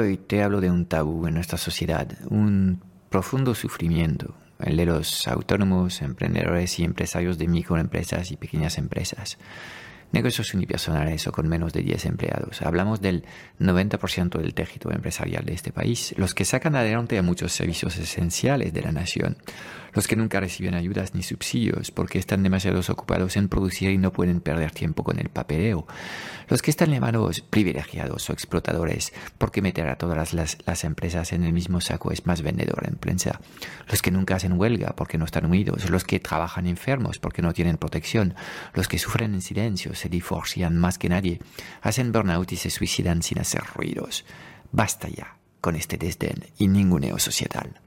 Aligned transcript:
Hoy 0.00 0.16
te 0.16 0.42
hablo 0.42 0.62
de 0.62 0.70
un 0.70 0.86
tabú 0.86 1.26
en 1.26 1.34
nuestra 1.34 1.58
sociedad, 1.58 2.08
un 2.30 2.80
profundo 3.10 3.54
sufrimiento, 3.54 4.34
el 4.58 4.78
de 4.78 4.86
los 4.86 5.28
autónomos, 5.28 6.00
emprendedores 6.00 6.78
y 6.78 6.84
empresarios 6.84 7.36
de 7.36 7.48
microempresas 7.48 8.30
y 8.30 8.38
pequeñas 8.38 8.78
empresas 8.78 9.36
negocios 10.12 10.52
unipersonales 10.54 11.26
o 11.26 11.32
con 11.32 11.48
menos 11.48 11.72
de 11.72 11.82
10 11.82 12.06
empleados. 12.06 12.62
Hablamos 12.62 13.00
del 13.00 13.24
90% 13.58 14.38
del 14.38 14.54
tejido 14.54 14.90
empresarial 14.92 15.44
de 15.44 15.54
este 15.54 15.72
país, 15.72 16.14
los 16.16 16.34
que 16.34 16.44
sacan 16.44 16.76
adelante 16.76 17.18
a 17.18 17.22
muchos 17.22 17.52
servicios 17.52 17.96
esenciales 17.96 18.72
de 18.72 18.82
la 18.82 18.92
nación, 18.92 19.36
los 19.92 20.06
que 20.06 20.16
nunca 20.16 20.40
reciben 20.40 20.74
ayudas 20.74 21.14
ni 21.14 21.22
subsidios 21.22 21.90
porque 21.90 22.18
están 22.18 22.42
demasiado 22.42 22.80
ocupados 22.88 23.36
en 23.36 23.48
producir 23.48 23.90
y 23.90 23.98
no 23.98 24.12
pueden 24.12 24.40
perder 24.40 24.70
tiempo 24.70 25.04
con 25.04 25.18
el 25.18 25.28
papeleo, 25.28 25.86
los 26.48 26.62
que 26.62 26.70
están 26.70 26.90
llamados 26.90 27.40
privilegiados 27.40 28.28
o 28.28 28.32
explotadores 28.32 29.12
porque 29.38 29.62
meter 29.62 29.88
a 29.88 29.96
todas 29.96 30.32
las, 30.32 30.84
empresas 30.84 31.32
en 31.32 31.44
el 31.44 31.52
mismo 31.52 31.80
saco 31.80 32.10
es 32.10 32.26
más 32.26 32.42
vendedor 32.42 32.84
en 32.86 32.96
prensa, 32.96 33.40
los 33.88 34.02
que 34.02 34.10
nunca 34.10 34.36
hacen 34.36 34.58
huelga 34.58 34.94
porque 34.96 35.18
no 35.18 35.24
están 35.24 35.46
unidos, 35.46 35.88
los 35.90 36.04
que 36.04 36.20
trabajan 36.20 36.66
enfermos 36.66 37.18
porque 37.18 37.42
no 37.42 37.52
tienen 37.52 37.76
protección, 37.76 38.34
los 38.74 38.88
que 38.88 38.98
sufren 38.98 39.34
en 39.34 39.42
silencio, 39.42 39.94
se 40.00 40.08
divorcian 40.08 40.78
más 40.78 40.98
que 40.98 41.08
nadie, 41.08 41.40
hacen 41.82 42.10
burnout 42.10 42.50
y 42.52 42.56
se 42.56 42.70
suicidan 42.70 43.22
sin 43.22 43.38
hacer 43.38 43.62
ruidos. 43.74 44.24
Basta 44.72 45.08
ya 45.08 45.36
con 45.60 45.76
este 45.76 45.98
desdén 45.98 46.46
y 46.58 46.68
ninguneo 46.68 47.18
societal. 47.18 47.80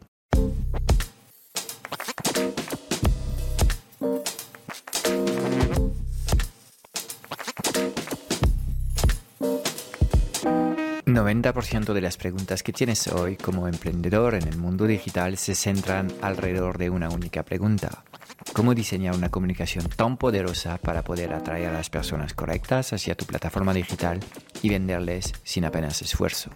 90% 11.06 11.94
de 11.94 12.02
las 12.02 12.18
preguntas 12.18 12.64
que 12.64 12.74
tienes 12.74 13.08
hoy 13.08 13.38
como 13.38 13.68
emprendedor 13.68 14.36
en 14.36 14.48
el 14.48 14.58
mundo 14.58 14.86
digital 14.86 15.38
se 15.38 15.54
centran 15.54 16.12
alrededor 16.22 16.78
de 16.78 16.90
una 16.90 17.10
única 17.10 17.44
pregunta. 17.44 18.04
¿Cómo 18.54 18.76
diseñar 18.76 19.16
una 19.16 19.30
comunicación 19.30 19.88
tan 19.90 20.18
poderosa 20.18 20.78
para 20.78 21.04
poder 21.04 21.34
atraer 21.34 21.70
a 21.70 21.74
las 21.74 21.90
personas 21.90 22.34
correctas 22.34 22.94
hacia 22.94 23.16
tu 23.16 23.26
plataforma 23.26 23.74
digital 23.74 24.20
y 24.62 24.70
venderles 24.70 25.34
sin 25.44 25.66
apenas 25.66 26.02
esfuerzo? 26.02 26.52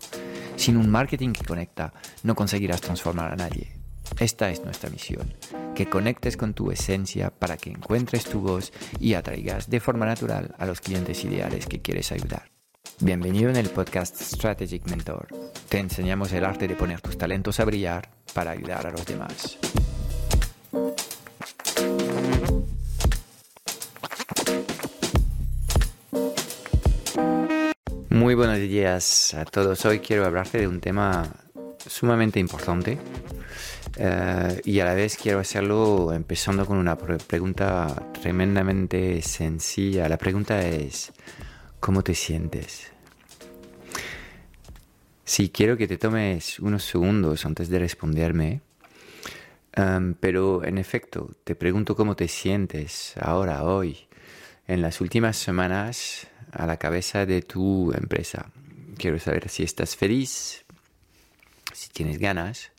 Sin 0.55 0.77
un 0.77 0.89
marketing 0.89 1.33
que 1.33 1.45
conecta, 1.45 1.93
no 2.23 2.35
conseguirás 2.35 2.81
transformar 2.81 3.31
a 3.31 3.35
nadie. 3.35 3.71
Esta 4.19 4.49
es 4.49 4.63
nuestra 4.63 4.89
misión, 4.89 5.33
que 5.75 5.89
conectes 5.89 6.37
con 6.37 6.53
tu 6.53 6.71
esencia 6.71 7.29
para 7.29 7.57
que 7.57 7.69
encuentres 7.69 8.25
tu 8.25 8.41
voz 8.41 8.71
y 8.99 9.13
atraigas 9.13 9.69
de 9.69 9.79
forma 9.79 10.05
natural 10.05 10.55
a 10.57 10.65
los 10.65 10.81
clientes 10.81 11.23
ideales 11.23 11.67
que 11.67 11.81
quieres 11.81 12.11
ayudar. 12.11 12.51
Bienvenido 12.99 13.49
en 13.49 13.57
el 13.57 13.69
podcast 13.69 14.19
Strategic 14.19 14.87
Mentor. 14.89 15.27
Te 15.69 15.77
enseñamos 15.77 16.31
el 16.33 16.45
arte 16.45 16.67
de 16.67 16.75
poner 16.75 17.01
tus 17.01 17.17
talentos 17.17 17.59
a 17.59 17.65
brillar 17.65 18.09
para 18.33 18.51
ayudar 18.51 18.87
a 18.87 18.91
los 18.91 19.05
demás. 19.05 19.59
Muy 28.27 28.35
buenos 28.35 28.59
días 28.59 29.33
a 29.35 29.45
todos. 29.45 29.85
Hoy 29.85 29.99
quiero 29.99 30.25
hablarte 30.25 30.57
de 30.57 30.67
un 30.67 30.81
tema 30.81 31.33
sumamente 31.77 32.41
importante 32.41 32.97
eh, 33.95 34.61
y 34.65 34.81
a 34.81 34.85
la 34.85 34.95
vez 34.95 35.15
quiero 35.15 35.39
hacerlo 35.39 36.11
empezando 36.11 36.65
con 36.65 36.77
una 36.77 36.97
pregunta 36.97 38.11
tremendamente 38.21 39.21
sencilla. 39.21 40.09
La 40.09 40.17
pregunta 40.17 40.61
es, 40.67 41.13
¿Cómo 41.79 42.03
te 42.03 42.13
sientes? 42.13 42.91
Sí, 45.23 45.47
quiero 45.47 45.77
que 45.77 45.87
te 45.87 45.97
tomes 45.97 46.59
unos 46.59 46.83
segundos 46.83 47.45
antes 47.45 47.69
de 47.69 47.79
responderme, 47.79 48.59
pero 50.19 50.65
en 50.65 50.77
efecto, 50.77 51.31
te 51.45 51.55
pregunto 51.55 51.95
cómo 51.95 52.17
te 52.17 52.27
sientes 52.27 53.13
ahora, 53.21 53.63
hoy, 53.63 54.09
en 54.67 54.81
las 54.81 54.99
últimas 54.99 55.37
semanas 55.37 56.27
a 56.51 56.65
la 56.65 56.77
cabeza 56.77 57.25
de 57.25 57.41
tu 57.41 57.91
empresa. 57.93 58.51
Quiero 58.97 59.19
saber 59.19 59.49
si 59.49 59.63
estás 59.63 59.95
feliz, 59.95 60.65
si 61.73 61.89
tienes 61.89 62.17
ganas. 62.17 62.71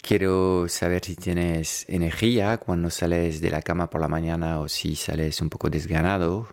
Quiero 0.00 0.66
saber 0.68 1.04
si 1.04 1.14
tienes 1.14 1.84
energía 1.88 2.58
cuando 2.58 2.90
sales 2.90 3.40
de 3.40 3.50
la 3.50 3.62
cama 3.62 3.88
por 3.88 4.00
la 4.00 4.08
mañana 4.08 4.58
o 4.58 4.68
si 4.68 4.96
sales 4.96 5.40
un 5.40 5.48
poco 5.48 5.70
desganado 5.70 6.48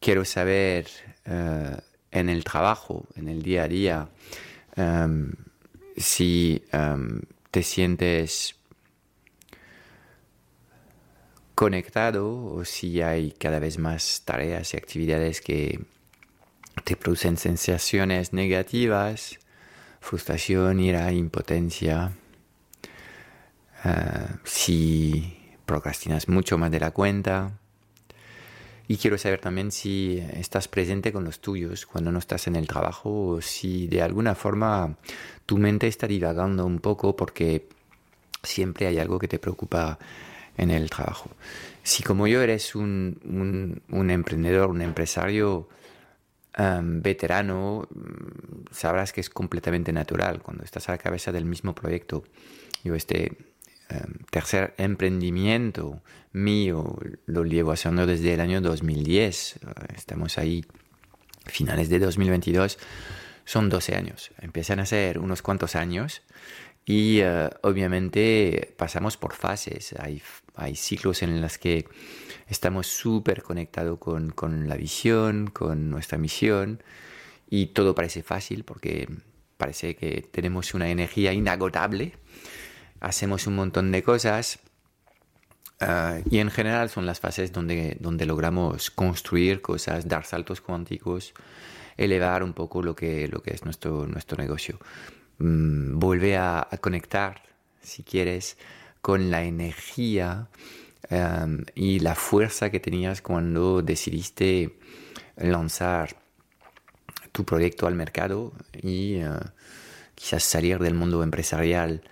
quiero 0.00 0.24
saber 0.24 0.88
eh, 1.24 1.76
en 2.10 2.28
el 2.28 2.44
trabajo, 2.44 3.06
en 3.14 3.28
el 3.28 3.42
día 3.42 3.64
a 3.64 3.68
día, 3.68 4.08
si 5.96 6.62
te 7.50 7.62
sientes 7.62 8.54
conectado 11.60 12.42
o 12.42 12.64
si 12.64 13.02
hay 13.02 13.32
cada 13.32 13.58
vez 13.58 13.76
más 13.76 14.22
tareas 14.24 14.72
y 14.72 14.78
actividades 14.78 15.42
que 15.42 15.84
te 16.84 16.96
producen 16.96 17.36
sensaciones 17.36 18.32
negativas, 18.32 19.38
frustración, 20.00 20.80
ira, 20.80 21.12
impotencia. 21.12 22.12
Eh, 23.84 23.90
si 24.42 25.36
procrastinas 25.66 26.30
mucho 26.30 26.56
más 26.56 26.70
de 26.70 26.80
la 26.80 26.92
cuenta, 26.92 27.52
y 28.88 28.96
quiero 28.96 29.18
saber 29.18 29.42
también 29.42 29.70
si 29.70 30.16
estás 30.32 30.66
presente 30.66 31.12
con 31.12 31.24
los 31.24 31.40
tuyos 31.40 31.84
cuando 31.84 32.10
no 32.10 32.20
estás 32.20 32.46
en 32.46 32.56
el 32.56 32.66
trabajo 32.66 33.26
o 33.32 33.42
si 33.42 33.86
de 33.86 34.00
alguna 34.00 34.34
forma 34.34 34.96
tu 35.44 35.58
mente 35.58 35.88
está 35.88 36.06
divagando 36.06 36.64
un 36.64 36.78
poco 36.78 37.14
porque 37.16 37.68
siempre 38.42 38.86
hay 38.86 38.98
algo 38.98 39.18
que 39.18 39.28
te 39.28 39.38
preocupa 39.38 39.98
en 40.60 40.70
el 40.70 40.90
trabajo. 40.90 41.30
Si 41.82 42.02
como 42.02 42.26
yo 42.26 42.42
eres 42.42 42.74
un, 42.74 43.80
un, 43.88 44.10
emprendedor, 44.10 44.70
un 44.70 44.82
empresario 44.82 45.68
um, 46.58 47.02
veterano, 47.02 47.88
mm, 47.90 48.72
sabrás 48.72 49.12
que 49.12 49.20
es 49.20 49.30
completamente 49.30 49.92
natural 49.92 50.42
cuando 50.42 50.64
estás 50.64 50.88
a 50.88 50.92
la 50.92 50.98
cabeza 50.98 51.32
del 51.32 51.44
mismo 51.44 51.74
proyecto. 51.74 52.24
Yo 52.84 52.94
este 52.94 53.36
Em, 53.90 54.14
tercer 54.30 54.72
emprendimiento 54.78 56.00
mío 56.32 56.96
lo 57.26 57.44
llevo 57.44 57.72
haciendo 57.72 58.06
desde 58.06 58.34
el 58.34 58.40
año 58.40 58.60
2010. 58.60 59.58
Estamos 59.96 60.38
ahí, 60.38 60.64
finales 61.46 61.88
de 61.88 61.98
2022. 61.98 62.78
Son 63.44 63.68
12 63.68 63.96
años. 63.96 64.30
Empiezan 64.40 64.78
a 64.78 64.86
ser 64.86 65.18
unos 65.18 65.42
cuantos 65.42 65.74
años 65.74 66.22
y 66.84 67.20
eh, 67.20 67.50
obviamente 67.62 68.74
pasamos 68.76 69.16
por 69.16 69.34
fases. 69.34 69.94
Hay, 69.98 70.22
hay 70.54 70.76
ciclos 70.76 71.22
en 71.22 71.40
los 71.40 71.58
que 71.58 71.86
estamos 72.48 72.86
súper 72.86 73.42
conectados 73.42 73.98
con, 73.98 74.30
con 74.30 74.68
la 74.68 74.76
visión, 74.76 75.48
con 75.48 75.90
nuestra 75.90 76.18
misión 76.18 76.82
y 77.48 77.66
todo 77.66 77.94
parece 77.94 78.22
fácil 78.22 78.64
porque 78.64 79.08
parece 79.56 79.96
que 79.96 80.28
tenemos 80.32 80.74
una 80.74 80.90
energía 80.90 81.32
inagotable 81.32 82.14
hacemos 83.00 83.46
un 83.46 83.56
montón 83.56 83.90
de 83.90 84.02
cosas 84.02 84.60
ah, 85.80 86.18
y 86.30 86.38
en 86.38 86.50
general 86.50 86.90
son 86.90 87.06
las 87.06 87.18
fases 87.18 87.52
donde, 87.52 87.96
donde 87.98 88.26
logramos 88.26 88.90
construir 88.90 89.60
cosas, 89.62 90.06
dar 90.06 90.24
saltos 90.26 90.60
cuánticos, 90.60 91.32
elevar 91.96 92.42
un 92.42 92.52
poco 92.52 92.82
lo 92.82 92.94
que, 92.94 93.26
lo 93.28 93.42
que 93.42 93.54
es 93.54 93.64
nuestro, 93.64 94.06
nuestro 94.06 94.36
negocio. 94.36 94.78
Mm, 95.40 95.98
vuelve 95.98 96.36
a, 96.36 96.68
conectar, 96.80 97.42
si 97.82 98.02
quieres, 98.04 98.56
con 99.02 99.30
la 99.30 99.42
energía 99.42 100.48
y 101.74 101.98
la 101.98 102.14
fuerza 102.14 102.70
que 102.70 102.78
tenías 102.78 103.20
cuando 103.20 103.82
decidiste 103.82 104.76
lanzar 105.36 106.14
tu 107.32 107.44
proyecto 107.44 107.88
al 107.88 107.96
mercado 107.96 108.52
y 108.80 109.20
ah, 109.20 109.52
quizás 110.14 110.44
salir 110.44 110.78
del 110.78 110.94
mundo 110.94 111.24
empresarial 111.24 112.02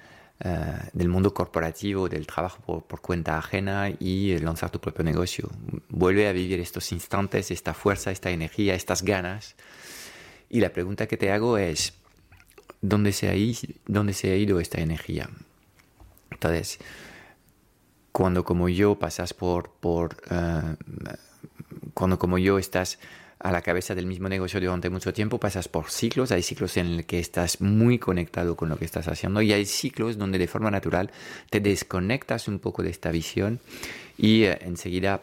eh, 0.41 0.79
del 0.93 1.09
mundo 1.09 1.35
corporativo, 1.35 2.09
del 2.09 2.25
trabajo 2.25 2.83
por, 2.87 3.01
cuenta 3.01 3.39
ajena 3.39 3.91
y 3.99 4.39
lanzar 4.39 4.71
tu 4.71 4.81
propio 4.81 5.03
negocio. 5.03 5.51
Vuelve 5.89 6.29
a 6.29 6.33
vivir 6.33 6.61
estos 6.61 6.93
instantes, 6.93 7.51
esta 7.51 7.75
fuerza, 7.75 8.13
esta 8.13 8.31
energía, 8.31 8.75
estas 8.77 9.03
ganas. 9.03 9.57
Y 10.49 10.61
la 10.61 10.73
pregunta 10.73 11.09
que 11.09 11.17
te 11.17 11.33
hago 11.33 11.59
es, 11.59 11.93
¿dónde 12.81 13.13
se 13.13 13.29
ha, 13.29 13.35
ido, 13.35 13.61
dónde 13.87 14.13
se 14.13 14.31
ha 14.31 14.37
ido 14.37 14.61
esta 14.61 14.81
energía? 14.81 15.31
Entonces, 16.31 16.79
cuando 18.13 18.45
como 18.45 18.69
yo 18.69 18.99
pasas 18.99 19.35
por, 19.35 19.71
por 19.81 20.17
eh, 20.31 20.77
cuando 21.95 22.19
como 22.19 22.39
yo 22.39 22.59
estás 22.59 22.99
a 23.41 23.53
la 23.53 23.63
cabeza 23.63 23.95
del 23.95 24.07
mismo 24.07 24.29
negocio 24.29 24.61
durante 24.61 24.91
mucho 24.91 25.13
tiempo, 25.13 25.39
pasas 25.39 25.69
por 25.69 25.91
ciclos, 25.91 26.33
hay 26.33 26.43
ciclos 26.43 26.77
en 26.77 26.97
los 26.97 27.07
que 27.07 27.21
estás 27.21 27.61
muy 27.61 27.99
conectado 27.99 28.57
con 28.57 28.69
lo 28.69 28.77
que 28.77 28.85
estás 28.85 29.07
haciendo 29.09 29.43
y 29.43 29.53
hay 29.53 29.65
ciclos 29.65 30.19
donde 30.19 30.39
de 30.39 30.49
forma 30.49 30.71
natural 30.71 31.11
te 31.51 31.61
desconectas 31.61 32.49
un 32.49 32.59
poco 32.59 32.83
de 32.83 32.91
esta 32.91 33.11
visión 33.11 33.61
y 34.17 34.45
eh, 34.45 34.59
enseguida 34.63 35.21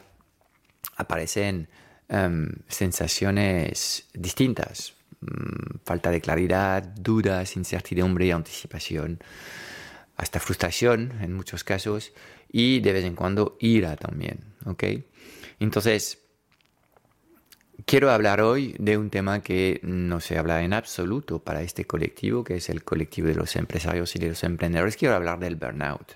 aparecen 0.96 1.68
em, 2.08 2.52
sensaciones 2.68 4.08
distintas. 4.14 4.95
Mm, 5.26 5.80
falta 5.84 6.12
de 6.12 6.22
claridad, 6.22 6.84
dudas, 6.84 7.56
incertidumbre, 7.56 8.32
anticipación, 8.32 9.20
hasta 10.16 10.40
frustración 10.40 11.14
en 11.22 11.34
muchos 11.34 11.64
casos 11.64 12.14
y 12.52 12.80
de 12.80 12.94
vez 12.94 13.06
en 13.06 13.16
cuando 13.16 13.58
ira 13.60 13.96
también. 13.96 14.40
¿ok? 14.66 14.84
Entonces, 15.60 16.20
quiero 17.86 18.12
hablar 18.12 18.42
hoy 18.42 18.76
de 18.80 18.98
un 18.98 19.10
tema 19.10 19.42
que 19.42 19.80
no 19.84 20.22
se 20.22 20.38
habla 20.38 20.64
en 20.64 20.74
absoluto 20.74 21.40
para 21.40 21.62
este 21.62 21.86
colectivo, 21.86 22.44
que 22.44 22.56
es 22.56 22.70
el 22.70 22.84
colectivo 22.84 23.28
de 23.28 23.36
los 23.36 23.56
empresarios 23.56 24.16
y 24.16 24.20
de 24.20 24.30
los 24.30 24.44
emprendedores. 24.44 24.96
Quiero 24.96 25.16
hablar 25.16 25.40
del 25.40 25.56
burnout 25.56 26.16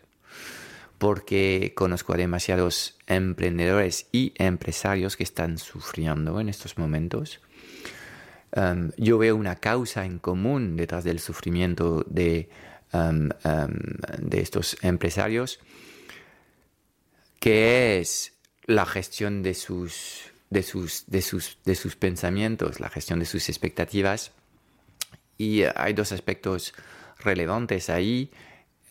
porque 0.99 1.71
conozco 1.75 2.13
a 2.13 2.17
demasiados 2.17 2.97
emprendedores 3.07 4.07
y 4.11 4.33
empresarios 4.35 5.15
que 5.15 5.23
están 5.23 5.57
sufriendo 5.57 6.39
en 6.39 6.49
estos 6.49 6.77
momentos. 6.77 7.39
Um, 8.55 8.91
yo 8.97 9.17
veo 9.17 9.35
una 9.35 9.55
causa 9.55 10.05
en 10.05 10.19
común 10.19 10.75
detrás 10.75 11.03
del 11.03 11.19
sufrimiento 11.19 12.03
de, 12.07 12.49
um, 12.93 13.29
um, 13.45 13.69
de 14.17 14.41
estos 14.41 14.77
empresarios, 14.81 15.59
que 17.39 17.99
es 17.99 18.33
la 18.65 18.85
gestión 18.85 19.43
de 19.43 19.53
sus, 19.53 20.31
de, 20.49 20.63
sus, 20.63 21.05
de, 21.07 21.21
sus, 21.21 21.57
de 21.63 21.75
sus 21.75 21.95
pensamientos, 21.95 22.79
la 22.79 22.89
gestión 22.89 23.19
de 23.19 23.25
sus 23.25 23.49
expectativas. 23.49 24.31
Y 25.37 25.63
hay 25.75 25.93
dos 25.93 26.11
aspectos 26.11 26.73
relevantes 27.19 27.89
ahí. 27.89 28.31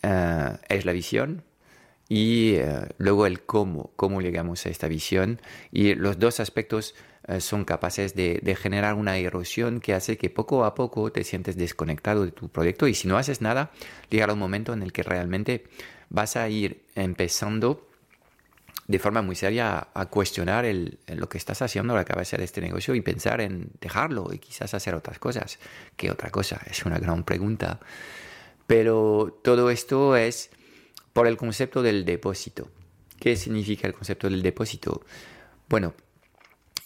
Uh, 0.01 0.55
es 0.69 0.85
la 0.85 0.93
visión, 0.93 1.43
y 2.09 2.55
eh, 2.55 2.87
luego 2.97 3.27
el 3.27 3.43
cómo, 3.43 3.91
cómo 3.95 4.21
llegamos 4.21 4.65
a 4.65 4.69
esta 4.69 4.87
visión. 4.87 5.39
Y 5.71 5.93
los 5.93 6.17
dos 6.19 6.39
aspectos 6.39 6.95
eh, 6.95 7.03
son 7.39 7.63
capaces 7.65 8.15
de, 8.15 8.57
generar 8.59 8.95
una 8.95 9.17
erosión 9.17 9.79
que 9.79 9.93
hace 9.93 10.17
que 10.17 10.29
poco 10.29 10.65
a 10.65 10.73
poco 10.73 11.11
te 11.11 11.23
sientes 11.23 11.55
desconectado 11.55 12.25
de 12.25 12.31
tu 12.31 12.49
proyecto 12.49 12.87
y 12.87 12.95
si 12.95 13.07
no 13.07 13.17
haces 13.17 13.41
nada, 13.41 13.71
llegará 14.09 14.33
un 14.33 14.39
momento 14.39 14.73
en 14.73 14.81
el 14.81 14.91
que 14.91 15.03
realmente 15.03 15.65
vas 16.09 16.35
a 16.35 16.49
ir 16.49 16.83
empezando 16.95 17.87
de 18.87 18.97
forma 18.97 19.21
muy 19.21 19.35
seria 19.35 19.89
a 19.93 20.05
cuestionar 20.07 20.65
lo 21.07 21.29
que 21.29 21.37
estás 21.37 21.61
haciendo 21.61 21.93
a 21.93 21.97
la 21.97 22.05
cabeza 22.05 22.37
de 22.37 22.43
este 22.45 22.59
negocio 22.59 22.95
y 22.95 23.01
pensar 23.01 23.39
en 23.39 23.69
dejarlo 23.79 24.29
y 24.33 24.39
quizás 24.39 24.73
hacer 24.73 24.95
otras 24.95 25.19
cosas. 25.19 25.59
¿Qué 25.95 26.09
otra 26.09 26.31
cosa? 26.31 26.59
Es 26.65 26.83
una 26.87 26.97
gran 26.97 27.23
pregunta. 27.23 27.79
Pero 28.65 29.39
todo 29.43 29.69
esto 29.69 30.15
es 30.15 30.49
por 31.13 31.27
el 31.27 31.37
concepto 31.37 31.83
del 31.83 32.03
depósito. 32.03 32.71
¿Qué 33.19 33.35
significa 33.35 33.87
el 33.87 33.93
concepto 33.93 34.27
del 34.27 34.41
depósito? 34.41 35.03
Bueno, 35.67 35.93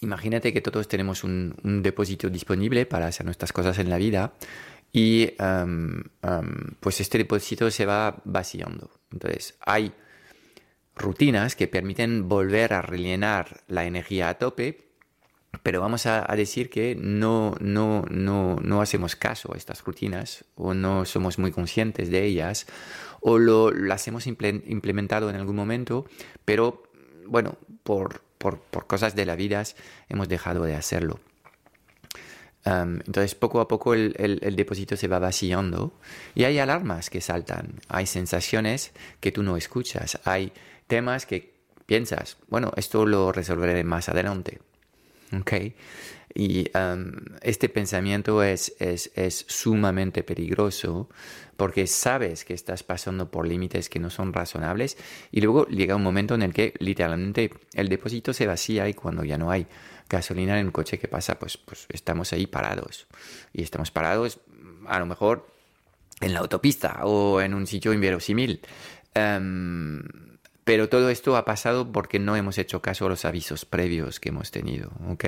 imagínate 0.00 0.52
que 0.52 0.60
todos 0.60 0.88
tenemos 0.88 1.24
un, 1.24 1.54
depósito 1.82 2.30
disponible 2.30 2.86
para 2.86 3.06
hacer 3.06 3.24
nuestras 3.26 3.52
cosas 3.52 3.78
en 3.78 3.90
la 3.90 3.98
vida 3.98 4.34
y 4.92 5.32
um, 5.40 6.02
um, 6.22 6.54
pues 6.80 7.00
este 7.00 7.18
depósito 7.18 7.70
se 7.70 7.86
va 7.86 8.22
vaciando. 8.24 8.90
Entonces, 9.12 9.56
hay 9.60 9.92
rutinas 10.94 11.56
que 11.56 11.66
permiten 11.66 12.28
volver 12.28 12.72
a 12.72 12.82
rellenar 12.82 13.62
la 13.66 13.84
energía 13.84 14.28
a 14.28 14.34
tope 14.34 14.84
pero 15.62 15.80
vamos 15.80 16.06
a, 16.06 16.26
decir 16.36 16.70
que 16.70 16.94
no, 16.94 17.54
no, 17.60 18.04
no, 18.10 18.56
no, 18.56 18.80
hacemos 18.80 19.16
caso 19.16 19.54
a 19.54 19.56
estas 19.56 19.82
rutinas 19.84 20.44
o 20.56 20.74
no 20.74 21.04
somos 21.04 21.38
muy 21.38 21.52
conscientes 21.52 22.10
de 22.10 22.24
ellas 22.24 22.66
o 23.20 23.38
lo, 23.38 23.70
las 23.70 24.06
hemos 24.08 24.26
implementado 24.26 25.30
en 25.30 25.36
algún 25.36 25.56
momento, 25.56 26.06
pero 26.44 26.82
bueno, 27.26 27.56
por, 27.82 28.22
por, 28.52 28.86
cosas 28.86 29.14
de 29.14 29.24
la 29.24 29.36
vida 29.36 29.62
hemos 30.08 30.28
dejado 30.28 30.64
de 30.64 30.74
hacerlo. 30.74 31.20
entonces, 32.66 33.34
poco 33.34 33.60
a 33.60 33.68
poco 33.68 33.94
el, 33.94 34.14
el, 34.18 34.38
el, 34.42 34.56
depósito 34.56 34.96
se 34.96 35.08
va 35.08 35.18
vaciando 35.18 35.92
y 36.34 36.44
hay 36.44 36.58
alarmas 36.58 37.08
que 37.08 37.20
saltan, 37.20 37.80
hay 37.88 38.06
sensaciones 38.06 38.92
que 39.20 39.32
tú 39.32 39.42
no 39.42 39.56
escuchas, 39.56 40.18
hay 40.24 40.52
temas 40.86 41.26
que 41.26 41.54
piensas, 41.86 42.36
bueno, 42.48 42.72
esto 42.76 43.06
lo 43.06 43.32
resolveré 43.32 43.82
más 43.84 44.08
adelante. 44.08 44.60
Okay. 45.40 45.74
Y 46.34 46.68
este 47.42 47.68
pensamiento 47.68 48.42
es, 48.42 48.74
es, 48.80 49.12
es, 49.14 49.44
sumamente 49.48 50.24
peligroso 50.24 51.08
porque 51.56 51.86
sabes 51.86 52.44
que 52.44 52.54
estás 52.54 52.82
pasando 52.82 53.30
por 53.30 53.46
límites 53.46 53.88
que 53.88 54.00
no 54.00 54.10
son 54.10 54.32
razonables 54.32 54.96
y 55.30 55.40
luego 55.40 55.66
llega 55.68 55.94
un 55.94 56.02
momento 56.02 56.34
en 56.34 56.42
el 56.42 56.52
que 56.52 56.74
literalmente 56.80 57.52
el 57.74 57.88
depósito 57.88 58.32
se 58.32 58.48
vacía 58.48 58.88
y 58.88 58.94
cuando 58.94 59.22
ya 59.22 59.38
no 59.38 59.52
hay 59.52 59.68
gasolina 60.08 60.58
en 60.58 60.66
el 60.66 60.72
coche, 60.72 60.98
¿qué 60.98 61.06
pasa? 61.06 61.38
Pues, 61.38 61.56
pues 61.56 61.86
estamos 61.90 62.32
ahí 62.32 62.46
parados. 62.46 63.06
Y 63.52 63.62
estamos 63.62 63.90
parados 63.90 64.40
a 64.86 64.98
lo 64.98 65.06
mejor 65.06 65.46
en 66.20 66.34
la 66.34 66.40
autopista 66.40 67.00
o 67.04 67.40
en 67.40 67.54
un 67.54 67.66
sitio 67.66 67.92
inverosímil. 67.92 68.60
Pero 70.64 70.88
todo 70.88 71.10
esto 71.10 71.36
ha 71.36 71.44
pasado 71.44 71.92
porque 71.92 72.18
no 72.18 72.36
hemos 72.36 72.58
hecho 72.58 72.80
caso 72.80 73.06
a 73.06 73.08
los 73.10 73.24
avisos 73.24 73.64
previos 73.64 74.18
que 74.18 74.30
hemos 74.30 74.50
tenido, 74.50 74.92
¿ok? 75.08 75.24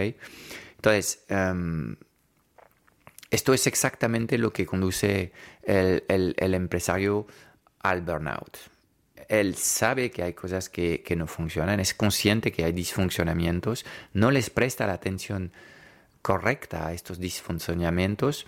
Entonces, 0.76 1.25
em, 1.28 1.96
esto 3.31 3.52
es 3.55 3.67
exactamente 3.67 4.38
lo 4.38 4.52
que 4.52 4.67
conduce 4.67 5.32
el, 5.62 6.34
empresario 6.38 7.26
al 7.81 8.02
burnout. 8.02 8.56
Él 9.28 9.56
sabe 9.56 10.11
que 10.11 10.23
hay 10.23 10.34
cosas 10.34 10.69
que, 10.69 11.02
no 11.17 11.26
funcionan, 11.26 11.81
es 11.81 11.94
consciente 11.94 12.52
que 12.52 12.64
hay 12.64 12.73
disfuncionamientos, 12.73 13.84
no 14.12 14.31
les 14.31 14.50
presta 14.50 14.87
la 14.87 14.93
atención 14.93 15.52
correcta 16.23 16.87
a 16.87 16.93
estos 16.93 17.19
disfuncionamientos 17.19 18.46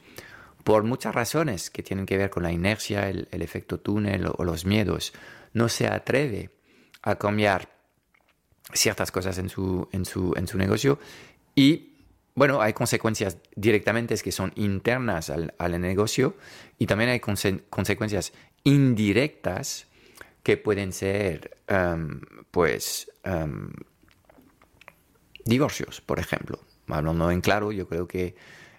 por 0.64 0.84
muchas 0.84 1.14
razones 1.14 1.70
que 1.70 1.82
tienen 1.82 2.06
que 2.06 2.16
ver 2.16 2.30
con 2.30 2.42
la 2.42 2.52
inercia, 2.52 3.08
el, 3.08 3.28
efecto 3.32 3.80
túnel 3.80 4.30
o 4.36 4.44
los 4.44 4.64
miedos. 4.64 5.12
No 5.52 5.68
se 5.68 5.88
atreve 5.88 6.50
a 7.02 7.16
cambiar 7.16 7.68
ciertas 8.72 9.10
cosas 9.10 9.38
en 9.38 9.48
su, 9.48 9.88
en 9.92 10.04
su 10.04 10.58
negocio 10.58 11.00
y 11.54 11.87
bueno, 12.38 12.62
hay 12.62 12.72
consecuencias 12.72 13.38
directamente 13.56 14.16
que 14.16 14.32
son 14.32 14.52
internas 14.56 15.28
al, 15.28 15.54
al 15.58 15.80
negocio 15.80 16.36
y 16.78 16.86
también 16.86 17.10
hay 17.10 17.20
consecuencias 17.20 18.32
indirectas 18.64 19.86
que 20.42 20.56
pueden 20.56 20.92
ser, 20.92 21.58
um, 21.68 22.20
pues, 22.50 23.10
um, 23.26 23.70
divorcios, 25.44 26.00
por 26.00 26.18
ejemplo. 26.18 26.60
Hablando 26.86 27.30
en 27.30 27.40
claro, 27.40 27.70
yo 27.72 27.86
creo 27.86 28.08
que 28.08 28.34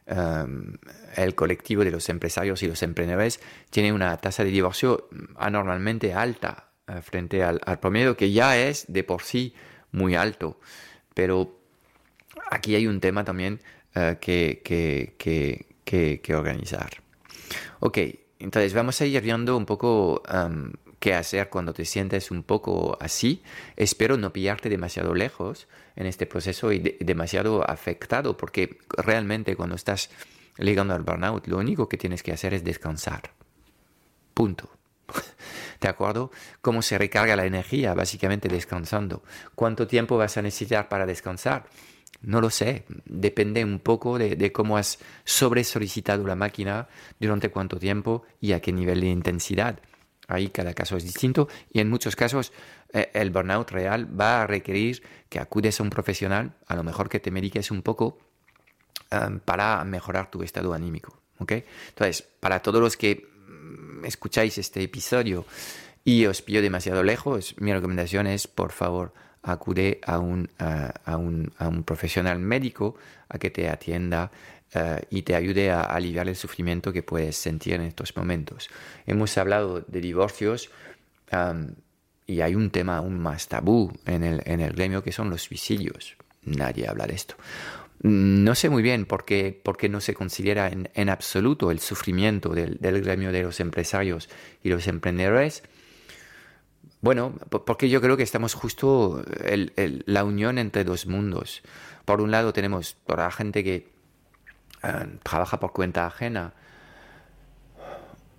um, 0.08 0.74
el 1.16 1.36
colectivo 1.36 1.84
de 1.84 1.92
los 1.92 2.10
empresarios 2.10 2.64
y 2.64 2.68
los 2.68 2.82
emprendedores 2.82 3.40
tiene 3.70 3.94
una 3.94 4.18
tasa 4.18 4.44
de 4.44 4.50
divorcio 4.50 5.10
anormalmente 5.38 6.14
alta 6.14 6.70
eh, 6.88 7.02
frente 7.02 7.44
al, 7.44 7.60
promedio 7.80 8.18
que 8.18 8.32
ya 8.32 8.58
es 8.58 8.86
de 8.88 9.04
por 9.04 9.22
sí 9.22 9.54
muy 9.92 10.16
alto. 10.16 10.60
Pero 11.14 11.59
aquí 12.50 12.76
hay 12.76 12.88
un 12.88 13.00
tema 13.00 13.24
también 13.24 13.60
eh, 13.96 14.18
que, 14.20 16.36
organizar. 16.36 16.90
Ok, 17.80 17.98
entonces 18.40 18.74
vamos 18.74 19.00
a 19.02 19.06
ir 19.06 19.22
viendo 19.22 19.58
un 19.58 19.66
poco 19.66 20.22
qué 21.00 21.14
hacer 21.14 21.50
cuando 21.50 21.74
te 21.74 21.86
sientes 21.86 22.32
un 22.32 22.44
poco 22.44 22.98
así. 23.00 23.42
Espero 23.76 24.18
no 24.18 24.34
pillarte 24.34 24.70
demasiado 24.70 25.14
lejos 25.14 25.68
en 25.96 26.06
este 26.06 26.26
proceso 26.26 26.72
y 26.72 26.80
demasiado 27.00 27.70
afectado, 27.70 28.38
porque 28.38 28.78
realmente 28.98 29.56
cuando 29.56 29.76
estás 29.76 30.10
ligando 30.58 30.94
al 30.94 31.04
burnout, 31.04 31.48
lo 31.48 31.58
único 31.58 31.90
que 31.90 31.98
tienes 31.98 32.22
que 32.22 32.32
hacer 32.32 32.54
es 32.54 32.64
descansar. 32.64 33.32
Punto. 34.34 34.70
¿De 35.82 35.88
acuerdo? 35.88 36.32
¿Cómo 36.62 36.82
se 36.82 36.98
recarga 36.98 37.36
la 37.36 37.46
energía? 37.46 37.94
Básicamente 37.94 38.50
descansando. 38.50 39.24
¿Cuánto 39.56 39.88
tiempo 39.88 40.18
vas 40.18 40.38
a 40.38 40.42
necesitar 40.42 40.90
para 40.90 41.06
descansar? 41.06 41.66
No 42.22 42.42
lo 42.42 42.50
sé, 42.50 42.86
depende 43.06 43.64
un 43.64 43.80
poco 43.80 44.18
de, 44.18 44.52
cómo 44.52 44.78
has 44.78 45.00
sobre 45.24 45.64
solicitado 45.64 46.26
la 46.28 46.36
máquina, 46.36 46.88
durante 47.20 47.50
cuánto 47.50 47.80
tiempo 47.80 48.24
y 48.42 48.52
a 48.52 48.60
qué 48.60 48.74
nivel 48.74 49.00
de 49.00 49.08
intensidad. 49.08 49.80
Ahí 50.28 50.50
cada 50.50 50.74
caso 50.74 50.98
es 50.98 51.04
distinto 51.04 51.48
y 51.72 51.80
en 51.80 51.90
muchos 51.90 52.16
casos 52.16 52.52
eh, 52.94 53.10
el 53.14 53.32
burnout 53.32 53.72
real 53.72 54.08
va 54.20 54.44
a 54.44 54.48
requerir 54.48 55.02
que 55.28 55.40
acudes 55.40 55.80
a 55.80 55.84
un 55.84 55.90
profesional, 55.90 56.56
a 56.68 56.76
lo 56.76 56.84
mejor 56.84 57.10
que 57.10 57.20
te 57.20 57.32
mediques 57.32 57.72
un 57.72 57.82
poco 57.82 58.20
um, 59.12 59.40
para 59.40 59.84
mejorar 59.86 60.30
tu 60.30 60.44
estado 60.44 60.74
anímico. 60.74 61.20
¿okay? 61.40 61.64
Entonces, 61.90 62.22
para 62.40 62.62
todos 62.62 62.82
los 62.82 62.96
que 62.96 63.28
escucháis 64.04 64.58
este 64.58 64.84
episodio 64.84 65.46
y 66.04 66.26
os 66.26 66.42
pillo 66.42 66.62
demasiado 66.62 67.02
lejos, 67.02 67.56
mi 67.60 67.74
recomendación 67.74 68.28
es, 68.28 68.48
por 68.48 68.72
favor, 68.72 69.14
acude 69.44 70.00
a 70.06 70.20
un, 70.20 70.50
a, 70.58 71.18
un, 71.18 71.52
a 71.58 71.68
un 71.68 71.84
profesional 71.84 72.40
médico 72.40 72.96
a 73.30 73.38
que 73.38 73.50
te 73.50 73.70
atienda 73.70 74.32
eh, 74.74 75.02
y 75.10 75.22
te 75.24 75.36
ayude 75.36 75.72
a 75.72 75.82
aliviar 75.82 76.28
el 76.28 76.36
sufrimiento 76.36 76.92
que 76.94 77.04
puedes 77.04 77.36
sentir 77.36 77.74
en 77.74 77.82
estos 77.82 78.16
momentos. 78.16 78.70
Hemos 79.06 79.38
hablado 79.38 79.82
de 79.82 80.02
divorcios 80.02 80.70
y 82.26 82.42
hay 82.42 82.56
un 82.56 82.72
tema 82.72 82.98
aún 82.98 83.20
más 83.20 83.48
tabú 83.48 83.92
en 84.06 84.24
el, 84.24 84.42
en 84.46 84.62
el 84.62 84.74
gremio 84.74 85.04
que 85.04 85.12
son 85.12 85.30
los 85.30 85.44
suicidios. 85.44 86.16
Nadie 86.44 86.88
habla 86.88 87.06
de 87.06 87.14
esto. 87.14 87.36
No 88.02 88.56
sé 88.56 88.70
muy 88.70 88.82
bien 88.82 89.06
por 89.06 89.26
qué, 89.26 89.62
no 89.90 90.00
se 90.00 90.14
considera 90.14 90.70
en, 90.70 91.10
absoluto 91.10 91.70
el 91.70 91.80
sufrimiento 91.80 92.50
del, 92.50 92.78
gremio 92.80 93.34
de 93.34 93.44
los 93.44 93.60
empresarios 93.60 94.30
y 94.64 94.70
los 94.70 94.88
emprendedores. 94.88 95.64
Bueno, 97.02 97.34
porque 97.50 97.90
yo 97.90 98.02
creo 98.02 98.18
que 98.18 98.24
estamos 98.24 98.54
justo 98.54 99.24
en 99.46 100.04
la 100.06 100.24
unión 100.24 100.58
entre 100.58 100.84
dos 100.84 101.06
mundos. 101.06 101.62
Por 102.06 102.22
un 102.22 102.32
lado 102.32 102.52
tenemos 102.52 102.98
toda 103.06 103.24
la 103.26 103.32
gente 103.32 103.64
que 103.64 103.88
eh, 104.84 105.18
trabaja 105.24 105.60
por 105.60 105.72
cuenta 105.72 106.06
ajena 106.06 106.54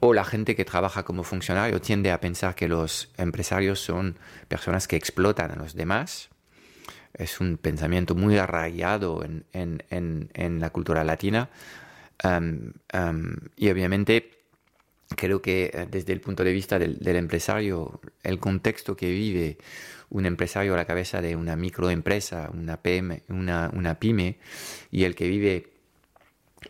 o 0.00 0.14
la 0.14 0.24
gente 0.24 0.56
que 0.56 0.64
trabaja 0.64 1.04
como 1.04 1.24
funcionario 1.24 1.80
tiende 1.80 2.10
a 2.10 2.20
pensar 2.20 2.54
que 2.54 2.68
los 2.68 3.10
empresarios 3.16 3.80
son 3.80 4.18
personas 4.48 4.88
que 4.88 4.96
explotan 4.96 5.50
a 5.50 5.56
los 5.56 5.74
demás 5.74 6.30
es 7.14 7.40
un 7.40 7.56
pensamiento 7.56 8.14
muy 8.14 8.38
arraigado 8.38 9.24
en, 9.52 10.60
la 10.60 10.70
cultura 10.70 11.04
latina. 11.04 11.48
y 13.56 13.70
obviamente 13.70 14.39
creo 15.16 15.42
que 15.42 15.70
eh, 15.72 15.86
desde 15.90 16.12
el 16.12 16.20
punto 16.20 16.44
de 16.44 16.52
vista 16.52 16.78
del, 16.78 17.16
empresario, 17.16 18.00
el 18.22 18.38
contexto 18.38 18.96
que 18.96 19.10
vive 19.10 19.58
un 20.10 20.26
empresario 20.26 20.74
a 20.74 20.76
la 20.76 20.84
cabeza 20.84 21.20
de 21.20 21.36
una 21.36 21.56
microempresa, 21.56 22.50
una 22.52 22.76
PM, 22.78 23.22
una, 23.28 23.70
una 23.72 23.98
pyme, 23.98 24.38
y 24.90 25.04
el 25.04 25.14
que 25.14 25.28
vive, 25.28 25.70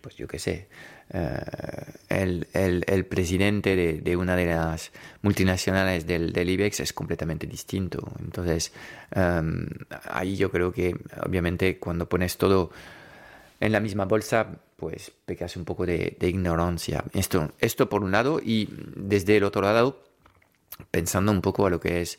pues 0.02 0.16
yo 0.16 0.28
qué 0.28 0.38
sé, 0.38 0.68
eh, 1.12 2.44
el, 2.86 3.06
presidente 3.06 3.74
de, 3.76 4.16
una 4.16 4.36
de 4.36 4.46
las 4.46 4.92
multinacionales 5.22 6.06
del, 6.06 6.48
IBEX 6.48 6.80
es 6.80 6.92
completamente 6.92 7.46
distinto. 7.46 8.12
Entonces, 8.20 8.72
em, 9.10 9.66
ahí 10.04 10.36
yo 10.36 10.50
creo 10.50 10.72
que 10.72 10.94
obviamente 11.26 11.78
cuando 11.78 12.08
pones 12.08 12.36
todo 12.36 12.70
en 13.58 13.72
la 13.72 13.80
misma 13.80 14.04
bolsa, 14.04 14.60
pues 14.80 15.12
pecas 15.26 15.56
un 15.56 15.64
poco 15.66 15.84
de, 15.84 16.16
ignorancia. 16.20 17.04
Esto, 17.12 17.52
esto 17.58 17.88
por 17.90 18.02
un 18.02 18.12
lado 18.12 18.40
y 18.42 18.68
desde 18.96 19.36
el 19.36 19.44
otro 19.44 19.60
lado, 19.60 20.02
pensando 20.90 21.30
un 21.30 21.42
poco 21.42 21.66
a 21.66 21.70
lo 21.70 21.78
que 21.78 22.00
es 22.00 22.18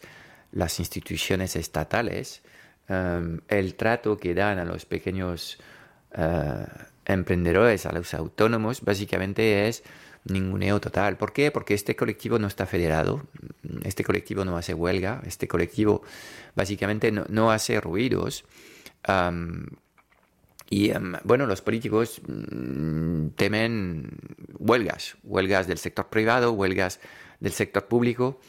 las 0.51 0.80
instituciones 0.80 1.56
estatales, 1.56 2.44
em, 2.88 3.41
el 3.48 3.74
trato 3.75 4.18
que 4.18 4.36
dan 4.36 4.60
a 4.60 4.65
los 4.65 4.86
pequeños 4.86 5.58
eh, 6.13 6.65
emprendedores, 7.06 7.86
a 7.88 7.91
los 7.94 8.13
autónomos, 8.13 8.82
básicamente 8.82 9.68
es 9.68 9.84
ninguneo 10.25 10.80
total. 10.80 11.18
¿Por 11.18 11.34
qué? 11.34 11.51
Porque 11.51 11.74
este 11.74 11.96
colectivo 11.96 12.38
no 12.38 12.48
está 12.48 12.65
federado, 12.65 13.24
este 13.84 14.03
colectivo 14.03 14.46
no 14.46 14.58
hace 14.58 14.74
huelga, 14.74 15.22
este 15.25 15.48
colectivo 15.48 16.03
básicamente 16.56 17.12
no, 17.12 17.51
hace 17.51 17.82
ruidos. 17.82 18.46
Y 20.72 20.90
bueno, 21.25 21.46
los 21.48 21.62
políticos 21.62 22.22
mm, 22.25 23.28
temen 23.36 24.10
huelgas, 24.58 25.18
huelgas 25.22 25.68
del 25.68 25.78
sector 25.78 26.08
privado, 26.08 26.54
huelgas 26.54 27.01
del 27.42 27.51
sector 27.51 27.86
público. 27.88 28.40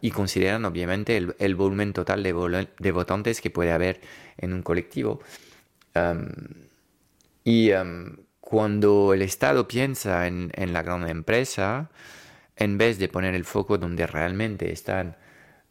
y 0.00 0.10
consideran 0.10 0.64
obviamente 0.64 1.16
el, 1.16 1.54
volumen 1.54 1.92
total 1.92 2.22
de, 2.24 2.92
votantes 2.92 3.40
que 3.40 3.50
puede 3.50 3.70
haber 3.70 4.00
en 4.36 4.52
un 4.52 4.62
colectivo. 4.62 5.20
Y 7.44 7.70
em, 7.70 8.16
cuando 8.40 9.14
el 9.14 9.22
Estado 9.22 9.68
piensa 9.68 10.26
en, 10.26 10.72
la 10.72 10.82
gran 10.82 11.08
empresa, 11.08 11.88
en 12.56 12.78
vez 12.78 12.98
de 12.98 13.08
poner 13.08 13.36
el 13.36 13.44
foco 13.44 13.78
donde 13.78 14.08
realmente 14.08 14.72
están 14.72 15.16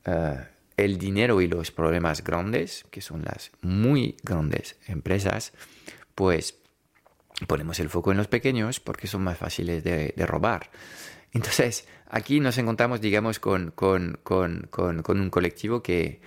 eh, 0.06 0.46
el 0.78 1.00
dinero 1.00 1.42
y 1.42 1.48
los 1.48 1.72
problemas 1.72 2.24
grandes, 2.24 2.86
que 2.92 3.02
son 3.02 3.24
las 3.26 3.52
muy 3.62 4.16
grandes 4.24 4.78
empresas, 4.88 5.54
pues 6.14 6.60
ponemos 7.48 7.80
el 7.80 7.90
foco 7.90 8.12
en 8.12 8.18
los 8.18 8.28
pequeños 8.28 8.80
porque 8.80 9.08
son 9.08 9.24
más 9.24 9.38
fáciles 9.38 9.84
de, 9.84 10.14
robar. 10.26 10.70
Entonces, 11.34 11.88
aquí 12.08 12.40
nos 12.40 12.58
encontramos, 12.58 13.02
digamos, 13.02 13.40
con, 13.40 13.74
un 13.76 15.30
colectivo 15.30 15.84
que 15.84 16.22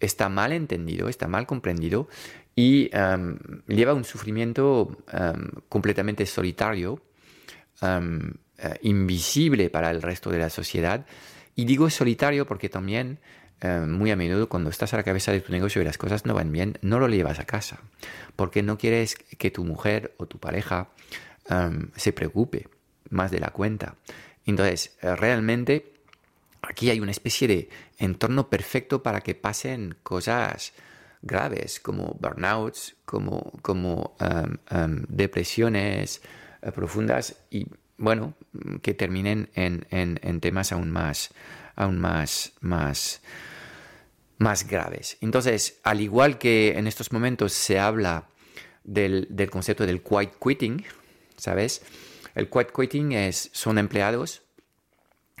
está 0.00 0.28
mal 0.28 0.52
entendido, 0.52 1.08
está 1.08 1.28
mal 1.28 1.46
comprendido 1.46 2.08
y 2.54 2.90
em, 2.92 3.38
lleva 3.68 3.94
un 3.94 4.04
sufrimiento 4.04 5.04
completamente 5.68 6.26
solitario, 6.26 7.00
eh, 7.80 8.78
invisible 8.82 9.70
para 9.70 9.90
el 9.90 10.02
resto 10.02 10.30
de 10.30 10.38
la 10.38 10.50
sociedad. 10.50 11.06
Y 11.58 11.64
digo 11.64 11.90
solitario 11.90 12.46
porque 12.46 12.68
también 12.68 13.18
muy 13.88 14.12
a 14.12 14.16
menudo 14.16 14.48
cuando 14.48 14.70
estás 14.70 14.94
a 14.94 14.98
la 14.98 15.02
cabeza 15.02 15.32
de 15.32 15.40
tu 15.40 15.50
negocio 15.50 15.82
y 15.82 15.84
las 15.84 15.98
cosas 15.98 16.24
no 16.24 16.32
van 16.32 16.52
bien, 16.52 16.78
no 16.82 17.00
lo 17.00 17.08
llevas 17.08 17.40
a 17.40 17.46
casa, 17.46 17.80
porque 18.36 18.62
no 18.62 18.78
quieres 18.78 19.16
que 19.16 19.50
tu 19.50 19.64
mujer 19.64 20.14
o 20.18 20.26
tu 20.26 20.38
pareja 20.38 20.86
se 21.96 22.12
preocupe 22.12 22.68
más 23.10 23.32
de 23.32 23.40
la 23.40 23.50
cuenta. 23.50 23.96
Entonces, 24.46 24.96
eh, 25.02 25.16
realmente 25.16 25.92
aquí 26.62 26.90
hay 26.90 27.00
una 27.00 27.10
especie 27.10 27.48
de 27.48 27.68
entorno 27.98 28.48
perfecto 28.48 29.02
para 29.02 29.20
que 29.20 29.34
pasen 29.34 29.96
cosas 30.04 30.72
graves 31.22 31.80
como 31.80 32.16
burnouts, 32.20 32.94
como, 33.04 33.52
como 33.62 34.16
um, 34.20 34.76
um, 34.78 35.04
depresiones 35.08 36.22
eh, 36.62 36.70
profundas 36.70 37.36
y 37.50 37.66
bueno, 37.98 38.34
que 38.80 38.94
terminen 38.94 39.50
en, 39.54 40.40
temas 40.40 40.72
aún 40.72 40.90
más, 40.90 41.30
aún 41.76 41.98
más, 41.98 42.52
más, 42.60 43.20
más 44.38 44.66
graves. 44.66 45.18
Entonces, 45.20 45.80
al 45.82 46.00
igual 46.00 46.38
que 46.38 46.78
en 46.78 46.86
estos 46.86 47.12
momentos 47.12 47.52
se 47.52 47.78
habla 47.78 48.28
del, 48.84 49.28
concepto 49.50 49.84
del 49.84 50.02
quiet 50.02 50.32
quitting, 50.42 50.84
¿sabes? 51.36 51.82
El 52.34 52.48
quiet 52.48 52.72
quitting 52.72 53.12
es, 53.12 53.50
son 53.52 53.78
empleados 53.78 54.42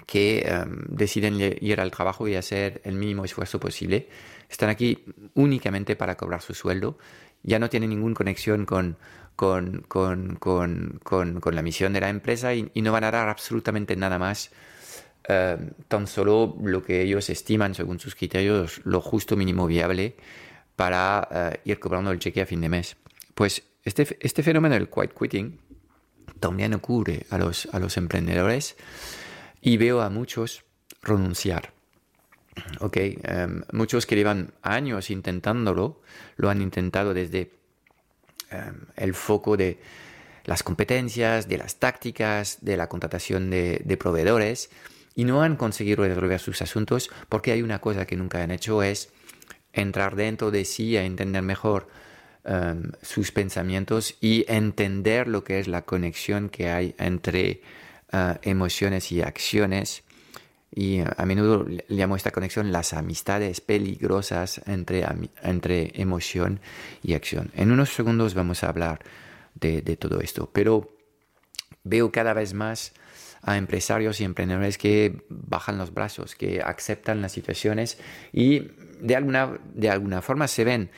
que 0.06 0.50
um, 0.50 0.84
deciden 0.88 1.38
ir 1.60 1.80
al 1.80 1.90
trabajo 1.90 2.26
y 2.28 2.34
hacer 2.34 2.80
el 2.84 2.94
mínimo 2.94 3.24
esfuerzo 3.24 3.60
posible 3.60 4.08
están 4.48 4.70
aquí 4.70 5.04
únicamente 5.34 5.96
para 5.96 6.16
cobrar 6.16 6.40
su 6.40 6.54
sueldo, 6.54 6.98
ya 7.42 7.58
no 7.58 7.68
tienen 7.68 7.90
ninguna 7.90 8.14
conexión 8.14 8.66
con, 8.66 8.96
con, 9.36 10.38
la 11.52 11.62
misión 11.62 11.92
de 11.92 12.00
la 12.00 12.08
empresa 12.08 12.54
y, 12.54 12.70
no 12.74 12.92
van 12.92 13.04
a 13.04 13.10
dar 13.10 13.28
absolutamente 13.28 13.96
nada 13.96 14.18
más, 14.18 14.50
eh, 15.28 15.56
tan 15.88 16.06
solo 16.06 16.56
lo 16.62 16.82
que 16.82 17.02
ellos 17.02 17.30
estiman 17.30 17.74
según 17.74 18.00
sus 18.00 18.14
criterios, 18.14 18.80
lo 18.84 19.00
justo 19.00 19.36
mínimo 19.36 19.66
viable 19.66 20.16
para 20.76 21.28
eh, 21.30 21.60
ir 21.64 21.78
cobrando 21.78 22.10
el 22.10 22.18
cheque 22.18 22.42
a 22.42 22.46
fin 22.46 22.60
de 22.60 22.68
mes. 22.68 22.96
Pues 23.34 23.62
este, 23.84 24.18
este 24.20 24.42
fenómeno 24.42 24.74
del 24.74 24.88
quiet 24.88 25.12
quitting 25.12 25.58
también 26.40 26.74
ocurre 26.74 27.26
a 27.30 27.38
los, 27.38 27.68
a 27.72 27.78
los 27.78 27.96
emprendedores 27.96 28.76
y 29.60 29.76
veo 29.76 30.02
a 30.02 30.10
muchos 30.10 30.64
renunciar 31.02 31.77
Ok, 32.80 32.96
em, 32.96 33.62
muchos 33.72 34.06
que 34.06 34.16
llevan 34.16 34.52
años 34.62 35.10
intentándolo, 35.10 36.00
lo 36.36 36.50
han 36.50 36.62
intentado 36.62 37.14
desde 37.14 37.52
em, 38.50 38.74
el 38.96 39.14
foco 39.14 39.56
de 39.56 39.78
las 40.44 40.62
competencias, 40.62 41.48
de 41.48 41.58
las 41.58 41.76
tácticas, 41.78 42.58
de 42.62 42.78
la 42.78 42.88
contratación 42.88 43.50
de, 43.50 43.96
proveedores 43.98 44.70
y 45.14 45.24
no 45.24 45.42
han 45.42 45.56
conseguido 45.56 46.04
resolver 46.04 46.40
sus 46.40 46.62
asuntos 46.62 47.10
porque 47.28 47.52
hay 47.52 47.60
una 47.60 47.80
cosa 47.80 48.06
que 48.06 48.16
nunca 48.16 48.42
han 48.42 48.50
hecho 48.50 48.82
es 48.82 49.10
entrar 49.74 50.16
dentro 50.16 50.50
de 50.50 50.64
sí 50.64 50.96
a 50.96 51.04
entender 51.04 51.42
mejor 51.42 51.88
em, 52.44 52.92
sus 53.02 53.30
pensamientos 53.30 54.16
y 54.22 54.46
entender 54.48 55.28
lo 55.28 55.44
que 55.44 55.58
es 55.58 55.68
la 55.68 55.82
conexión 55.82 56.48
que 56.48 56.70
hay 56.70 56.94
entre 56.98 57.60
eh, 58.10 58.38
emociones 58.40 59.12
y 59.12 59.20
acciones 59.20 60.02
y 60.74 61.00
a 61.00 61.24
menudo 61.24 61.66
llamo 61.88 62.16
esta 62.16 62.30
conexión 62.30 62.72
las 62.72 62.92
amistades 62.92 63.60
peligrosas 63.60 64.60
entre, 64.66 65.06
entre 65.42 65.92
emoción 65.94 66.60
y 67.02 67.14
acción. 67.14 67.50
En 67.54 67.72
unos 67.72 67.94
segundos 67.94 68.34
vamos 68.34 68.62
a 68.62 68.68
hablar 68.68 69.00
de, 69.54 69.80
todo 69.96 70.20
esto, 70.20 70.50
pero 70.52 70.90
veo 71.84 72.12
cada 72.12 72.32
vez 72.32 72.54
más 72.54 72.92
a 73.42 73.56
empresarios 73.56 74.20
y 74.20 74.24
emprendedores 74.24 74.78
que 74.78 75.24
bajan 75.28 75.78
los 75.78 75.94
brazos, 75.94 76.34
que 76.34 76.60
aceptan 76.60 77.22
las 77.22 77.32
situaciones 77.32 77.98
y 78.32 78.68
de 79.00 79.16
alguna, 79.16 79.58
de 79.74 79.90
alguna 79.90 80.22
forma 80.22 80.48
se 80.48 80.64
ven 80.64 80.90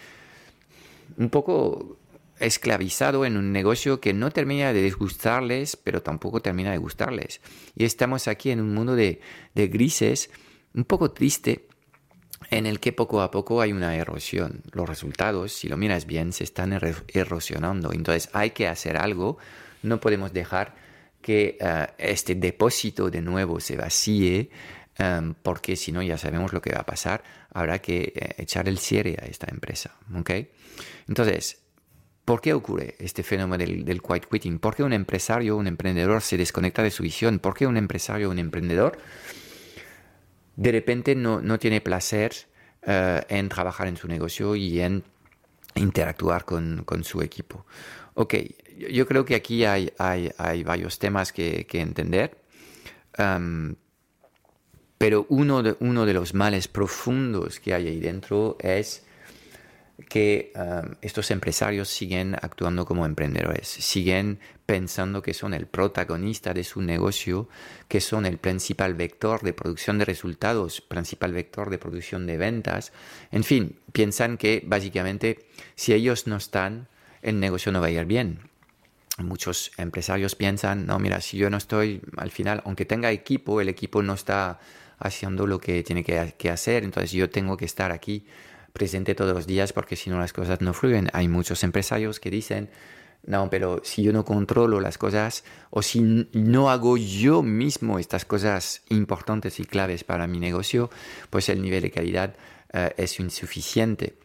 un 1.17 1.31
poco 1.31 2.00
esclavizado 2.41 3.25
en 3.25 3.37
un 3.37 3.53
negocio 3.53 4.01
que 4.01 4.13
no 4.13 4.31
termina 4.31 4.73
de 4.73 4.83
disgustarles, 4.83 5.77
pero 5.77 6.03
tampoco 6.03 6.41
termina 6.41 6.73
de 6.73 6.79
gustarles. 6.79 7.41
Y 7.77 7.85
estamos 7.85 8.29
aquí 8.29 8.51
en 8.51 8.61
un 8.61 8.75
mundo 8.75 8.97
de, 8.97 9.21
grises 9.55 10.31
un 10.75 10.85
poco 10.85 11.11
triste 11.11 11.67
en 12.51 12.67
el 12.67 12.81
que 12.81 12.93
poco 12.93 13.21
a 13.21 13.31
poco 13.31 13.61
hay 13.61 13.73
una 13.73 13.95
erosión. 13.95 14.63
Los 14.73 14.89
resultados, 14.89 15.53
si 15.53 15.69
lo 15.69 15.77
miras 15.77 16.07
bien, 16.07 16.33
se 16.33 16.45
están 16.45 16.73
erosionando. 17.09 17.93
Entonces 17.93 18.31
hay 18.33 18.51
que 18.51 18.67
hacer 18.67 18.97
algo. 18.97 19.39
No 19.83 20.01
podemos 20.01 20.33
dejar 20.33 20.75
que 21.21 21.59
eh, 21.61 21.87
este 21.99 22.35
depósito 22.35 23.11
de 23.11 23.21
nuevo 23.21 23.61
se 23.61 23.77
vacíe 23.77 24.51
em, 24.97 25.35
porque 25.35 25.77
si 25.77 25.93
no 25.93 26.03
ya 26.03 26.17
sabemos 26.17 26.55
lo 26.55 26.63
que 26.63 26.73
va 26.73 26.81
a 26.81 26.87
pasar, 26.87 27.23
habrá 27.53 27.81
que 27.81 28.13
eh, 28.17 28.35
echar 28.39 28.69
el 28.69 28.79
cierre 28.79 29.17
a 29.21 29.27
esta 29.27 29.47
empresa. 29.51 29.97
¿okay? 30.19 30.51
Entonces, 31.09 31.61
¿por 32.25 32.41
qué 32.41 32.53
ocurre 32.53 32.95
este 32.99 33.23
fenómeno 33.23 33.65
del, 33.65 34.03
quiet 34.03 34.27
quitting? 34.31 34.59
¿Por 34.59 34.77
qué 34.77 34.83
un 34.83 34.93
empresario, 34.93 35.57
un 35.57 35.67
emprendedor 35.67 36.23
se 36.23 36.37
desconecta 36.37 36.83
de 36.83 36.91
su 36.91 37.03
visión? 37.03 37.39
¿Por 37.39 37.55
qué 37.55 37.67
un 37.67 37.77
empresario, 37.77 38.31
un 38.31 38.39
emprendedor 38.39 38.99
de 40.57 40.73
repente 40.73 41.15
no, 41.15 41.41
no 41.41 41.59
tiene 41.59 41.81
placer 41.81 42.33
eh, 42.83 43.23
en 43.29 43.49
trabajar 43.49 43.89
en 43.89 43.97
su 43.97 44.09
negocio 44.09 44.55
y 44.57 44.81
en 44.81 45.03
interactuar 45.75 46.45
con, 46.45 46.83
con 46.85 47.03
su 47.05 47.23
equipo? 47.23 47.65
Ok, 48.15 48.35
yo 48.91 49.07
creo 49.07 49.25
que 49.25 49.35
aquí 49.35 49.65
hay, 49.65 49.93
hay, 49.99 50.31
hay 50.37 50.63
varios 50.63 50.99
temas 50.99 51.33
que, 51.33 51.67
entender. 51.73 52.37
Um, 53.19 53.75
pero 54.99 55.25
uno 55.31 55.63
de, 55.63 55.77
uno 55.81 56.05
de 56.05 56.13
los 56.13 56.35
males 56.35 56.69
profundos 56.69 57.61
que 57.61 57.73
hay 57.73 57.89
ahí 57.89 58.01
dentro 58.01 58.57
es 58.61 59.07
que 60.09 60.53
um, 60.55 60.95
estos 61.03 61.31
empresarios 61.31 61.89
siguen 61.89 62.35
actuando 62.35 62.85
como 62.85 63.07
emprendedores, 63.07 63.69
siguen 63.69 64.39
pensando 64.67 65.23
que 65.23 65.35
son 65.35 65.53
el 65.53 65.67
protagonista 65.67 66.55
de 66.55 66.65
su 66.65 66.81
negocio, 66.81 67.49
que 67.89 68.01
son 68.01 68.25
el 68.25 68.39
principal 68.39 68.95
vector 68.95 69.43
de 69.43 69.53
producción 69.53 69.99
de 69.99 70.05
resultados, 70.05 70.81
principal 70.81 71.33
vector 71.33 71.71
de 71.71 71.79
producción 71.79 72.27
de 72.27 72.37
ventas. 72.37 72.93
En 73.33 73.45
fin, 73.45 73.77
piensan 73.93 74.37
que 74.37 74.63
básicamente 74.65 75.47
si 75.75 75.93
ellos 75.93 76.27
no 76.27 76.37
están, 76.37 76.89
el 77.23 77.41
negocio 77.41 77.73
no 77.73 77.81
va 77.81 77.89
a 77.89 77.91
ir 77.91 78.05
bien. 78.05 78.41
Muchos 79.19 79.73
empresarios 79.77 80.35
piensan, 80.35 80.87
no, 80.87 80.99
mira, 80.99 81.21
si 81.21 81.37
yo 81.37 81.51
no 81.51 81.57
estoy 81.57 82.01
al 82.17 82.31
final, 82.31 82.63
aunque 82.65 82.85
tenga 82.85 83.11
equipo, 83.11 83.61
el 83.61 83.69
equipo 83.69 84.03
no 84.03 84.15
está 84.15 84.61
haciendo 84.99 85.47
lo 85.47 85.59
que 85.59 85.83
tiene 85.83 86.05
que, 86.05 86.35
que 86.39 86.51
hacer, 86.51 86.85
entonces 86.85 87.11
yo 87.11 87.29
tengo 87.29 87.57
que 87.57 87.65
estar 87.65 87.91
aquí 87.91 88.25
presente 88.73 89.15
todos 89.15 89.35
los 89.35 89.47
días 89.47 89.73
porque 89.73 89.97
si 89.97 90.11
no 90.11 90.19
las 90.19 90.33
cosas 90.33 90.61
no 90.61 90.73
fluyen. 90.73 91.11
Hay 91.13 91.29
muchos 91.29 91.63
empresarios 91.65 92.21
que 92.21 92.31
dicen, 92.31 92.71
no, 93.23 93.51
pero 93.51 93.81
si 93.85 94.03
yo 94.03 94.13
no 94.13 94.25
controlo 94.25 94.81
las 94.81 94.97
cosas 94.97 95.45
o 95.71 95.83
si 95.83 96.01
no 96.33 96.71
hago 96.71 96.97
yo 96.97 97.43
mismo 97.43 97.99
estas 97.99 98.25
cosas 98.25 98.83
importantes 98.89 99.61
y 99.61 99.65
claves 99.65 100.05
para 100.05 100.27
mi 100.27 100.41
negocio, 100.41 100.91
pues 101.29 101.49
el 101.49 101.61
nivel 101.61 101.83
de 101.83 101.91
calidad 101.91 102.37
uh, 102.73 102.89
es 102.97 103.21
insuficiente. 103.21 104.19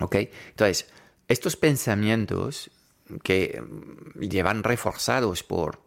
¿Ok? 0.00 0.16
Entonces, 0.50 0.88
estos 1.28 1.56
pensamientos 1.56 2.70
que 3.22 3.62
llevan 4.18 4.62
reforzados 4.62 5.42
por 5.42 5.82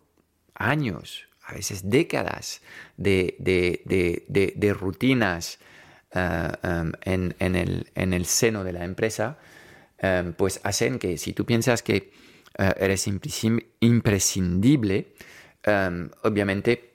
años, 0.53 1.27
a 1.43 1.53
veces 1.53 1.89
décadas 1.89 2.61
de, 2.97 3.35
de, 3.39 3.81
de, 3.85 4.53
de 4.55 4.73
rutinas 4.73 5.59
Uh, 6.15 6.91
en, 7.03 7.35
en, 7.39 7.55
el, 7.57 7.91
en, 7.93 8.13
el, 8.13 8.25
seno 8.25 8.63
de 8.63 8.71
la 8.71 8.85
empresa, 8.85 9.37
um, 10.01 10.31
pues 10.31 10.61
hacen 10.63 10.99
que 10.99 11.17
si 11.17 11.33
tú 11.33 11.45
piensas 11.45 11.83
que 11.83 12.13
uh, 12.57 12.71
eres 12.77 13.07
imprescindible, 13.81 15.13
um, 15.67 16.09
obviamente 16.23 16.93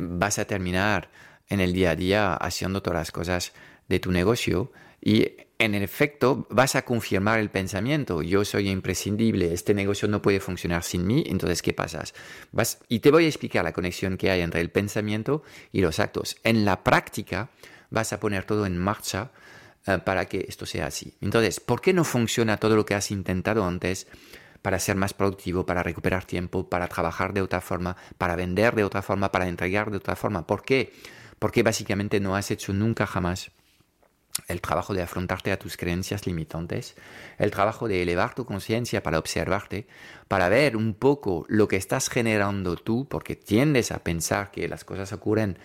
vas 0.00 0.38
a 0.38 0.44
terminar 0.46 1.10
en 1.48 1.60
el 1.60 1.72
día 1.72 1.92
a 1.92 1.96
día 1.96 2.34
haciendo 2.34 2.82
todas 2.82 2.98
las 2.98 3.12
cosas 3.12 3.52
de 3.88 4.00
tu 4.00 4.10
negocio 4.10 4.72
y 5.00 5.36
en 5.58 5.74
efecto 5.74 6.46
vas 6.50 6.74
a 6.74 6.84
confirmar 6.84 7.38
el 7.38 7.50
pensamiento, 7.50 8.22
yo 8.22 8.44
soy 8.44 8.68
imprescindible, 8.68 9.52
este 9.52 9.74
negocio 9.74 10.08
no 10.08 10.20
puede 10.20 10.40
funcionar 10.40 10.82
sin 10.82 11.06
mí, 11.06 11.24
entonces 11.26 11.62
¿qué 11.62 11.72
pasas? 11.72 12.14
Y 12.88 12.98
te 12.98 13.10
voy 13.10 13.26
a 13.26 13.28
explicar 13.28 13.64
la 13.64 13.72
conexión 13.72 14.16
que 14.16 14.30
hay 14.30 14.40
entre 14.40 14.60
el 14.60 14.70
pensamiento 14.70 15.42
y 15.70 15.80
los 15.80 16.00
actos. 16.00 16.36
En 16.42 16.64
la 16.64 16.82
práctica, 16.82 17.50
vas 17.92 18.12
a 18.12 18.18
poner 18.20 18.44
todo 18.44 18.66
en 18.66 18.78
marcha 18.78 19.30
uh, 19.86 19.98
para 20.00 20.26
que 20.26 20.46
esto 20.48 20.66
sea 20.66 20.86
así. 20.86 21.14
Entonces, 21.20 21.60
¿por 21.60 21.80
qué 21.80 21.92
no 21.92 22.04
funciona 22.04 22.56
todo 22.56 22.74
lo 22.74 22.86
que 22.86 22.94
has 22.94 23.10
intentado 23.10 23.64
antes 23.64 24.06
para 24.62 24.78
ser 24.78 24.96
más 24.96 25.12
productivo, 25.12 25.66
para 25.66 25.82
recuperar 25.82 26.24
tiempo, 26.24 26.68
para 26.68 26.88
trabajar 26.88 27.32
de 27.32 27.42
otra 27.42 27.60
forma, 27.60 27.96
para 28.18 28.36
vender 28.36 28.74
de 28.74 28.84
otra 28.84 29.02
forma, 29.02 29.30
para 29.30 29.48
entregar 29.48 29.90
de 29.90 29.98
otra 29.98 30.16
forma? 30.16 30.46
¿Por 30.46 30.62
qué? 30.62 30.92
Porque 31.38 31.62
básicamente 31.62 32.20
no 32.20 32.36
has 32.36 32.50
hecho 32.50 32.72
nunca 32.72 33.06
jamás 33.06 33.50
el 34.48 34.60
trabajo 34.60 34.94
de 34.94 35.02
afrontarte 35.02 35.52
a 35.52 35.58
tus 35.58 35.76
creencias 35.76 36.26
limitantes, 36.26 36.94
el 37.38 37.50
trabajo 37.50 37.86
de 37.86 38.02
elevar 38.02 38.34
tu 38.34 38.46
conciencia 38.46 39.02
para 39.02 39.18
observarte, 39.18 39.86
para 40.28 40.48
ver 40.48 40.76
un 40.76 40.94
poco 40.94 41.44
lo 41.48 41.68
que 41.68 41.76
estás 41.76 42.08
generando 42.08 42.76
tú, 42.76 43.06
porque 43.08 43.36
tiendes 43.36 43.92
a 43.92 44.02
pensar 44.02 44.50
que 44.50 44.68
las 44.68 44.84
cosas 44.84 45.12
ocurren 45.12 45.58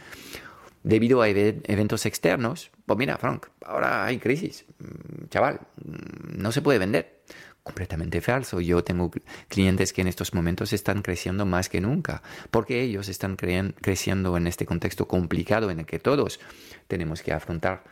debido 0.83 1.21
a 1.21 1.29
eventos 1.29 2.05
externos, 2.05 2.71
pues 2.85 2.97
mira, 2.97 3.17
Frank, 3.17 3.47
ahora 3.65 4.05
hay 4.05 4.19
crisis, 4.19 4.65
mm, 4.79 5.27
chaval, 5.29 5.59
mm, 5.83 6.41
no 6.41 6.51
se 6.51 6.61
puede 6.61 6.79
vender. 6.79 7.17
Completamente 7.63 8.21
falso. 8.21 8.61
Yo 8.61 8.81
tengo 8.81 9.11
clientes 9.49 9.91
que 9.91 9.99
en 9.99 10.07
estos 10.07 10.33
momentos 10.33 10.71
están 10.71 11.01
creciendo 11.01 11.45
más 11.45 11.67
que 11.67 11.81
nunca, 11.81 12.23
porque 12.49 12.81
ellos 12.81 13.09
están 13.09 13.35
creciendo 13.35 14.37
en 14.37 14.47
este 14.47 14.65
contexto 14.65 15.05
complicado 15.05 15.69
en 15.69 15.79
el 15.79 15.85
que 15.85 15.99
todos 15.99 16.39
tenemos 16.87 17.21
que 17.21 17.33
afrontar 17.33 17.83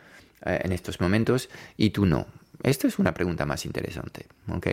eh, 0.46 0.60
en 0.64 0.72
estos 0.72 0.98
momentos 0.98 1.50
y 1.76 1.90
tú 1.90 2.06
no. 2.06 2.26
Esto 2.62 2.88
es 2.88 2.98
una 2.98 3.12
pregunta 3.12 3.44
más 3.44 3.66
interesante, 3.66 4.26
¿ok? 4.48 4.66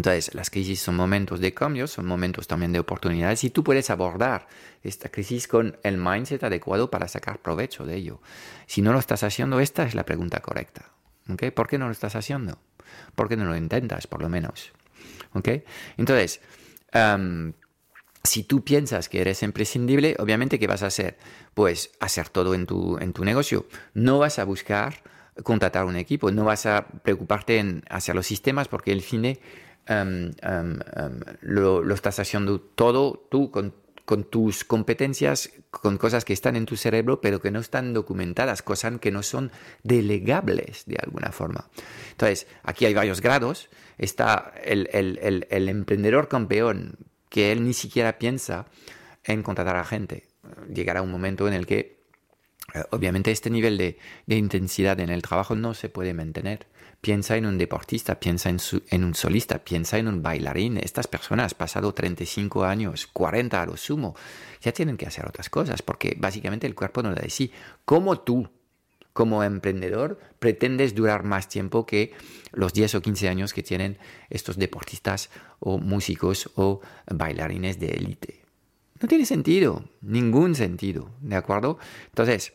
Entonces, 0.00 0.34
las 0.34 0.48
crisis 0.48 0.80
son 0.80 0.96
momentos 0.96 1.40
de 1.40 1.52
cambio, 1.52 1.86
son 1.86 2.06
momentos 2.06 2.46
también 2.46 2.72
de 2.72 2.78
oportunidades 2.78 3.44
y 3.44 3.50
tú 3.50 3.62
puedes 3.62 3.90
abordar 3.90 4.48
esta 4.82 5.10
crisis 5.10 5.46
con 5.46 5.76
el 5.82 5.98
mindset 5.98 6.42
adecuado 6.42 6.90
para 6.90 7.06
sacar 7.06 7.40
provecho 7.40 7.84
de 7.84 7.96
ello. 7.96 8.22
Si 8.66 8.80
no 8.80 8.94
lo 8.94 8.98
estás 8.98 9.24
haciendo, 9.24 9.60
esta 9.60 9.82
es 9.82 9.94
la 9.94 10.06
pregunta 10.06 10.40
correcta. 10.40 10.86
¿Okay? 11.28 11.50
¿Por 11.50 11.68
qué 11.68 11.76
no 11.76 11.84
lo 11.84 11.92
estás 11.92 12.16
haciendo? 12.16 12.58
¿Por 13.14 13.28
qué 13.28 13.36
no 13.36 13.44
lo 13.44 13.54
intentas, 13.54 14.06
por 14.06 14.22
lo 14.22 14.30
menos? 14.30 14.72
¿Okay? 15.34 15.64
Entonces, 15.98 16.40
si 18.24 18.44
tú 18.44 18.64
piensas 18.64 19.10
que 19.10 19.20
eres 19.20 19.42
imprescindible, 19.42 20.16
obviamente, 20.18 20.58
¿qué 20.58 20.66
vas 20.66 20.82
a 20.82 20.86
hacer? 20.86 21.18
Pues 21.52 21.90
hacer 22.00 22.30
todo 22.30 22.54
en 22.54 22.64
tu, 22.64 22.96
en 22.96 23.12
tu 23.12 23.22
negocio. 23.22 23.66
No 23.92 24.18
vas 24.18 24.38
a 24.38 24.44
buscar 24.44 25.02
contratar 25.42 25.84
un 25.84 25.96
equipo, 25.96 26.30
no 26.30 26.44
vas 26.44 26.64
a 26.64 26.86
preocuparte 26.86 27.58
en 27.58 27.84
hacer 27.90 28.14
los 28.14 28.26
sistemas 28.26 28.68
porque 28.68 28.92
el 28.92 29.02
cine 29.02 29.40
Em, 29.90 30.30
em, 30.42 30.78
em, 30.94 31.20
lo, 31.40 31.92
estás 31.92 32.20
haciendo 32.20 32.60
todo 32.60 33.26
tú 33.28 33.50
con, 33.50 33.74
tus 34.30 34.64
competencias, 34.64 35.50
con 35.70 35.98
cosas 35.98 36.24
que 36.24 36.32
están 36.32 36.54
en 36.54 36.64
tu 36.64 36.76
cerebro, 36.76 37.20
pero 37.20 37.40
que 37.40 37.50
no 37.50 37.58
están 37.58 37.92
documentadas, 37.92 38.62
cosas 38.62 39.00
que 39.00 39.10
no 39.10 39.24
son 39.24 39.50
delegables 39.82 40.84
de 40.86 40.96
alguna 41.02 41.32
forma. 41.32 41.68
Entonces, 42.12 42.46
aquí 42.62 42.86
hay 42.86 42.94
varios 42.94 43.20
grados. 43.20 43.68
Está 43.98 44.52
el, 44.64 44.88
emprendedor 45.50 46.28
campeón, 46.28 46.96
que 47.28 47.50
él 47.50 47.64
ni 47.64 47.72
siquiera 47.72 48.18
piensa 48.18 48.66
en 49.24 49.42
contratar 49.42 49.74
a 49.76 49.84
gente. 49.84 50.24
Llegará 50.72 51.02
un 51.02 51.10
momento 51.10 51.48
en 51.48 51.54
el 51.54 51.66
que 51.66 52.00
eh, 52.74 52.84
obviamente 52.90 53.32
este 53.32 53.50
nivel 53.50 53.76
de, 53.76 53.96
intensidad 54.26 55.00
en 55.00 55.10
el 55.10 55.22
trabajo 55.22 55.56
no 55.56 55.74
se 55.74 55.88
puede 55.88 56.14
mantener. 56.14 56.66
Piensa 57.00 57.36
en 57.36 57.46
un 57.46 57.56
deportista, 57.56 58.20
piensa 58.20 58.50
en, 58.50 58.58
en, 58.90 59.04
un 59.04 59.14
solista, 59.14 59.58
piensa 59.64 59.98
en 59.98 60.06
un 60.06 60.22
bailarín. 60.22 60.76
Estas 60.76 61.06
personas, 61.06 61.54
pasado 61.54 61.94
35 61.94 62.64
años, 62.64 63.06
40 63.06 63.62
a 63.62 63.66
lo 63.66 63.76
sumo, 63.78 64.14
ya 64.60 64.72
tienen 64.72 64.98
que 64.98 65.06
hacer 65.06 65.26
otras 65.26 65.48
cosas 65.48 65.80
porque 65.80 66.14
básicamente 66.18 66.66
el 66.66 66.74
cuerpo 66.74 67.02
no 67.02 67.14
da 67.14 67.22
de 67.22 67.30
sí. 67.30 67.52
¿Cómo 67.86 68.20
tú, 68.20 68.50
como 69.14 69.42
emprendedor, 69.42 70.20
pretendes 70.38 70.94
durar 70.94 71.24
más 71.24 71.48
tiempo 71.48 71.86
que 71.86 72.12
los 72.52 72.74
10 72.74 72.96
o 72.96 73.02
15 73.02 73.28
años 73.30 73.54
que 73.54 73.62
tienen 73.62 73.98
estos 74.28 74.58
deportistas 74.58 75.30
o 75.58 75.78
músicos 75.78 76.50
o 76.56 76.82
bailarines 77.06 77.80
de 77.80 77.88
élite? 77.88 78.40
No 79.00 79.08
tiene 79.08 79.24
sentido, 79.24 79.88
ningún 80.02 80.54
sentido, 80.54 81.10
¿de 81.22 81.36
acuerdo? 81.36 81.78
Entonces, 82.08 82.52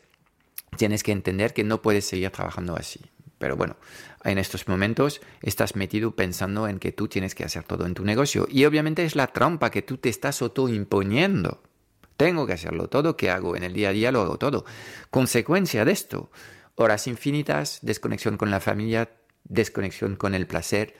tienes 0.76 1.02
que 1.02 1.10
entender 1.10 1.52
que 1.52 1.64
no 1.64 1.82
puedes 1.82 2.04
seguir 2.04 2.30
trabajando 2.30 2.76
así. 2.76 3.00
Pero 3.38 3.56
bueno, 3.56 3.76
en 4.24 4.38
estos 4.38 4.66
momentos 4.66 5.20
estás 5.42 5.76
metido 5.76 6.16
pensando 6.16 6.68
en 6.68 6.78
que 6.78 6.92
tú 6.92 7.08
tienes 7.08 7.34
que 7.34 7.44
hacer 7.44 7.64
todo 7.64 7.86
en 7.86 7.94
tu 7.94 8.04
negocio. 8.04 8.46
Y 8.50 8.64
obviamente 8.64 9.04
es 9.04 9.14
la 9.14 9.28
trampa 9.28 9.70
que 9.70 9.82
tú 9.82 9.98
te 9.98 10.08
estás 10.08 10.40
autoimponiendo. 10.42 11.62
Tengo 12.16 12.46
que 12.46 12.54
hacerlo 12.54 12.88
todo, 12.88 13.16
¿qué 13.16 13.30
hago? 13.30 13.56
En 13.56 13.62
el 13.62 13.74
día 13.74 13.90
a 13.90 13.92
día 13.92 14.10
lo 14.10 14.22
hago 14.22 14.38
todo. 14.38 14.64
Consecuencia 15.10 15.84
de 15.84 15.92
esto, 15.92 16.30
horas 16.74 17.06
infinitas, 17.06 17.80
desconexión 17.82 18.38
con 18.38 18.50
la 18.50 18.60
familia, 18.60 19.10
desconexión 19.44 20.16
con 20.16 20.34
el 20.34 20.46
placer 20.46 20.94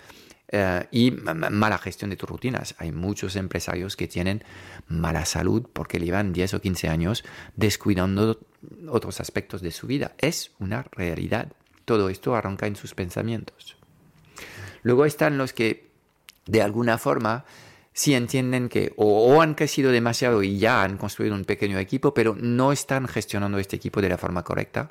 eh, 0.49 0.87
y 0.93 1.11
mala 1.11 1.79
gestión 1.79 2.11
de 2.11 2.17
tus 2.17 2.29
rutinas. 2.29 2.75
Hay 2.79 2.93
muchos 2.93 3.35
empresarios 3.37 3.97
que 3.97 4.09
tienen 4.09 4.45
mala 4.87 5.25
salud 5.25 5.67
porque 5.73 5.99
llevan 5.99 6.33
10 6.33 6.55
o 6.55 6.61
15 6.61 6.89
años 6.89 7.25
descuidando 7.57 8.39
otros 8.89 9.21
aspectos 9.21 9.63
de 9.63 9.71
su 9.71 9.87
vida. 9.87 10.15
Es 10.19 10.53
una 10.59 10.85
realidad. 10.93 11.53
Todo 11.87 12.11
esto 12.11 12.35
arranca 12.35 12.67
en 12.67 12.77
sus 12.77 12.95
pensamientos. 12.95 13.77
Luego 14.83 15.07
están 15.07 15.39
los 15.39 15.55
que 15.55 15.87
de 16.45 16.61
alguna 16.61 16.99
forma 16.99 17.45
si 17.97 18.13
entienden 18.13 18.69
que 18.69 18.93
o, 18.97 19.41
han 19.41 19.55
crecido 19.55 19.91
demasiado 19.91 20.43
y 20.43 20.59
ya 20.59 20.83
han 20.83 20.99
construido 20.99 21.35
un 21.35 21.47
pequeño 21.47 21.79
equipo, 21.79 22.13
pero 22.13 22.37
no 22.39 22.71
están 22.71 23.09
gestionando 23.09 23.59
este 23.59 23.77
equipo 23.77 24.03
de 24.03 24.11
la 24.11 24.19
forma 24.19 24.45
correcta, 24.45 24.91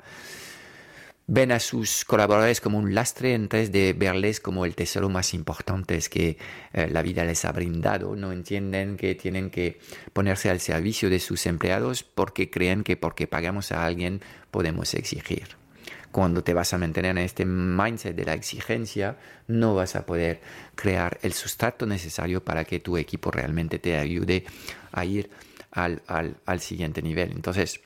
ven 1.28 1.52
a 1.52 1.60
sus 1.60 2.04
colaboradores 2.04 2.60
como 2.60 2.78
un 2.78 2.96
lastre 2.96 3.34
en 3.34 3.48
vez 3.48 3.70
de 3.70 3.92
verles 3.92 4.40
como 4.40 4.64
el 4.64 4.74
tesoro 4.74 5.08
más 5.08 5.34
importante 5.34 6.00
que 6.10 6.36
eh, 6.72 6.88
la 6.90 7.02
vida 7.02 7.24
les 7.24 7.44
ha 7.44 7.52
brindado. 7.52 8.16
No 8.16 8.32
entienden 8.32 8.96
que 8.96 9.14
tienen 9.14 9.50
que 9.50 9.78
ponerse 10.12 10.50
al 10.50 10.58
servicio 10.58 11.08
de 11.08 11.20
sus 11.20 11.46
empleados 11.46 12.02
porque 12.02 12.50
creen 12.50 12.82
que 12.82 12.96
porque 12.96 13.28
pagamos 13.28 13.70
a 13.70 13.86
alguien 13.86 14.20
podemos 14.50 14.94
exigir 14.94 15.65
cuando 16.16 16.42
te 16.42 16.54
vas 16.54 16.72
a 16.72 16.78
mantener 16.78 17.10
en 17.10 17.18
este 17.18 17.44
mindset 17.44 18.16
de 18.16 18.24
la 18.24 18.32
exigencia, 18.32 19.18
no 19.48 19.74
vas 19.74 19.96
a 19.96 20.06
poder 20.06 20.40
crear 20.74 21.18
el 21.20 21.34
sustrato 21.34 21.84
necesario 21.84 22.42
para 22.42 22.64
que 22.64 22.80
tu 22.80 22.96
equipo 22.96 23.30
realmente 23.30 23.78
te 23.78 23.98
ayude 23.98 24.46
a 24.92 25.04
ir 25.04 25.28
al, 25.72 26.00
siguiente 26.60 27.02
nivel. 27.02 27.32
Entonces, 27.32 27.82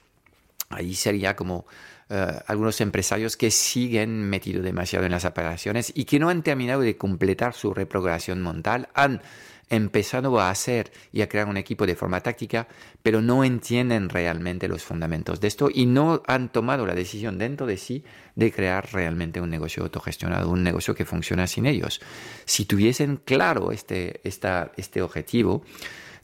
ahí 0.69 0.95
sería 0.95 1.35
como 1.35 1.67
eh, 2.09 2.39
algunos 2.47 2.81
empresarios 2.81 3.37
que 3.37 3.51
siguen 3.51 4.31
metidos 4.31 4.63
demasiado 4.63 5.07
en 5.07 5.11
las 5.11 5.25
operaciones 5.25 5.91
y 5.93 6.05
que 6.05 6.21
no 6.21 6.29
han 6.29 6.45
terminado 6.45 6.83
de 6.83 6.97
completar 6.97 7.53
su 7.53 7.75
reprogramación 7.75 8.45
mental, 8.45 8.91
han 8.95 9.23
empezando 9.71 10.39
a 10.41 10.51
hacer 10.51 10.93
y 11.13 11.23
a 11.23 11.29
crear 11.29 11.49
un 11.49 11.57
equipo 11.57 11.87
de 11.87 11.95
forma 11.95 12.21
táctica, 12.21 12.69
pero 13.03 13.23
no 13.23 13.45
entienden 13.45 14.09
realmente 14.09 14.69
los 14.69 14.83
fundamentos 14.83 15.41
de 15.41 15.49
esto 15.49 15.71
y 15.73 15.87
no 15.87 16.23
han 16.27 16.51
tomado 16.51 16.85
la 16.87 16.95
decisión 16.95 17.39
dentro 17.39 17.67
de 17.67 17.77
sí 17.77 18.05
de 18.35 18.53
crear 18.53 18.93
realmente 18.93 19.41
un 19.41 19.49
negocio 19.49 19.85
autogestionado, 19.85 20.51
un 20.51 20.65
negocio 20.65 20.95
que 20.95 21.05
funciona 21.05 21.47
sin 21.47 21.67
ellos. 21.67 22.01
Si 22.45 22.65
tuviesen 22.65 23.17
claro 23.17 23.71
este, 23.71 24.21
este 24.25 25.03
objetivo, 25.03 25.63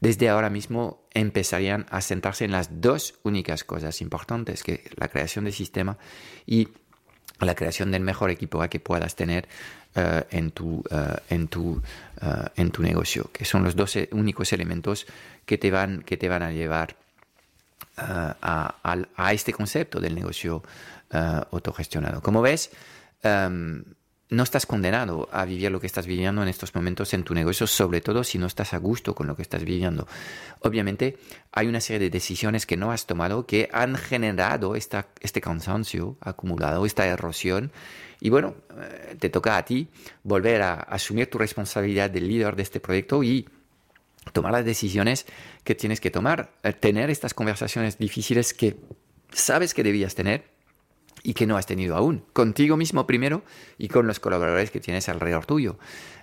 desde 0.00 0.28
ahora 0.28 0.50
mismo 0.50 1.06
empezarían 1.14 1.86
a 1.90 2.00
sentarse 2.00 2.44
en 2.44 2.52
las 2.52 2.82
dos 2.82 3.14
únicas 3.22 3.64
cosas 3.64 4.00
importantes, 4.00 4.62
que 4.62 4.90
la 4.96 5.08
creación 5.08 5.44
del 5.44 5.54
sistema 5.54 5.98
y 6.44 6.68
la 7.40 7.54
creación 7.54 7.90
del 7.90 8.02
mejor 8.02 8.30
equipo 8.30 8.66
que 8.68 8.80
puedas 8.80 9.14
tener 9.14 9.48
eh, 9.94 10.24
en, 10.30 10.50
tu, 10.50 10.84
eh, 10.90 11.16
en, 11.30 11.48
tu, 11.48 11.82
eh, 12.20 12.48
en 12.56 12.70
tu 12.70 12.82
negocio, 12.82 13.30
que 13.32 13.44
son 13.44 13.64
los 13.64 13.74
dos 13.74 13.96
únicos 14.12 14.52
elementos 14.52 15.06
que 15.46 15.56
te 15.56 15.70
van, 15.70 16.02
que 16.02 16.16
te 16.16 16.28
van 16.28 16.42
a 16.42 16.52
llevar 16.52 16.96
a, 17.96 19.32
este 19.32 19.54
concepto 19.54 20.00
del 20.00 20.14
negocio 20.14 20.62
autogestionado. 21.10 22.20
Como 22.20 22.42
ves, 22.42 22.70
em, 23.22 23.84
no 24.28 24.42
estás 24.42 24.66
condenado 24.66 25.28
a 25.30 25.44
vivir 25.44 25.70
lo 25.70 25.80
que 25.80 25.86
estás 25.86 26.06
viviendo 26.06 26.42
en 26.42 26.48
estos 26.48 26.74
momentos 26.74 27.14
en 27.14 27.22
tu 27.22 27.32
negocio, 27.34 27.66
sobre 27.66 28.00
todo 28.00 28.24
si 28.24 28.38
no 28.38 28.46
estás 28.46 28.74
a 28.74 28.78
gusto 28.78 29.14
con 29.14 29.26
lo 29.26 29.36
que 29.36 29.42
estás 29.42 29.64
viviendo. 29.64 30.08
Obviamente 30.60 31.18
hay 31.52 31.68
una 31.68 31.80
serie 31.80 32.00
de 32.00 32.10
decisiones 32.10 32.66
que 32.66 32.76
no 32.76 32.90
has 32.90 33.06
tomado 33.06 33.46
que 33.46 33.68
han 33.72 33.94
generado 33.96 34.74
este 34.74 35.40
cansancio 35.40 36.16
acumulado, 36.20 36.86
esta 36.86 37.06
erosión. 37.06 37.70
Y 38.20 38.30
bueno, 38.30 38.54
eh, 38.80 39.16
te 39.18 39.28
toca 39.28 39.56
a 39.56 39.64
ti 39.64 39.88
volver 40.24 40.62
a 40.62 40.74
asumir 40.74 41.30
tu 41.30 41.38
responsabilidad 41.38 42.10
de 42.10 42.20
líder 42.20 42.56
de 42.56 42.62
este 42.62 42.80
proyecto 42.80 43.22
y 43.22 43.48
tomar 44.32 44.52
las 44.52 44.64
decisiones 44.64 45.26
que 45.62 45.74
tienes 45.74 46.00
que 46.00 46.10
tomar, 46.10 46.50
eh, 46.64 46.72
tener 46.72 47.10
estas 47.10 47.34
conversaciones 47.34 47.98
difíciles 47.98 48.54
que 48.54 48.76
sabes 49.30 49.74
que 49.74 49.84
debías 49.84 50.14
tener 50.14 50.55
y 51.26 51.34
que 51.34 51.44
no 51.44 51.56
has 51.56 51.66
tenido 51.66 51.96
aún. 51.96 52.22
Contigo 52.32 52.76
mismo 52.76 53.04
primero 53.04 53.42
y 53.78 53.88
con 53.88 54.06
los 54.06 54.20
colaboradores 54.20 54.70
que 54.70 54.78
tienes 54.78 55.08
alrededor 55.08 55.44
tuyo. 55.44 55.76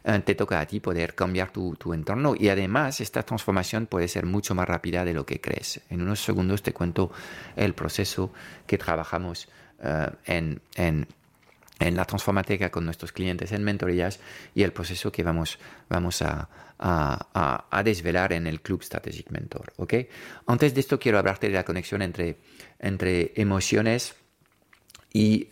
Eh, 0.05 0.21
te 0.25 0.33
toca 0.33 0.61
a 0.61 0.65
ti 0.65 0.79
poder 0.79 1.13
cambiar 1.13 1.51
tu, 1.51 1.75
entorno 1.93 2.35
y 2.39 2.47
además 2.47 3.01
esta 3.01 3.23
transformación 3.23 3.85
puede 3.87 4.07
ser 4.07 4.25
mucho 4.25 4.55
más 4.55 4.65
rápida 4.65 5.03
de 5.03 5.13
lo 5.13 5.25
que 5.25 5.41
crees. 5.41 5.81
En 5.89 6.01
unos 6.01 6.23
segundos 6.23 6.63
te 6.63 6.71
cuento 6.71 7.11
el 7.57 7.73
proceso 7.73 8.31
que 8.65 8.77
trabajamos 8.77 9.49
eh, 9.83 10.09
en, 10.25 10.61
en 10.77 11.95
la 11.97 12.05
transformateca 12.05 12.71
con 12.71 12.85
nuestros 12.85 13.11
clientes 13.11 13.51
en 13.51 13.61
mentorías 13.61 14.21
y 14.55 14.63
el 14.63 14.71
proceso 14.71 15.11
que 15.11 15.21
vamos, 15.21 15.59
vamos 15.89 16.21
a, 16.21 16.47
a, 16.79 17.83
desvelar 17.83 18.31
en 18.31 18.47
el 18.47 18.61
Club 18.61 18.83
Strategic 18.83 19.31
Mentor. 19.31 19.73
¿okay? 19.75 20.07
Antes 20.47 20.73
de 20.73 20.79
esto 20.79 20.97
quiero 20.97 21.19
hablarte 21.19 21.47
de 21.47 21.55
la 21.55 21.65
conexión 21.65 22.01
entre, 22.01 22.37
entre 22.79 23.33
emociones 23.35 24.15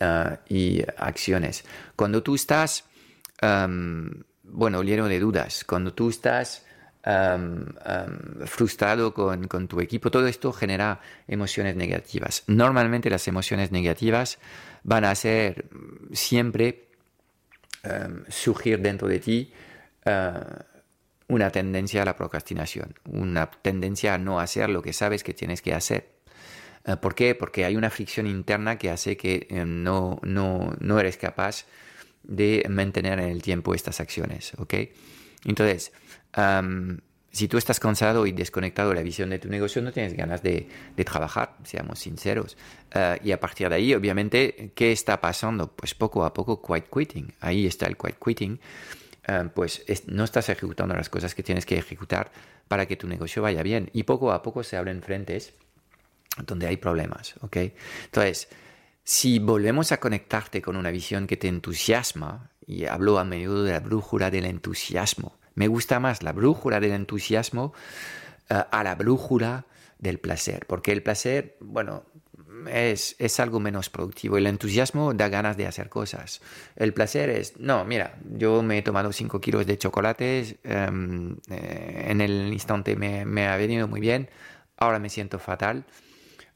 Ah, 0.00 0.40
y, 0.48 0.82
acciones. 0.96 1.64
Cuando 1.94 2.22
tú 2.22 2.34
estás, 2.34 2.84
bueno, 3.40 4.82
lleno 4.82 5.08
de 5.08 5.20
dudas, 5.20 5.64
cuando 5.64 5.92
tú 5.94 6.10
estás 6.10 6.66
frustrado 8.46 9.12
con, 9.14 9.48
con, 9.48 9.68
tu 9.68 9.80
equipo, 9.80 10.10
todo 10.10 10.26
esto 10.26 10.52
genera 10.52 11.00
emociones 11.28 11.76
negativas. 11.76 12.44
Normalmente 12.46 13.10
las 13.10 13.26
emociones 13.28 13.72
negativas 13.72 14.38
van 14.84 15.04
a 15.04 15.14
ser 15.14 15.66
siempre 16.12 16.88
surgir 18.28 18.80
dentro 18.80 19.08
de 19.08 19.18
ti 19.18 19.52
ah, 20.06 20.64
una 21.28 21.50
tendencia 21.50 22.02
a 22.02 22.04
la 22.04 22.16
procrastinación, 22.16 22.94
una 23.04 23.50
tendencia 23.50 24.14
a 24.14 24.18
no 24.18 24.38
hacer 24.38 24.70
lo 24.70 24.82
que 24.82 24.92
sabes 24.92 25.24
que 25.24 25.34
tienes 25.34 25.62
que 25.62 25.74
hacer. 25.74 26.11
Eh, 26.84 26.96
¿Por 26.96 27.14
qué? 27.14 27.34
Porque 27.34 27.64
hay 27.64 27.76
una 27.76 27.90
fricción 27.90 28.26
interna 28.26 28.78
que 28.78 28.90
hace 28.90 29.16
que 29.16 29.46
eh, 29.50 29.64
no, 29.64 30.18
no, 30.22 30.74
no, 30.80 31.00
eres 31.00 31.16
capaz 31.16 31.66
de 32.22 32.64
mantener 32.68 33.18
en 33.20 33.28
el 33.28 33.42
tiempo 33.42 33.74
estas 33.74 34.00
acciones. 34.00 34.52
¿ok? 34.58 34.74
Entonces, 35.44 35.92
si 37.30 37.48
tú 37.48 37.56
estás 37.56 37.80
cansado 37.80 38.26
y 38.26 38.32
desconectado 38.32 38.90
de 38.90 38.96
la 38.96 39.02
visión 39.02 39.30
de 39.30 39.38
tu 39.38 39.48
negocio, 39.48 39.80
no 39.82 39.92
tienes 39.92 40.14
ganas 40.14 40.42
de, 40.42 40.68
de 40.96 41.04
trabajar, 41.04 41.56
seamos 41.64 41.98
sinceros. 41.98 42.56
Eh, 42.94 43.18
y 43.24 43.32
a 43.32 43.40
partir 43.40 43.68
de 43.68 43.74
ahí, 43.76 43.94
obviamente, 43.94 44.72
¿qué 44.74 44.92
está 44.92 45.20
pasando? 45.20 45.68
Pues 45.68 45.94
poco 45.94 46.24
a 46.24 46.34
poco, 46.34 46.62
quiet 46.62 46.88
quitting. 46.92 47.32
Ahí 47.40 47.66
está 47.66 47.86
el 47.86 47.96
quiet 47.96 48.18
quitting. 48.24 48.60
pues 49.54 49.84
no 50.06 50.24
estás 50.24 50.48
ejecutando 50.48 50.94
las 50.94 51.08
cosas 51.08 51.34
que 51.34 51.42
tienes 51.44 51.64
que 51.64 51.78
ejecutar 51.78 52.32
para 52.66 52.86
que 52.86 52.96
tu 52.96 53.06
negocio 53.06 53.42
vaya 53.42 53.62
bien. 53.62 53.90
Y 53.92 54.02
poco 54.02 54.32
a 54.32 54.42
poco 54.42 54.62
se 54.62 54.76
abren 54.76 55.02
frentes 55.02 55.54
donde 56.46 56.66
hay 56.66 56.76
problemas, 56.76 57.34
¿ok? 57.40 57.56
Entonces, 58.04 58.48
si 59.04 59.38
volvemos 59.38 59.92
a 59.92 60.00
conectarte 60.00 60.62
con 60.62 60.76
una 60.76 60.90
visión 60.90 61.26
que 61.26 61.36
te 61.36 61.48
entusiasma, 61.48 62.50
y 62.66 62.86
hablo 62.86 63.18
a 63.18 63.24
menudo 63.24 63.64
de 63.64 63.72
la 63.72 63.80
brújula 63.80 64.30
del 64.30 64.46
entusiasmo, 64.46 65.38
me 65.54 65.68
gusta 65.68 66.00
más 66.00 66.22
la 66.22 66.32
brújula 66.32 66.80
del 66.80 66.92
entusiasmo 66.92 67.74
eh, 68.48 68.62
a 68.70 68.84
la 68.84 68.94
brújula 68.94 69.66
del 69.98 70.18
placer, 70.18 70.66
porque 70.66 70.92
el 70.92 71.02
placer, 71.02 71.56
bueno, 71.60 72.04
es, 72.70 73.16
es, 73.18 73.40
algo 73.40 73.60
menos 73.60 73.90
productivo. 73.90 74.36
El 74.36 74.46
entusiasmo 74.46 75.14
da 75.14 75.28
ganas 75.28 75.56
de 75.56 75.66
hacer 75.66 75.88
cosas. 75.88 76.40
El 76.76 76.92
placer 76.92 77.30
es, 77.30 77.58
no, 77.58 77.84
mira, 77.84 78.18
yo 78.24 78.62
me 78.62 78.78
he 78.78 78.82
tomado 78.82 79.12
5 79.12 79.40
kilos 79.40 79.66
de 79.66 79.78
chocolates, 79.78 80.56
em, 80.64 81.36
eh, 81.50 82.06
en 82.08 82.20
el 82.20 82.52
instante 82.52 82.96
me, 82.96 83.24
me, 83.24 83.48
ha 83.48 83.56
venido 83.56 83.88
muy 83.88 84.00
bien, 84.00 84.28
ahora 84.76 84.98
me 84.98 85.08
siento 85.08 85.38
fatal. 85.38 85.84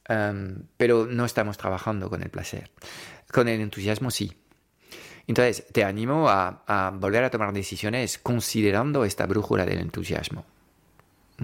Em, 0.09 0.63
pero 0.77 1.07
no 1.07 1.25
estamos 1.25 1.57
trabajando 1.57 2.09
con 2.09 2.23
el 2.23 2.31
placer. 2.31 2.71
Con 3.33 3.49
el 3.49 3.61
entusiasmo 3.61 4.11
sí. 4.11 4.37
Entonces, 5.27 5.67
te 5.73 5.83
animo 5.83 6.29
a, 6.29 6.93
volver 6.95 7.25
a 7.25 7.31
tomar 7.31 7.53
decisiones 7.53 8.19
considerando 8.19 9.05
esta 9.05 9.27
brújula 9.27 9.67
del 9.67 9.81
entusiasmo. 9.81 10.45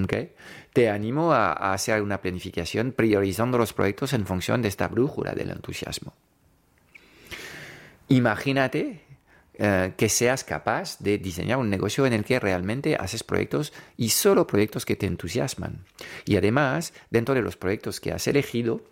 ¿Okay? 0.05 0.33
Te 0.73 0.89
animo 0.89 1.33
a, 1.33 1.53
a, 1.53 1.73
hacer 1.73 2.01
una 2.01 2.21
planificación 2.21 2.93
priorizando 2.93 3.59
los 3.59 3.73
proyectos 3.73 4.13
en 4.13 4.25
función 4.25 4.63
de 4.63 4.69
esta 4.69 4.89
brújula 4.89 5.33
del 5.33 5.51
entusiasmo. 5.51 6.15
Imagínate 8.09 9.03
eh, 9.55 9.93
que 9.99 10.09
seas 10.09 10.45
capaz 10.45 10.99
de 10.99 11.19
diseñar 11.19 11.59
un 11.59 11.69
negocio 11.69 12.07
en 12.07 12.15
el 12.15 12.25
que 12.25 12.41
realmente 12.41 12.97
haces 12.97 13.23
proyectos 13.23 13.73
y 13.99 14.09
solo 14.09 14.47
proyectos 14.47 14.87
que 14.87 14.97
te 14.97 15.07
entusiasman. 15.07 15.85
Y 16.25 16.37
además, 16.37 16.95
dentro 17.11 17.35
de 17.35 17.43
los 17.43 17.57
proyectos 17.57 18.01
que 18.01 18.13
has 18.13 18.27
elegido, 18.27 18.83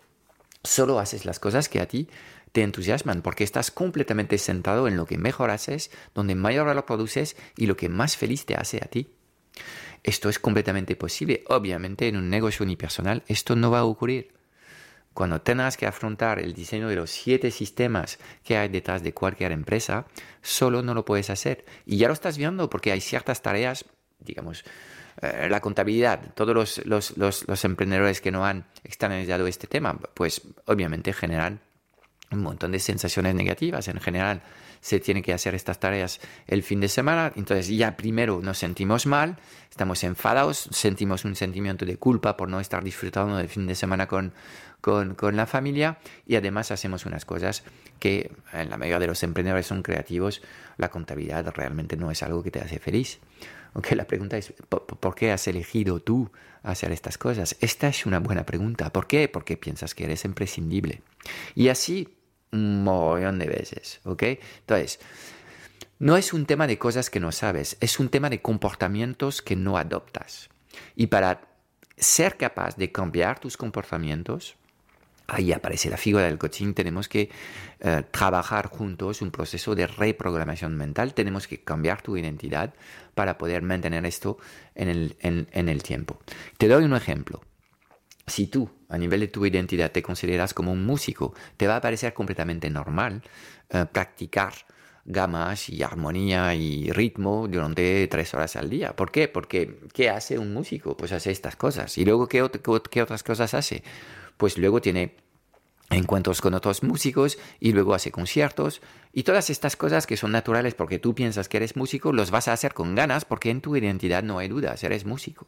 solo 0.63 0.99
haces 0.99 1.25
las 1.25 1.39
cosas 1.39 1.67
que 1.67 1.79
a 1.79 1.87
ti 1.87 2.07
te 2.51 2.61
entusiasman 2.61 3.21
porque 3.23 3.43
estás 3.43 3.71
completamente 3.71 4.37
sentado 4.37 4.87
en 4.87 4.97
lo 4.97 5.05
que 5.05 5.17
mejor 5.17 5.49
haces, 5.49 5.89
donde 6.13 6.35
mayor 6.35 6.67
valor 6.67 6.85
produces 6.85 7.35
y 7.57 7.65
lo 7.65 7.75
que 7.75 7.89
más 7.89 8.15
feliz 8.15 8.45
te 8.45 8.55
hace 8.55 8.77
a 8.77 8.87
ti. 8.87 9.07
Esto 10.03 10.29
es 10.29 10.39
completamente 10.39 10.95
posible. 10.95 11.43
Obviamente 11.47 12.07
en 12.07 12.17
un 12.17 12.29
negocio 12.29 12.63
unipersonal 12.63 13.23
esto 13.27 13.55
no 13.55 13.71
va 13.71 13.79
a 13.79 13.85
ocurrir 13.85 14.33
cuando 15.13 15.41
tengas 15.41 15.77
que 15.77 15.85
afrontar 15.85 16.39
el 16.39 16.53
diseño 16.53 16.87
de 16.87 16.95
los 16.95 17.09
siete 17.09 17.51
sistemas 17.51 18.17
que 18.43 18.57
hay 18.57 18.69
detrás 18.69 19.03
de 19.03 19.13
cualquier 19.13 19.51
empresa, 19.51 20.05
solo 20.41 20.81
no 20.81 20.93
lo 20.93 21.05
puedes 21.05 21.29
hacer. 21.29 21.65
Y 21.85 21.97
ya 21.97 22.07
lo 22.07 22.13
estás 22.13 22.37
viendo 22.37 22.69
porque 22.69 22.91
hay 22.91 23.01
ciertas 23.01 23.41
tareas, 23.41 23.85
digamos, 24.19 24.63
eh, 25.21 25.47
la 25.49 25.59
contabilidad, 25.59 26.33
todos 26.33 26.55
los, 26.55 26.85
los, 26.85 27.17
los, 27.17 27.47
los, 27.47 27.65
emprendedores 27.65 28.21
que 28.21 28.31
no 28.31 28.45
han 28.45 28.65
externalizado 28.83 29.45
este 29.47 29.67
tema, 29.67 29.99
pues 30.13 30.41
obviamente 30.65 31.11
generan 31.11 31.59
un 32.31 32.39
montón 32.39 32.71
de 32.71 32.79
sensaciones 32.79 33.35
negativas 33.35 33.87
en 33.89 33.99
general. 33.99 34.41
Se 34.81 34.99
tiene 34.99 35.21
que 35.21 35.33
hacer 35.33 35.55
estas 35.55 35.79
tareas 35.79 36.19
el 36.47 36.63
fin 36.63 36.81
de 36.81 36.89
semana, 36.89 37.31
entonces 37.35 37.67
ya 37.69 37.95
primero 37.95 38.41
nos 38.41 38.57
sentimos 38.57 39.05
mal, 39.05 39.37
estamos 39.69 40.03
enfadados, 40.03 40.67
sentimos 40.71 41.23
un 41.23 41.35
sentimiento 41.35 41.85
de 41.85 41.97
culpa 41.97 42.35
por 42.35 42.49
no 42.49 42.59
estar 42.59 42.83
disfrutando 42.83 43.37
del 43.37 43.47
fin 43.47 43.67
de 43.67 43.75
semana 43.75 44.07
con, 44.07 44.33
con, 44.81 45.15
con 45.15 45.35
la 45.37 45.45
familia 45.45 45.99
y 46.25 46.35
además 46.35 46.71
hacemos 46.71 47.05
unas 47.05 47.25
cosas 47.25 47.63
que 47.99 48.31
en 48.51 48.69
la 48.69 48.77
mayoría 48.77 48.99
de 48.99 49.07
los 49.07 49.23
emprendedores 49.23 49.67
son 49.67 49.83
creativos, 49.83 50.41
la 50.77 50.89
contabilidad 50.89 51.47
realmente 51.53 51.95
no 51.95 52.09
es 52.09 52.23
algo 52.23 52.41
que 52.43 52.51
te 52.51 52.59
hace 52.59 52.79
feliz. 52.79 53.19
Aunque 53.73 53.95
la 53.95 54.05
pregunta 54.05 54.37
es, 54.37 54.53
¿por 54.67 55.15
qué 55.15 55.31
has 55.31 55.47
elegido 55.47 55.99
tú 56.01 56.29
hacer 56.61 56.91
estas 56.91 57.17
cosas? 57.17 57.55
Esta 57.61 57.87
es 57.87 58.05
una 58.05 58.19
buena 58.19 58.45
pregunta. 58.45 58.91
¿Por 58.91 59.07
qué? 59.07 59.29
Porque 59.29 59.55
piensas 59.55 59.95
que 59.95 60.03
eres 60.03 60.25
imprescindible. 60.25 61.01
Y 61.55 61.69
así 61.69 62.09
un 62.51 62.83
montón 62.83 63.39
de 63.39 63.47
veces, 63.47 64.01
¿ok? 64.03 64.23
Entonces, 64.59 64.99
no 65.99 66.17
es 66.17 66.33
un 66.33 66.45
tema 66.45 66.67
de 66.67 66.77
cosas 66.77 67.09
que 67.09 67.19
no 67.19 67.31
sabes, 67.31 67.77
es 67.79 67.99
un 67.99 68.09
tema 68.09 68.29
de 68.29 68.41
comportamientos 68.41 69.41
que 69.41 69.55
no 69.55 69.77
adoptas. 69.77 70.49
Y 70.95 71.07
para 71.07 71.41
ser 71.97 72.37
capaz 72.37 72.75
de 72.75 72.91
cambiar 72.91 73.39
tus 73.39 73.55
comportamientos, 73.55 74.55
ahí 75.27 75.53
aparece 75.53 75.89
la 75.89 75.97
figura 75.97 76.25
del 76.25 76.37
coaching, 76.37 76.73
tenemos 76.73 77.07
que 77.07 77.29
eh, 77.79 78.03
trabajar 78.11 78.67
juntos 78.67 79.21
un 79.21 79.31
proceso 79.31 79.75
de 79.75 79.87
reprogramación 79.87 80.75
mental, 80.75 81.13
tenemos 81.13 81.47
que 81.47 81.63
cambiar 81.63 82.01
tu 82.01 82.17
identidad 82.17 82.73
para 83.15 83.37
poder 83.37 83.61
mantener 83.61 84.05
esto 84.05 84.37
en, 84.75 84.89
el 84.89 85.83
tiempo. 85.83 86.19
Te 86.57 86.67
doy 86.67 86.83
un 86.83 86.95
ejemplo. 86.95 87.41
Si 88.27 88.47
tú, 88.47 88.69
a 88.89 88.97
nivel 88.97 89.21
de 89.21 89.27
tu 89.27 89.45
identidad, 89.45 89.91
te 89.91 90.03
consideras 90.03 90.53
como 90.53 90.71
un 90.71 90.85
músico, 90.85 91.33
te 91.57 91.67
va 91.67 91.77
a 91.77 91.81
parecer 91.81 92.13
completamente 92.13 92.69
normal 92.69 93.21
eh, 93.69 93.85
practicar 93.91 94.53
gamas 95.03 95.69
y 95.69 95.81
armonía 95.81 96.53
y 96.53 96.91
ritmo 96.91 97.47
durante 97.47 98.07
tres 98.07 98.33
horas 98.33 98.55
al 98.55 98.69
día. 98.69 98.95
¿Por 98.95 99.11
qué? 99.11 99.27
Porque 99.27 99.79
¿qué 99.93 100.09
hace 100.09 100.37
un 100.37 100.53
músico? 100.53 100.95
Pues 100.95 101.11
hace 101.11 101.31
estas 101.31 101.55
cosas. 101.55 101.97
¿Y 101.97 102.05
luego 102.05 102.27
qué, 102.27 102.47
qué 102.91 103.01
otras 103.01 103.23
cosas 103.23 103.53
hace? 103.55 103.83
pues 104.41 104.57
luego 104.57 104.81
tiene 104.81 105.13
encuentros 105.91 106.41
con 106.41 106.55
otros 106.55 106.81
músicos 106.81 107.37
y 107.59 107.73
luego 107.73 107.93
hace 107.93 108.09
conciertos 108.09 108.81
y 109.13 109.21
todas 109.21 109.51
estas 109.51 109.75
cosas 109.75 110.07
que 110.07 110.17
son 110.17 110.31
naturales 110.31 110.73
porque 110.73 110.97
tú 110.97 111.13
piensas 111.13 111.47
que 111.47 111.57
eres 111.57 111.75
músico, 111.75 112.11
los 112.11 112.31
vas 112.31 112.47
a 112.47 112.53
hacer 112.53 112.73
con 112.73 112.95
ganas 112.95 113.23
porque 113.23 113.51
en 113.51 113.61
tu 113.61 113.75
identidad 113.75 114.23
no 114.23 114.39
hay 114.39 114.47
dudas, 114.47 114.83
eres 114.83 115.05
músico. 115.05 115.45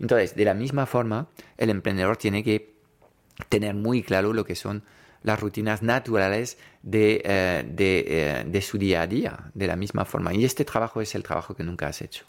Entonces, 0.00 0.34
de 0.34 0.44
la 0.44 0.54
misma 0.54 0.86
forma, 0.86 1.28
el 1.56 1.70
emprendedor 1.70 2.16
tiene 2.16 2.42
que 2.42 2.74
tener 3.48 3.74
muy 3.74 4.02
claro 4.02 4.32
lo 4.32 4.44
que 4.44 4.54
son 4.54 4.84
las 5.22 5.40
rutinas 5.40 5.82
naturales 5.82 6.58
de, 6.82 7.22
eh, 7.24 7.74
eh, 7.76 8.44
de, 8.46 8.62
su 8.62 8.78
día 8.78 9.02
a 9.02 9.06
día, 9.06 9.50
de 9.54 9.66
la 9.66 9.76
misma 9.76 10.04
forma. 10.04 10.32
Y 10.32 10.44
este 10.44 10.64
trabajo 10.64 11.00
es 11.00 11.14
el 11.14 11.22
trabajo 11.22 11.54
que 11.54 11.64
nunca 11.64 11.88
has 11.88 12.02
hecho. 12.02 12.24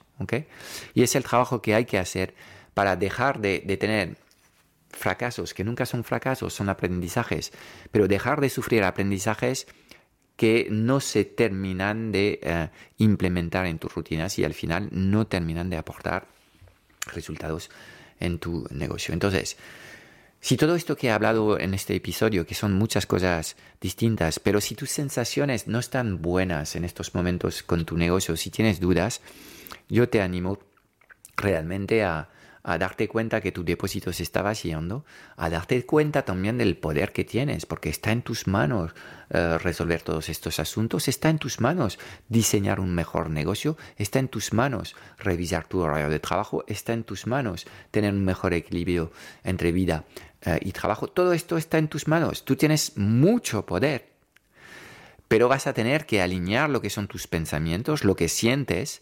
Y 0.93 1.03
es 1.03 1.15
el 1.15 1.23
trabajo 1.23 1.61
que 1.61 1.75
hay 1.75 1.85
que 1.85 1.97
hacer 1.97 2.33
para 2.73 2.95
dejar 2.95 3.39
de, 3.39 3.63
de 3.65 3.77
tener 3.77 4.17
fracasos, 4.89 5.53
que 5.53 5.63
nunca 5.63 5.85
son 5.85 6.03
fracasos, 6.03 6.53
son 6.53 6.67
aprendizajes, 6.69 7.51
pero 7.91 8.07
dejar 8.07 8.41
de 8.41 8.49
sufrir 8.49 8.83
aprendizajes 8.83 9.67
que 10.35 10.67
no 10.71 10.99
se 11.01 11.25
terminan 11.25 12.13
de 12.13 12.39
eh, 12.41 12.69
implementar 12.97 13.65
en 13.65 13.77
tus 13.77 13.93
rutinas 13.93 14.39
y 14.39 14.45
al 14.45 14.53
final 14.53 14.87
no 14.91 15.27
terminan 15.27 15.69
de 15.69 15.75
aportar 15.75 16.27
resultados 17.07 17.69
en 18.19 18.39
tu 18.39 18.67
negocio. 18.71 19.13
Entonces, 19.13 19.57
si 20.41 20.55
todo 20.55 20.75
esto 20.75 20.95
que 20.95 21.07
he 21.07 21.11
hablado 21.11 21.59
en 21.59 21.73
este 21.73 21.95
episodio, 21.95 22.45
que 22.45 22.55
son 22.55 22.73
muchas 22.73 23.05
cosas 23.05 23.57
distintas, 23.81 24.39
pero 24.39 24.61
si 24.61 24.75
tus 24.75 24.89
sensaciones 24.89 25.67
no 25.67 25.79
están 25.79 26.21
buenas 26.21 26.75
en 26.75 26.85
estos 26.85 27.13
momentos 27.13 27.61
con 27.63 27.85
tu 27.85 27.97
negocio, 27.97 28.37
si 28.37 28.49
tienes 28.49 28.79
dudas, 28.79 29.21
yo 29.89 30.07
te 30.07 30.21
animo 30.21 30.59
realmente 31.35 32.03
a, 32.03 32.29
a 32.63 32.77
darte 32.77 33.07
cuenta 33.07 33.41
que 33.41 33.51
tu 33.51 33.63
depósito 33.63 34.11
se 34.13 34.23
está 34.23 34.41
vaciando, 34.41 35.05
a 35.37 35.49
darte 35.49 35.85
cuenta 35.85 36.23
también 36.23 36.57
del 36.57 36.77
poder 36.77 37.11
que 37.11 37.23
tienes, 37.23 37.65
porque 37.65 37.89
está 37.89 38.11
en 38.11 38.21
tus 38.21 38.47
manos 38.47 38.93
eh, 39.29 39.57
resolver 39.57 40.01
todos 40.01 40.29
estos 40.29 40.59
asuntos, 40.59 41.07
está 41.07 41.29
en 41.29 41.39
tus 41.39 41.61
manos 41.61 41.99
diseñar 42.27 42.79
un 42.79 42.93
mejor 42.93 43.29
negocio, 43.29 43.77
está 43.97 44.19
en 44.19 44.27
tus 44.27 44.53
manos 44.53 44.95
revisar 45.17 45.67
tu 45.67 45.79
horario 45.79 46.09
de 46.09 46.19
trabajo, 46.19 46.63
está 46.67 46.93
en 46.93 47.03
tus 47.03 47.27
manos 47.27 47.65
tener 47.91 48.13
un 48.13 48.25
mejor 48.25 48.53
equilibrio 48.53 49.11
entre 49.43 49.71
vida 49.71 50.05
eh, 50.41 50.59
y 50.61 50.71
trabajo. 50.71 51.07
Todo 51.07 51.33
esto 51.33 51.57
está 51.57 51.77
en 51.77 51.87
tus 51.87 52.07
manos. 52.07 52.45
Tú 52.45 52.55
tienes 52.55 52.97
mucho 52.97 53.65
poder, 53.65 54.09
pero 55.27 55.47
vas 55.47 55.67
a 55.67 55.73
tener 55.73 56.05
que 56.05 56.21
alinear 56.21 56.69
lo 56.69 56.81
que 56.81 56.89
son 56.89 57.07
tus 57.07 57.27
pensamientos, 57.27 58.03
lo 58.03 58.15
que 58.15 58.29
sientes, 58.29 59.01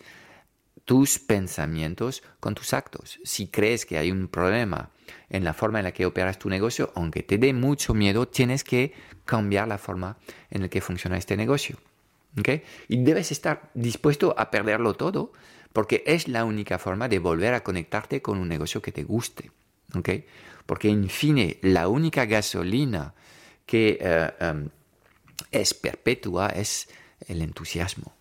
tus 0.87 1.19
pensamientos 1.19 2.23
con 2.39 2.55
tus 2.55 2.73
actos. 2.73 3.19
Si 3.25 3.49
crees 3.49 3.85
que 3.85 3.97
hay 3.97 4.09
un 4.09 4.29
problema 4.29 4.91
en 5.29 5.43
la 5.43 5.53
forma 5.53 5.79
en 5.79 5.83
la 5.83 5.91
que 5.91 6.05
operas 6.05 6.39
tu 6.39 6.49
negocio, 6.49 6.93
aunque 6.95 7.23
te 7.23 7.37
dé 7.37 7.51
mucho 7.51 7.93
miedo, 7.93 8.29
tienes 8.29 8.63
que 8.63 8.93
cambiar 9.25 9.67
la 9.67 9.77
forma 9.77 10.17
en 10.49 10.61
la 10.61 10.69
que 10.69 10.79
funciona 10.79 11.17
este 11.17 11.35
negocio. 11.35 11.77
Y 12.87 13.03
debes 13.03 13.33
estar 13.33 13.69
dispuesto 13.73 14.33
a 14.37 14.49
perderlo 14.49 14.93
todo, 14.93 15.33
porque 15.73 16.03
es 16.07 16.29
la 16.29 16.45
única 16.45 16.79
forma 16.79 17.09
de 17.09 17.19
volver 17.19 17.53
a 17.53 17.63
conectarte 17.63 18.21
con 18.21 18.37
un 18.37 18.47
negocio 18.47 18.81
que 18.81 18.93
te 18.93 19.03
guste. 19.03 19.51
Porque, 20.65 20.89
en 20.89 21.09
fin, 21.09 21.57
la 21.63 21.89
única 21.89 22.23
gasolina 22.23 23.13
que 23.65 23.97
eh, 23.99 24.31
em, 24.39 24.69
es 25.51 25.73
perpetua 25.73 26.47
es 26.47 26.87
el 27.27 27.41
entusiasmo. 27.41 28.16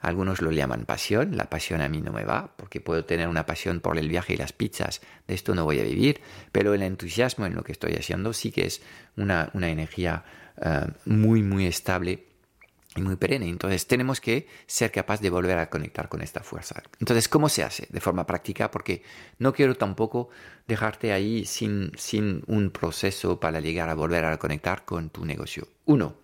Algunos 0.00 0.40
lo 0.40 0.52
llaman 0.52 0.84
pasión, 0.84 1.36
la 1.36 1.50
pasión 1.50 1.80
a 1.80 1.88
mí 1.88 2.00
no 2.00 2.12
me 2.12 2.24
va, 2.24 2.52
porque 2.56 2.80
puedo 2.80 3.04
tener 3.04 3.28
una 3.28 3.46
pasión 3.46 3.80
por 3.80 3.98
el 3.98 4.08
viaje 4.08 4.34
y 4.34 4.36
las 4.36 4.52
pizzas, 4.52 5.00
de 5.26 5.34
esto 5.34 5.54
no 5.54 5.64
voy 5.64 5.80
a 5.80 5.82
vivir, 5.82 6.20
pero 6.52 6.74
el 6.74 6.82
entusiasmo 6.82 7.46
en 7.46 7.54
lo 7.54 7.64
que 7.64 7.72
estoy 7.72 7.94
haciendo 7.94 8.32
sí 8.32 8.52
que 8.52 8.66
es 8.66 8.80
una, 9.16 9.50
energía 9.54 10.24
eh, 10.62 10.86
muy, 11.04 11.42
muy 11.42 11.66
estable 11.66 12.26
y 12.94 13.02
muy 13.02 13.16
perenne. 13.16 13.48
Entonces 13.48 13.86
tenemos 13.86 14.20
que 14.20 14.46
ser 14.66 14.92
capaces 14.92 15.22
de 15.22 15.30
volver 15.30 15.58
a 15.58 15.68
conectar 15.68 16.08
con 16.08 16.22
esta 16.22 16.42
fuerza. 16.42 16.82
Entonces, 17.00 17.28
¿cómo 17.28 17.48
se 17.48 17.64
hace? 17.64 17.86
De 17.90 18.00
forma 18.00 18.26
práctica, 18.26 18.70
porque 18.70 19.02
no 19.38 19.52
quiero 19.52 19.76
tampoco 19.76 20.28
dejarte 20.66 21.12
ahí 21.12 21.44
sin, 21.44 21.92
sin 21.96 22.42
un 22.46 22.70
proceso 22.70 23.40
para 23.40 23.60
llegar 23.60 23.88
a 23.88 23.94
volver 23.94 24.24
a 24.24 24.36
conectar 24.38 24.84
con 24.84 25.10
tu 25.10 25.24
negocio. 25.24 25.68
Uno, 25.86 26.16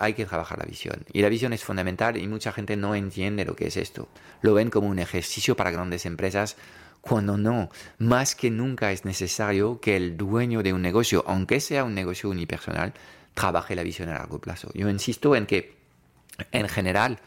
hay 0.00 0.14
que 0.14 0.26
trabajar 0.26 0.58
la 0.58 0.64
visión. 0.64 1.04
Y 1.12 1.22
la 1.22 1.28
visión 1.28 1.52
es 1.52 1.64
fundamental 1.64 2.16
y 2.16 2.26
mucha 2.26 2.52
gente 2.52 2.76
no 2.76 2.94
entiende 2.94 3.44
lo 3.44 3.56
que 3.56 3.66
es 3.68 3.76
esto. 3.76 4.08
Lo 4.42 4.54
ven 4.54 4.70
como 4.70 4.88
un 4.88 4.98
ejercicio 4.98 5.56
para 5.56 5.70
grandes 5.70 6.06
empresas 6.06 6.56
cuando 7.00 7.36
no. 7.36 7.70
Más 7.98 8.34
que 8.34 8.50
nunca 8.50 8.92
es 8.92 9.04
necesario 9.04 9.80
que 9.80 9.96
el 9.96 10.16
dueño 10.16 10.62
de 10.62 10.72
un 10.72 10.82
negocio, 10.82 11.24
aunque 11.26 11.60
sea 11.60 11.84
un 11.84 11.94
negocio 11.94 12.30
unipersonal, 12.30 12.94
trabaje 13.34 13.74
la 13.74 13.82
visión 13.82 14.08
a 14.08 14.14
largo 14.14 14.40
plazo. 14.40 14.70
Yo 14.74 14.88
insisto 14.88 15.36
en 15.36 15.46
que, 15.46 15.76
en 16.52 16.68
general, 16.68 17.20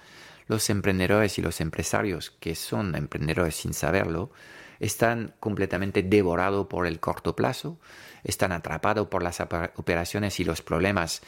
los 0.47 0.69
emprendedores 0.69 1.37
y 1.37 1.41
los 1.41 1.61
empresarios 1.61 2.31
que 2.31 2.55
son 2.55 2.95
emprendedores 2.95 3.55
sin 3.55 3.73
saberlo, 3.73 4.31
están 4.79 5.33
completamente 5.39 6.03
devorados 6.03 6.67
por 6.67 6.87
el 6.87 6.99
corto 6.99 7.35
plazo, 7.35 7.79
están 8.23 8.51
atrapados 8.51 9.07
por 9.07 9.23
las 9.23 9.41
operaciones 9.75 10.39
y 10.39 10.43
los 10.43 10.61
problemas 10.61 11.21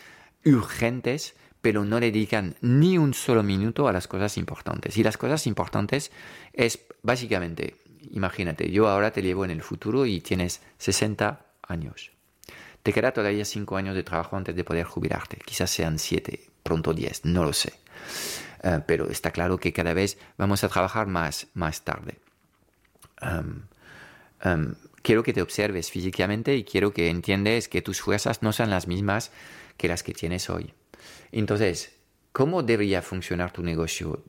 urgentes, 0.46 1.36
pero 1.62 1.84
no 1.84 2.00
dedican 2.00 2.56
ni 2.62 2.98
un 2.98 3.14
solo 3.14 3.44
minuto 3.44 3.88
a 3.88 3.94
las 3.94 4.08
cosas 4.08 4.38
importantes. 4.38 4.98
Y 4.98 5.04
las 5.04 5.18
cosas 5.18 5.48
importantes 5.48 6.12
es 6.54 6.80
básicamente, 7.02 7.76
imagínate, 8.12 8.72
yo 8.72 8.88
ahora 8.88 9.12
te 9.12 9.22
llevo 9.22 9.46
en 9.46 9.52
el 9.52 9.62
futuro 9.62 10.06
y 10.06 10.22
tienes 10.22 10.62
60 10.78 11.46
años. 11.68 12.12
Te 12.84 12.94
queda 12.94 13.12
todavía 13.12 13.44
5 13.44 13.76
años 13.76 13.96
de 13.96 14.04
trabajo 14.04 14.38
antes 14.38 14.56
de 14.56 14.64
poder 14.64 14.86
jubilarte. 14.86 15.38
Quizás 15.46 15.70
sean 15.70 16.00
7, 16.00 16.40
pronto 16.64 16.94
10, 16.94 17.26
no 17.26 17.44
lo 17.44 17.54
sé. 17.54 17.74
Eh, 18.64 18.80
pero 18.86 19.10
está 19.10 19.32
claro 19.32 19.58
que 19.58 19.74
cada 19.74 19.94
vez 19.94 20.18
vamos 20.38 20.64
a 20.64 20.70
trabajar 20.70 21.08
más, 21.08 21.48
más 21.54 21.82
tarde. 21.82 22.18
Quiero 25.10 25.24
que 25.24 25.34
te 25.34 25.42
observes 25.42 25.90
físicamente 25.90 26.56
y 26.56 26.64
quiero 26.64 26.94
que 26.94 27.10
entiendas 27.10 27.68
que 27.68 27.82
tus 27.82 28.00
fuerzas 28.00 28.44
no 28.44 28.54
son 28.54 28.70
las 28.70 28.86
mismas 28.86 29.32
que 29.76 29.88
las 29.88 30.04
que 30.04 30.14
tienes 30.14 30.52
hoy. 30.52 30.72
Entonces, 31.32 31.96
¿cómo 32.32 32.62
debería 32.62 33.02
funcionar 33.02 33.52
tu 33.52 33.64
negocio 33.64 34.24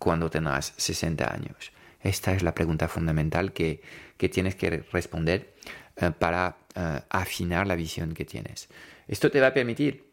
cuando 0.00 0.28
tengas 0.28 0.74
60 0.78 1.32
años? 1.32 1.70
Esta 2.00 2.32
es 2.32 2.42
la 2.42 2.56
pregunta 2.56 2.88
fundamental 2.88 3.52
que, 3.52 3.82
tienes 4.18 4.56
que 4.56 4.82
responder 4.90 5.54
eh, 5.96 6.10
para 6.10 6.56
eh, 6.74 7.02
afinar 7.08 7.68
la 7.68 7.76
visión 7.76 8.12
que 8.12 8.24
tienes. 8.24 8.68
Esto 9.06 9.30
te 9.30 9.40
va 9.40 9.46
a 9.46 9.54
permitir 9.54 10.10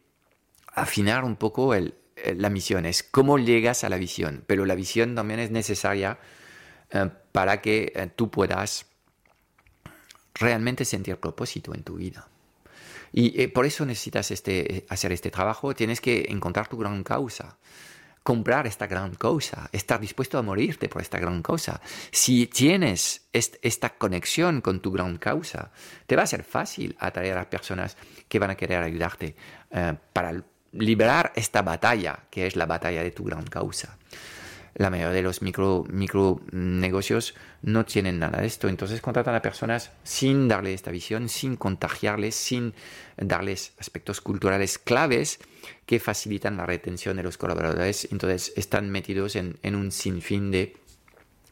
afinar 0.74 1.24
un 1.24 1.34
poco 1.34 1.74
la 1.74 2.50
misión, 2.50 2.86
es 2.86 3.02
cómo 3.02 3.36
llegas 3.36 3.82
a 3.82 3.88
la 3.88 3.96
visión, 3.96 4.44
pero 4.46 4.64
la 4.64 4.76
visión 4.76 5.16
también 5.16 5.40
es 5.40 5.50
necesaria 5.50 6.20
eh, 6.92 7.10
para 7.32 7.60
que 7.60 8.12
tú 8.14 8.30
puedas 8.30 8.87
realmente 10.34 10.84
sentir 10.84 11.16
propósito 11.16 11.74
en 11.74 11.82
tu 11.82 11.96
vida. 11.96 12.28
Y 13.12 13.40
eh, 13.40 13.48
por 13.48 13.64
eso 13.64 13.86
necesitas 13.86 14.30
este, 14.30 14.84
hacer 14.88 15.12
este 15.12 15.30
trabajo, 15.30 15.74
tienes 15.74 16.00
que 16.00 16.26
encontrar 16.28 16.68
tu 16.68 16.76
gran 16.76 17.02
causa 17.02 17.56
comprar 18.28 18.66
esta 18.66 18.86
gran 18.86 19.14
cosa, 19.14 19.70
estar 19.72 19.98
dispuesto 19.98 20.36
a 20.36 20.42
morirte 20.42 20.90
por 20.90 21.00
esta 21.00 21.18
gran 21.18 21.40
cosa. 21.40 21.80
Si 22.10 22.46
tienes 22.46 23.22
esta 23.32 23.96
conexión 23.96 24.60
con 24.60 24.80
tu 24.80 24.92
gran 24.92 25.16
causa, 25.16 25.70
te 26.06 26.14
va 26.14 26.24
a 26.24 26.26
ser 26.26 26.44
fácil 26.44 26.94
atraer 26.98 27.38
a 27.38 27.48
personas 27.48 27.96
que 28.28 28.38
van 28.38 28.50
a 28.50 28.54
querer 28.54 28.82
ayudarte 28.82 29.34
eh, 29.70 29.94
para 30.12 30.44
liberar 30.72 31.32
esta 31.36 31.62
batalla, 31.62 32.24
que 32.30 32.46
es 32.46 32.54
la 32.54 32.66
batalla 32.66 33.02
de 33.02 33.12
tu 33.12 33.24
gran 33.24 33.46
causa 33.46 33.96
la 34.78 34.90
mayoría 34.90 35.12
de 35.12 35.22
los 35.22 35.42
micro, 35.42 35.84
micro 35.90 36.40
negocios 36.52 37.34
no 37.62 37.84
tienen 37.84 38.20
nada 38.20 38.40
de 38.40 38.46
esto. 38.46 38.68
Entonces 38.68 39.00
contratan 39.00 39.34
a 39.34 39.42
personas 39.42 39.90
sin 40.04 40.46
darle 40.46 40.72
esta 40.72 40.92
visión, 40.92 41.28
sin 41.28 41.56
contagiarles, 41.56 42.36
sin 42.36 42.74
darles 43.16 43.72
aspectos 43.78 44.20
culturales 44.20 44.78
claves 44.78 45.40
que 45.84 45.98
facilitan 45.98 46.56
la 46.56 46.64
retención 46.64 47.16
de 47.16 47.24
los 47.24 47.36
colaboradores. 47.36 48.08
Entonces 48.12 48.52
están 48.56 48.88
metidos 48.88 49.34
en, 49.34 49.58
un 49.64 49.90
sinfín 49.90 50.52
de 50.52 50.76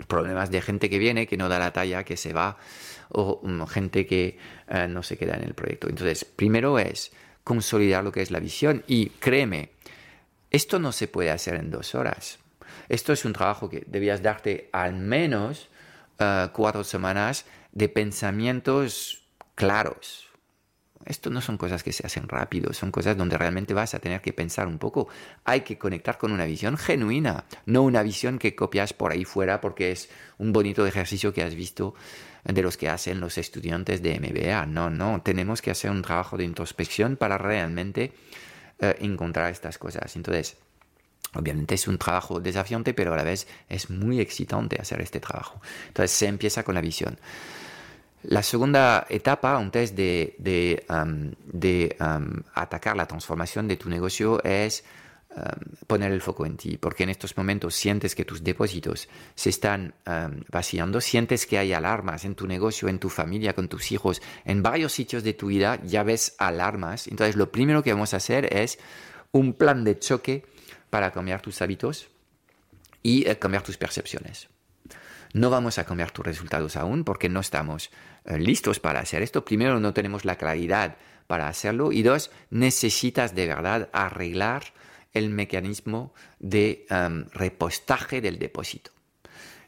problemas 0.06 0.52
de 0.52 0.62
gente 0.62 0.88
que 0.88 0.98
viene, 0.98 1.26
que 1.26 1.36
no 1.36 1.48
da 1.48 1.58
la 1.58 1.72
talla, 1.72 2.04
que 2.04 2.16
se 2.16 2.32
va, 2.32 2.58
o 3.08 3.40
gente 3.66 4.06
que 4.06 4.38
eh, 4.68 4.86
no 4.88 5.02
se 5.02 5.18
queda 5.18 5.34
en 5.34 5.42
el 5.42 5.54
proyecto. 5.54 5.88
Entonces, 5.88 6.24
primero 6.24 6.78
es 6.78 7.10
consolidar 7.42 8.04
lo 8.04 8.12
que 8.12 8.22
es 8.22 8.30
la 8.30 8.38
visión 8.38 8.84
y 8.86 9.06
créeme, 9.06 9.70
esto 10.52 10.78
no 10.78 10.92
se 10.92 11.08
puede 11.08 11.30
hacer 11.30 11.56
en 11.56 11.70
dos 11.72 11.96
horas 11.96 12.38
esto 12.88 13.12
es 13.12 13.24
un 13.24 13.32
trabajo 13.32 13.68
que 13.68 13.84
debías 13.86 14.22
darte 14.22 14.68
al 14.72 14.94
menos 14.94 15.68
eh, 16.18 16.48
cuatro 16.52 16.84
semanas 16.84 17.44
de 17.72 17.88
pensamientos 17.88 19.26
claros. 19.54 20.26
Esto 21.04 21.30
no 21.30 21.40
son 21.40 21.56
cosas 21.56 21.84
que 21.84 21.92
se 21.92 22.04
hacen 22.04 22.28
rápido, 22.28 22.72
son 22.72 22.90
cosas 22.90 23.16
donde 23.16 23.38
realmente 23.38 23.74
vas 23.74 23.94
a 23.94 24.00
tener 24.00 24.20
que 24.20 24.32
pensar 24.32 24.66
un 24.66 24.78
poco. 24.78 25.08
Hay 25.44 25.60
que 25.60 25.78
conectar 25.78 26.18
con 26.18 26.32
una 26.32 26.46
visión 26.46 26.76
genuina, 26.76 27.44
no 27.64 27.82
una 27.82 28.02
visión 28.02 28.38
que 28.38 28.56
copias 28.56 28.92
por 28.92 29.12
ahí 29.12 29.24
fuera 29.24 29.60
porque 29.60 29.92
es 29.92 30.08
un 30.38 30.52
bonito 30.52 30.84
ejercicio 30.84 31.32
que 31.32 31.42
has 31.42 31.54
visto 31.54 31.94
de 32.44 32.62
los 32.62 32.76
que 32.76 32.88
hacen 32.88 33.20
los 33.20 33.38
estudiantes 33.38 34.02
de 34.02 34.18
MBA. 34.18 34.66
No, 34.66 34.90
no, 34.90 35.22
tenemos 35.22 35.62
que 35.62 35.70
hacer 35.70 35.92
un 35.92 36.02
trabajo 36.02 36.36
de 36.36 36.44
introspección 36.44 37.16
para 37.16 37.38
realmente 37.38 38.12
eh, 38.80 38.96
encontrar 39.00 39.52
estas 39.52 39.78
cosas. 39.78 40.16
Entonces, 40.16 40.56
Obviamente 41.34 41.74
es 41.74 41.86
un 41.88 41.98
trabajo 41.98 42.40
desafiante, 42.40 42.94
pero 42.94 43.12
a 43.12 43.16
la 43.16 43.24
vez 43.24 43.46
es 43.68 43.90
muy 43.90 44.20
excitante 44.20 44.80
hacer 44.80 45.00
este 45.00 45.20
trabajo. 45.20 45.60
Entonces 45.88 46.12
se 46.12 46.26
empieza 46.26 46.62
con 46.62 46.74
la 46.74 46.80
visión. 46.80 47.18
La 48.22 48.42
segunda 48.42 49.06
etapa, 49.08 49.56
antes 49.56 49.94
de, 49.94 50.34
de, 50.38 50.84
de 51.44 51.96
atacar 52.54 52.96
la 52.96 53.06
transformación 53.06 53.68
de 53.68 53.76
tu 53.76 53.88
negocio, 53.88 54.42
es 54.42 54.84
poner 55.86 56.12
el 56.12 56.20
foco 56.22 56.46
en 56.46 56.56
ti, 56.56 56.78
porque 56.78 57.04
en 57.04 57.10
estos 57.10 57.36
momentos 57.36 57.74
sientes 57.74 58.14
que 58.14 58.24
tus 58.24 58.42
depósitos 58.42 59.08
se 59.34 59.50
están 59.50 59.94
vaciando, 60.50 61.00
sientes 61.00 61.46
que 61.46 61.58
hay 61.58 61.72
alarmas 61.72 62.24
en 62.24 62.34
tu 62.34 62.46
negocio, 62.46 62.88
en 62.88 62.98
tu 62.98 63.10
familia, 63.10 63.52
con 63.52 63.68
tus 63.68 63.92
hijos, 63.92 64.22
en 64.44 64.62
varios 64.62 64.92
sitios 64.92 65.22
de 65.22 65.34
tu 65.34 65.48
vida, 65.48 65.78
ya 65.84 66.02
ves 66.02 66.34
alarmas. 66.38 67.06
Entonces 67.06 67.36
lo 67.36 67.52
primero 67.52 67.82
que 67.82 67.92
vamos 67.92 68.14
a 68.14 68.16
hacer 68.16 68.52
es 68.56 68.78
un 69.32 69.52
plan 69.52 69.84
de 69.84 69.98
choque 69.98 70.46
para 70.90 71.10
cambiar 71.12 71.40
tus 71.42 71.60
hábitos 71.62 72.08
y 73.02 73.28
eh, 73.28 73.38
cambiar 73.38 73.62
tus 73.62 73.76
percepciones. 73.76 74.48
No 75.32 75.50
vamos 75.50 75.78
a 75.78 75.84
cambiar 75.84 76.10
tus 76.12 76.24
resultados 76.24 76.76
aún 76.76 77.04
porque 77.04 77.28
no 77.28 77.40
estamos 77.40 77.90
eh, 78.24 78.38
listos 78.38 78.80
para 78.80 79.00
hacer 79.00 79.22
esto. 79.22 79.44
Primero, 79.44 79.80
no 79.80 79.92
tenemos 79.92 80.24
la 80.24 80.36
claridad 80.36 80.96
para 81.26 81.48
hacerlo. 81.48 81.92
Y 81.92 82.02
dos, 82.02 82.30
necesitas 82.50 83.34
de 83.34 83.46
verdad 83.46 83.88
arreglar 83.92 84.72
el 85.12 85.30
mecanismo 85.30 86.12
de 86.38 86.86
em, 86.90 87.26
repostaje 87.32 88.20
del 88.20 88.38
depósito. 88.38 88.90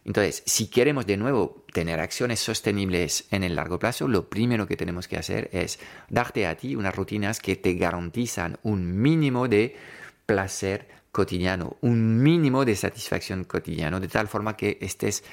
Entonces, 0.04 0.42
si 0.46 0.68
queremos 0.68 1.06
de 1.06 1.16
nuevo 1.16 1.66
tener 1.72 2.00
acciones 2.00 2.40
sostenibles 2.40 3.26
en 3.30 3.44
el 3.44 3.56
largo 3.56 3.78
plazo, 3.78 4.08
lo 4.08 4.28
primero 4.30 4.66
que 4.66 4.76
tenemos 4.76 5.06
que 5.06 5.18
hacer 5.18 5.50
es 5.52 5.78
darte 6.08 6.46
a 6.46 6.56
ti 6.56 6.76
unas 6.76 6.94
rutinas 6.94 7.40
que 7.40 7.56
te 7.56 7.74
garantizan 7.74 8.58
un 8.62 9.00
mínimo 9.00 9.48
de 9.48 9.76
placer 10.24 10.88
cotidiano, 11.12 11.76
un 11.80 12.22
mínimo 12.22 12.64
de 12.64 12.76
satisfacción 12.76 13.44
cotidiano, 13.44 14.00
de 14.00 14.08
tal 14.08 14.28
forma 14.28 14.56
que 14.56 14.78
estés 14.80 15.24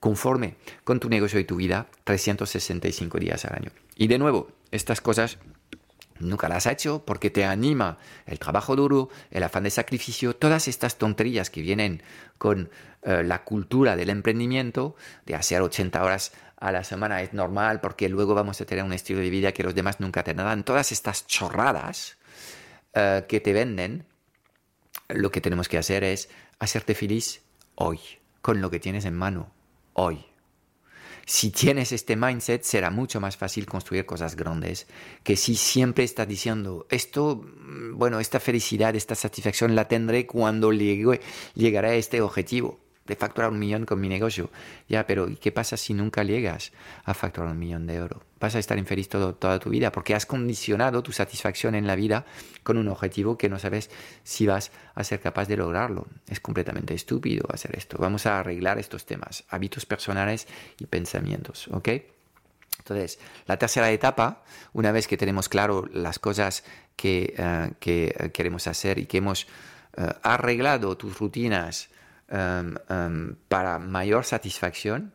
conforme 0.00 0.56
con 0.82 0.98
tu 0.98 1.08
negocio 1.08 1.38
y 1.38 1.44
tu 1.44 1.56
vida 1.56 1.86
365 2.04 3.18
días 3.18 3.44
al 3.44 3.56
año. 3.56 3.70
Y 3.96 4.08
de 4.08 4.18
nuevo, 4.18 4.48
estas 4.70 5.00
cosas 5.00 5.38
nunca 6.18 6.48
las 6.48 6.66
has 6.66 6.72
hecho 6.72 7.04
porque 7.04 7.30
te 7.30 7.44
anima 7.44 7.98
el 8.26 8.38
trabajo 8.38 8.76
duro, 8.76 9.08
el 9.30 9.42
afán 9.42 9.64
de 9.64 9.70
sacrificio, 9.70 10.34
todas 10.34 10.68
estas 10.68 10.96
tonterías 10.96 11.50
que 11.50 11.62
vienen 11.62 12.02
con 12.38 12.70
eh, 13.02 13.22
la 13.24 13.44
cultura 13.44 13.96
del 13.96 14.10
emprendimiento, 14.10 14.96
de 15.26 15.34
hacer 15.34 15.60
80 15.62 16.02
horas 16.02 16.32
a 16.56 16.72
la 16.72 16.84
semana 16.84 17.22
es 17.22 17.32
normal 17.32 17.80
porque 17.80 18.08
luego 18.08 18.34
vamos 18.34 18.60
a 18.60 18.66
tener 18.66 18.84
un 18.84 18.92
estilo 18.92 19.20
de 19.20 19.30
vida 19.30 19.52
que 19.52 19.62
los 19.62 19.74
demás 19.74 20.00
nunca 20.00 20.22
te 20.22 20.34
dan. 20.34 20.62
Todas 20.62 20.92
estas 20.92 21.26
chorradas 21.26 22.18
eh, 22.92 23.24
que 23.28 23.40
te 23.40 23.52
venden 23.52 24.04
lo 25.14 25.30
que 25.30 25.40
tenemos 25.40 25.68
que 25.68 25.78
hacer 25.78 26.04
es 26.04 26.28
hacerte 26.58 26.94
feliz 26.94 27.42
hoy, 27.74 27.98
con 28.42 28.60
lo 28.60 28.70
que 28.70 28.80
tienes 28.80 29.04
en 29.04 29.14
mano, 29.14 29.52
hoy. 29.94 30.24
Si 31.26 31.50
tienes 31.50 31.92
este 31.92 32.16
mindset, 32.16 32.62
será 32.62 32.90
mucho 32.90 33.20
más 33.20 33.36
fácil 33.36 33.66
construir 33.66 34.04
cosas 34.04 34.34
grandes 34.34 34.86
que 35.22 35.36
si 35.36 35.54
siempre 35.54 36.02
estás 36.02 36.26
diciendo, 36.26 36.86
esto, 36.90 37.36
mm, 37.36 37.96
bueno, 37.96 38.18
esta 38.18 38.40
felicidad, 38.40 38.96
esta 38.96 39.14
satisfacción 39.14 39.74
la 39.74 39.86
tendré 39.86 40.26
cuando 40.26 40.72
llegue, 40.72 41.20
llegaré 41.54 41.88
a 41.90 41.94
este 41.94 42.20
objetivo 42.20 42.80
de 43.06 43.16
facturar 43.16 43.50
un 43.50 43.58
millón 43.58 43.86
con 43.86 44.00
mi 44.00 44.08
negocio. 44.08 44.50
Ya, 44.88 45.06
pero 45.06 45.28
¿y 45.28 45.36
qué 45.36 45.52
pasa 45.52 45.76
si 45.76 45.94
nunca 45.94 46.22
llegas 46.22 46.72
a 47.04 47.14
facturar 47.14 47.50
un 47.50 47.58
millón 47.58 47.86
de 47.86 47.96
euros? 47.96 48.22
Vas 48.38 48.54
a 48.54 48.58
estar 48.58 48.78
infeliz 48.78 49.08
todo, 49.08 49.34
toda 49.34 49.58
tu 49.58 49.70
vida 49.70 49.90
porque 49.92 50.14
has 50.14 50.26
condicionado 50.26 51.02
tu 51.02 51.12
satisfacción 51.12 51.74
en 51.74 51.86
la 51.86 51.96
vida 51.96 52.24
con 52.62 52.78
un 52.78 52.88
objetivo 52.88 53.36
que 53.36 53.48
no 53.48 53.58
sabes 53.58 53.90
si 54.22 54.46
vas 54.46 54.70
a 54.94 55.04
ser 55.04 55.20
capaz 55.20 55.48
de 55.48 55.56
lograrlo. 55.56 56.06
Es 56.28 56.40
completamente 56.40 56.94
estúpido 56.94 57.46
hacer 57.52 57.76
esto. 57.76 57.96
Vamos 57.98 58.26
a 58.26 58.38
arreglar 58.38 58.78
estos 58.78 59.06
temas, 59.06 59.44
hábitos 59.48 59.86
personales 59.86 60.46
y 60.78 60.86
pensamientos, 60.86 61.68
¿ok? 61.68 61.88
Entonces, 62.78 63.18
la 63.46 63.58
tercera 63.58 63.90
etapa, 63.90 64.42
una 64.72 64.90
vez 64.90 65.06
que 65.06 65.16
tenemos 65.16 65.48
claro 65.48 65.86
las 65.92 66.18
cosas 66.18 66.64
que, 66.96 67.34
eh, 67.36 67.72
que 67.78 68.30
queremos 68.32 68.66
hacer 68.66 68.98
y 68.98 69.06
que 69.06 69.18
hemos 69.18 69.46
eh, 69.96 70.06
arreglado 70.22 70.96
tus 70.96 71.18
rutinas, 71.18 71.90
Em, 72.30 72.76
em, 72.88 73.34
para 73.48 73.80
mayor 73.80 74.24
satisfacción, 74.24 75.12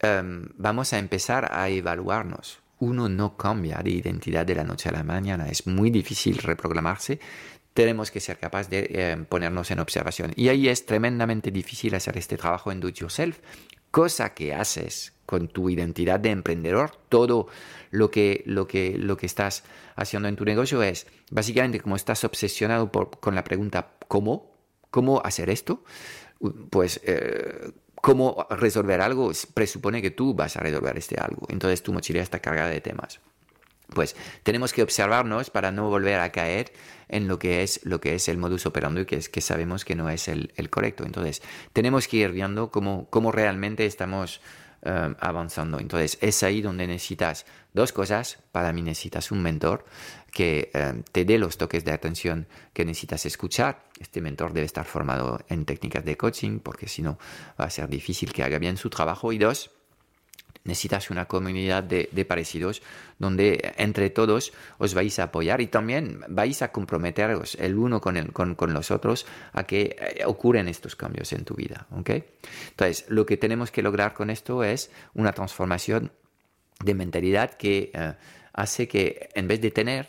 em, 0.00 0.44
vamos 0.58 0.92
a 0.92 0.98
empezar 0.98 1.48
a 1.50 1.70
evaluarnos. 1.70 2.60
Uno 2.80 3.08
no 3.08 3.36
cambia 3.38 3.78
de 3.82 3.90
identidad 3.90 4.44
de 4.44 4.54
la 4.54 4.64
noche 4.64 4.90
a 4.90 4.92
la 4.92 5.02
mañana, 5.02 5.48
es 5.48 5.66
muy 5.66 5.90
difícil 5.90 6.36
reprogramarse. 6.36 7.18
Tenemos 7.72 8.10
que 8.10 8.20
ser 8.20 8.38
capaces 8.38 8.68
de 8.68 9.26
ponernos 9.28 9.70
en 9.70 9.80
observación. 9.80 10.32
Y 10.36 10.48
ahí 10.48 10.68
es 10.68 10.84
tremendamente 10.84 11.50
difícil 11.50 11.94
hacer 11.94 12.18
este 12.18 12.36
trabajo 12.36 12.70
en 12.72 12.80
do 12.80 12.88
it 12.88 12.96
yourself, 12.96 13.38
cosa 13.90 14.34
que 14.34 14.52
haces 14.52 15.14
con 15.24 15.48
tu 15.48 15.70
identidad 15.70 16.20
de 16.20 16.30
emprendedor. 16.30 16.98
Todo 17.08 17.48
lo 17.90 18.10
que, 18.10 18.42
lo 18.46 18.66
que, 18.66 18.98
lo 18.98 19.16
que 19.16 19.26
estás 19.26 19.64
haciendo 19.96 20.28
en 20.28 20.36
tu 20.36 20.44
negocio 20.44 20.82
es 20.82 21.06
básicamente 21.30 21.80
como 21.80 21.96
estás 21.96 22.22
obsesionado 22.24 22.90
con 22.90 23.34
la 23.34 23.44
pregunta 23.44 23.92
¿cómo? 24.08 24.57
¿Cómo 24.90 25.20
hacer 25.24 25.50
esto? 25.50 25.84
Pues, 26.70 27.00
eh, 27.04 27.72
¿cómo 27.96 28.46
resolver 28.50 29.00
algo? 29.00 29.30
Presupone 29.54 30.02
que 30.02 30.10
tú 30.10 30.34
vas 30.34 30.56
a 30.56 30.60
resolver 30.60 30.96
este 30.96 31.16
algo. 31.20 31.46
Entonces 31.48 31.82
tu 31.82 31.92
mochila 31.92 32.22
está 32.22 32.40
cargada 32.40 32.70
de 32.70 32.80
temas. 32.80 33.20
Pues 33.94 34.16
tenemos 34.42 34.72
que 34.72 34.82
observarnos 34.82 35.48
para 35.48 35.72
no 35.72 35.88
volver 35.88 36.20
a 36.20 36.30
caer 36.30 36.72
en 37.08 37.26
lo 37.26 37.38
que 37.38 37.62
es, 37.62 37.80
lo 37.84 38.00
que 38.00 38.14
es 38.14 38.28
el 38.28 38.36
modus 38.36 38.66
operandi, 38.66 39.06
que 39.06 39.16
es 39.16 39.30
que 39.30 39.40
sabemos 39.40 39.84
que 39.86 39.94
no 39.94 40.10
es 40.10 40.28
el, 40.28 40.52
correcto. 40.70 41.04
Entonces, 41.06 41.42
tenemos 41.72 42.06
que 42.06 42.18
ir 42.18 42.32
viendo 42.32 42.70
cómo, 42.70 43.08
cómo 43.08 43.32
realmente 43.32 43.86
estamos 43.86 44.42
eh, 44.82 45.14
avanzando. 45.20 45.80
Entonces, 45.80 46.18
es 46.20 46.42
ahí 46.42 46.60
donde 46.60 46.86
necesitas 46.86 47.46
dos 47.72 47.92
cosas. 47.92 48.38
Para 48.52 48.74
mí 48.74 48.82
necesitas 48.82 49.32
un 49.32 49.42
mentor 49.42 49.86
que 50.32 50.70
eh, 50.72 51.02
te 51.12 51.24
dé 51.24 51.38
los 51.38 51.58
toques 51.58 51.84
de 51.84 51.92
atención 51.92 52.46
que 52.72 52.84
necesitas 52.84 53.26
escuchar. 53.26 53.84
Este 53.98 54.20
mentor 54.20 54.52
debe 54.52 54.66
estar 54.66 54.84
formado 54.84 55.40
en 55.48 55.64
técnicas 55.64 56.04
de 56.04 56.16
coaching 56.16 56.60
porque 56.60 56.88
si 56.88 57.02
no 57.02 57.18
va 57.60 57.66
a 57.66 57.70
ser 57.70 57.88
difícil 57.88 58.32
que 58.32 58.42
haga 58.42 58.58
bien 58.58 58.76
su 58.76 58.90
trabajo. 58.90 59.32
Y 59.32 59.38
dos, 59.38 59.70
necesitas 60.64 61.10
una 61.10 61.26
comunidad 61.26 61.82
de, 61.82 62.24
parecidos 62.24 62.82
donde 63.18 63.74
entre 63.78 64.10
todos 64.10 64.52
os 64.78 64.94
vais 64.94 65.18
a 65.18 65.24
apoyar 65.24 65.60
y 65.60 65.66
también 65.66 66.20
vais 66.28 66.62
a 66.62 66.70
comprometeros 66.70 67.56
el 67.56 67.76
uno 67.76 68.00
con, 68.00 68.16
el, 68.16 68.32
con, 68.32 68.54
con 68.54 68.72
los 68.72 68.90
otros 68.90 69.26
a 69.52 69.64
que 69.64 69.96
eh, 69.98 70.24
ocurren 70.26 70.68
estos 70.68 70.94
cambios 70.94 71.32
en 71.32 71.44
tu 71.44 71.54
vida. 71.54 71.86
¿okay? 71.96 72.24
Entonces, 72.70 73.06
lo 73.08 73.26
que 73.26 73.36
tenemos 73.36 73.70
que 73.70 73.82
lograr 73.82 74.14
con 74.14 74.30
esto 74.30 74.62
es 74.62 74.90
una 75.14 75.32
transformación 75.32 76.12
de 76.84 76.94
mentalidad 76.94 77.54
que... 77.54 77.90
Eh, 77.94 78.14
hace 78.58 78.88
que 78.88 79.30
en 79.34 79.46
vez 79.46 79.60
de 79.60 79.70
tener, 79.70 80.08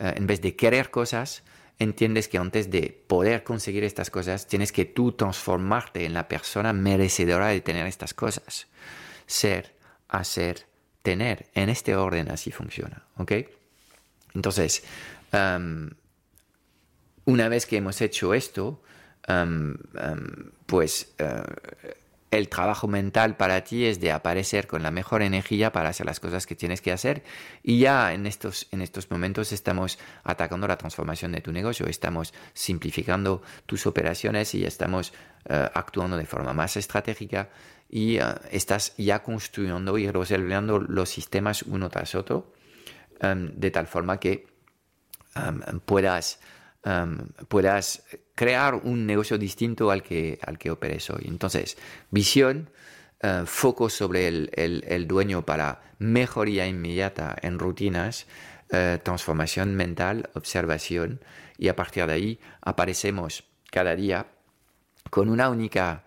eh, 0.00 0.12
en 0.16 0.26
vez 0.26 0.40
de 0.40 0.56
querer 0.56 0.90
cosas, 0.90 1.44
entiendes 1.78 2.26
que 2.26 2.36
antes 2.36 2.68
de 2.68 3.04
poder 3.06 3.44
conseguir 3.44 3.84
estas 3.84 4.10
cosas, 4.10 4.48
tienes 4.48 4.72
que 4.72 4.84
tú 4.86 5.12
transformarte 5.12 6.04
en 6.04 6.12
la 6.12 6.26
persona 6.26 6.72
merecedora 6.72 7.48
de 7.48 7.60
tener 7.60 7.86
estas 7.86 8.12
cosas. 8.12 8.66
Ser, 9.26 9.76
hacer, 10.08 10.66
tener. 11.02 11.46
En 11.54 11.68
este 11.68 11.94
orden 11.94 12.28
así 12.28 12.50
funciona. 12.50 13.04
¿Ok? 13.18 13.32
Entonces, 14.34 14.82
em, 15.30 15.90
una 17.24 17.48
vez 17.48 17.66
que 17.66 17.76
hemos 17.76 18.00
hecho 18.00 18.34
esto, 18.34 18.82
em, 19.28 19.76
em, 19.94 20.50
pues 20.66 21.14
eh, 21.18 21.94
el 22.30 22.48
trabajo 22.48 22.88
mental 22.88 23.36
para 23.36 23.62
ti 23.62 23.84
es 23.84 24.00
de 24.00 24.12
aparecer 24.12 24.66
con 24.66 24.82
la 24.82 24.90
mejor 24.90 25.22
energía 25.22 25.72
para 25.72 25.90
hacer 25.90 26.06
las 26.06 26.20
cosas 26.20 26.46
que 26.46 26.56
tienes 26.56 26.80
que 26.80 26.92
hacer. 26.92 27.22
Y 27.62 27.78
ya 27.78 28.12
en 28.12 28.26
estos, 28.26 28.66
en 28.72 28.82
estos 28.82 29.10
momentos 29.10 29.52
estamos 29.52 29.98
atacando 30.24 30.66
la 30.66 30.76
transformación 30.76 31.32
de 31.32 31.40
tu 31.40 31.52
negocio, 31.52 31.86
estamos 31.86 32.34
simplificando 32.52 33.42
tus 33.66 33.86
operaciones 33.86 34.54
y 34.54 34.64
estamos 34.64 35.12
eh, 35.48 35.68
actuando 35.74 36.16
de 36.16 36.26
forma 36.26 36.52
más 36.52 36.76
estratégica 36.76 37.48
y 37.88 38.18
eh, 38.18 38.22
estás 38.50 38.94
ya 38.96 39.22
construyendo 39.22 39.96
y 39.96 40.10
resolviendo 40.10 40.80
los 40.80 41.08
sistemas 41.08 41.62
uno 41.62 41.88
tras 41.88 42.14
otro 42.14 42.52
em, 43.20 43.52
de 43.54 43.70
tal 43.70 43.86
forma 43.86 44.18
que 44.18 44.46
em, 45.36 45.80
puedas 45.80 46.40
puedas 47.48 48.04
crear 48.34 48.74
un 48.74 49.06
negocio 49.06 49.38
distinto 49.38 49.90
al 49.90 50.02
que, 50.02 50.38
al 50.46 50.58
que 50.58 50.70
operes 50.70 51.10
hoy. 51.10 51.24
Entonces, 51.26 51.76
visión, 52.10 52.70
eh, 53.20 53.42
foco 53.46 53.88
sobre 53.88 54.28
el, 54.28 54.50
el, 54.54 55.08
dueño 55.08 55.44
para 55.44 55.80
mejoría 55.98 56.66
inmediata 56.66 57.34
en 57.40 57.58
rutinas, 57.58 58.26
eh, 58.70 59.00
transformación 59.02 59.74
mental, 59.74 60.30
observación, 60.34 61.20
y 61.58 61.68
a 61.68 61.76
partir 61.76 62.06
de 62.06 62.12
ahí 62.12 62.40
aparecemos 62.60 63.44
cada 63.72 63.96
día 63.96 64.26
con 65.10 65.28
una 65.28 65.48
única 65.50 66.02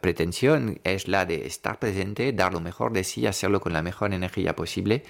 pretensión, 0.00 0.80
es 0.84 1.08
la 1.08 1.26
de 1.26 1.44
estar 1.44 1.80
presente, 1.80 2.32
dar 2.32 2.52
lo 2.52 2.60
mejor 2.60 2.92
de 2.92 3.02
sí, 3.02 3.26
hacerlo 3.26 3.60
con 3.60 3.72
la 3.72 3.82
mejor 3.82 4.14
energía 4.14 4.54
posible, 4.54 5.02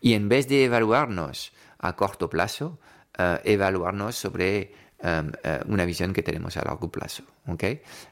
y 0.00 0.14
en 0.14 0.30
vez 0.30 0.48
de 0.48 0.64
evaluarnos 0.64 1.52
a 1.78 1.94
corto 1.94 2.30
plazo, 2.30 2.80
eh, 3.18 3.40
evaluarnos 3.44 4.16
sobre 4.16 4.72
em, 5.00 5.32
eh, 5.42 5.60
una 5.66 5.84
visión 5.84 6.12
que 6.12 6.22
tenemos 6.22 6.56
a 6.56 6.64
largo 6.64 6.90
plazo. 6.90 7.24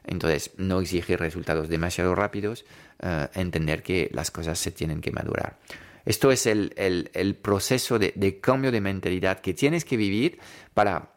Entonces, 0.05 0.51
no 0.57 0.81
exigir 0.81 1.19
resultados 1.19 1.69
demasiado 1.69 2.13
rápidos, 2.15 2.65
eh, 2.99 3.27
entender 3.33 3.81
que 3.81 4.09
las 4.13 4.29
cosas 4.29 4.59
se 4.59 4.71
tienen 4.71 5.01
que 5.01 5.11
madurar. 5.11 5.57
Esto 6.05 6.31
es 6.31 6.45
el, 6.45 6.73
el, 6.75 7.35
proceso 7.35 7.99
de, 7.99 8.13
de, 8.15 8.39
cambio 8.39 8.71
de 8.71 8.81
mentalidad 8.81 9.39
que 9.39 9.53
tienes 9.53 9.85
que 9.85 9.97
vivir 9.97 10.39
para 10.73 11.13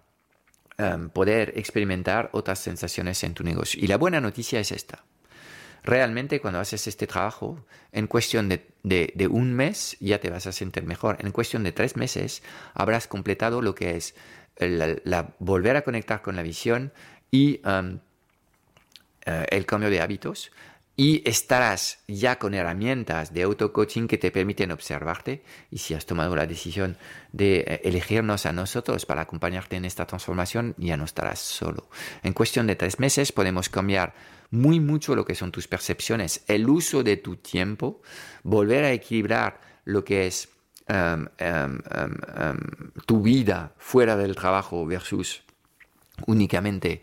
em, 0.78 1.08
poder 1.10 1.52
experimentar 1.56 2.30
otras 2.32 2.58
sensaciones 2.58 3.24
en 3.24 3.34
tu 3.34 3.44
negocio. 3.44 3.82
Y 3.82 3.86
la 3.86 3.96
buena 3.96 4.20
noticia 4.20 4.60
es 4.60 4.72
esta 4.72 5.04
realmente 5.84 6.40
cuando 6.40 6.60
haces 6.60 6.86
este 6.86 7.06
trabajo, 7.06 7.64
en 7.92 8.06
cuestión 8.06 8.48
de, 8.48 9.28
un 9.30 9.52
mes 9.52 9.96
ya 10.00 10.18
te 10.18 10.30
vas 10.30 10.46
a 10.46 10.52
sentir 10.52 10.84
mejor. 10.84 11.18
En 11.20 11.30
cuestión 11.30 11.62
de 11.62 11.72
tres 11.72 11.96
meses 11.96 12.42
habrás 12.72 13.06
completado 13.06 13.62
lo 13.62 13.74
que 13.74 13.96
es 13.96 14.14
la, 14.58 15.34
volver 15.38 15.76
a 15.76 15.82
conectar 15.82 16.22
con 16.22 16.36
la 16.36 16.42
visión 16.42 16.92
y 17.30 17.60
um, 17.66 17.98
eh, 19.26 19.46
el 19.50 19.66
cambio 19.66 19.90
de 19.90 20.00
hábitos. 20.00 20.50
Y 20.96 21.28
estarás 21.28 21.98
ya 22.06 22.38
con 22.38 22.54
herramientas 22.54 23.34
de 23.34 23.42
auto-coaching 23.42 24.06
que 24.06 24.16
te 24.16 24.30
permiten 24.30 24.70
observarte. 24.70 25.42
Y 25.68 25.78
si 25.78 25.92
has 25.92 26.06
tomado 26.06 26.36
la 26.36 26.46
decisión 26.46 26.96
de 27.32 27.64
eh, 27.66 27.80
elegirnos 27.82 28.46
a 28.46 28.52
nosotros 28.52 29.04
para 29.04 29.22
acompañarte 29.22 29.74
en 29.74 29.84
esta 29.84 30.06
transformación, 30.06 30.74
ya 30.78 30.96
no 30.96 31.04
estarás 31.04 31.40
solo. 31.40 31.88
En 32.22 32.32
cuestión 32.32 32.68
de 32.68 32.76
tres 32.76 33.00
meses 33.00 33.32
podemos 33.32 33.68
cambiar 33.68 34.14
muy 34.50 34.80
mucho 34.80 35.14
lo 35.14 35.24
que 35.24 35.34
son 35.34 35.52
tus 35.52 35.68
percepciones, 35.68 36.44
el 36.46 36.68
uso 36.68 37.02
de 37.02 37.16
tu 37.16 37.36
tiempo, 37.36 38.02
volver 38.42 38.84
a 38.84 38.92
equilibrar 38.92 39.60
lo 39.84 40.04
que 40.04 40.26
es 40.26 40.48
em, 40.86 41.26
em, 41.38 41.78
em, 41.90 42.58
tu 43.06 43.22
vida 43.22 43.72
fuera 43.78 44.16
del 44.16 44.36
trabajo 44.36 44.84
versus 44.86 45.42
únicamente 46.26 47.02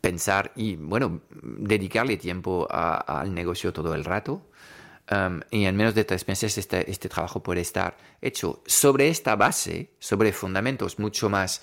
pensar 0.00 0.52
y, 0.56 0.76
bueno, 0.76 1.20
dedicarle 1.40 2.16
tiempo 2.16 2.66
al 2.70 3.32
negocio 3.34 3.72
todo 3.72 3.94
el 3.94 4.04
rato. 4.04 4.50
y 5.50 5.64
en 5.64 5.76
menos 5.76 5.94
de 5.94 6.04
tres 6.04 6.26
meses 6.26 6.58
este, 6.58 6.90
este, 6.90 7.08
trabajo 7.08 7.40
puede 7.40 7.60
estar 7.60 7.96
hecho 8.20 8.62
sobre 8.66 9.08
esta 9.08 9.36
base, 9.36 9.90
sobre 10.00 10.32
fundamentos 10.32 10.98
mucho 10.98 11.28
más 11.28 11.62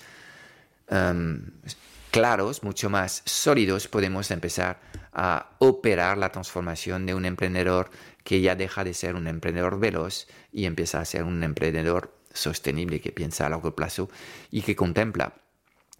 claros, 2.14 2.62
mucho 2.62 2.90
más 2.90 3.22
sólidos, 3.24 3.88
podemos 3.88 4.30
empezar 4.30 4.80
a 5.12 5.50
operar 5.58 6.16
la 6.16 6.30
transformación 6.30 7.06
de 7.06 7.14
un 7.16 7.24
emprendedor 7.24 7.90
que 8.22 8.40
ya 8.40 8.54
deja 8.54 8.84
de 8.84 8.94
ser 8.94 9.16
un 9.16 9.26
emprendedor 9.26 9.80
veloz 9.80 10.28
y 10.52 10.66
empieza 10.66 11.00
a 11.00 11.04
ser 11.04 11.24
un 11.24 11.42
emprendedor 11.42 12.16
sostenible 12.32 13.00
que 13.00 13.10
piensa 13.10 13.46
a 13.46 13.48
largo 13.48 13.74
plazo 13.74 14.08
y 14.52 14.62
que 14.62 14.76
contempla 14.76 15.34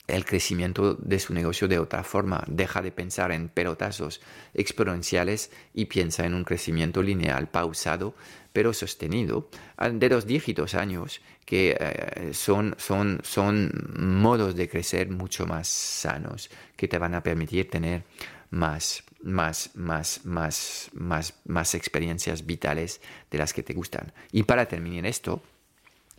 el 0.06 0.24
crecimiento 0.24 0.94
de 0.94 1.18
su 1.18 1.32
negocio 1.32 1.66
de 1.68 1.78
otra 1.78 2.04
forma. 2.04 2.44
Deja 2.46 2.82
de 2.82 2.92
pensar 2.92 3.32
en 3.32 3.48
pelotazos 3.48 4.20
exponenciales 4.52 5.50
y 5.72 5.86
piensa 5.86 6.26
en 6.26 6.34
un 6.34 6.44
crecimiento 6.44 7.02
lineal, 7.02 7.48
pausado, 7.48 8.14
pero 8.52 8.72
sostenido, 8.72 9.48
de 9.92 10.08
dos 10.08 10.26
dígitos 10.26 10.74
años, 10.74 11.20
que 11.44 11.76
eh, 11.78 12.30
son, 12.32 12.74
son, 12.78 13.20
son 13.24 13.72
modos 13.98 14.54
de 14.54 14.68
crecer 14.68 15.10
mucho 15.10 15.46
más 15.46 15.68
sanos, 15.68 16.50
que 16.76 16.86
te 16.86 16.98
van 16.98 17.14
a 17.14 17.22
permitir 17.22 17.68
tener 17.68 18.04
más, 18.50 19.02
más, 19.22 19.70
más, 19.74 20.20
más, 20.24 20.90
más, 20.92 21.34
más 21.44 21.74
experiencias 21.74 22.46
vitales 22.46 23.00
de 23.30 23.38
las 23.38 23.52
que 23.52 23.62
te 23.62 23.74
gustan. 23.74 24.12
Y 24.30 24.44
para 24.44 24.66
terminar 24.66 25.06
esto, 25.06 25.42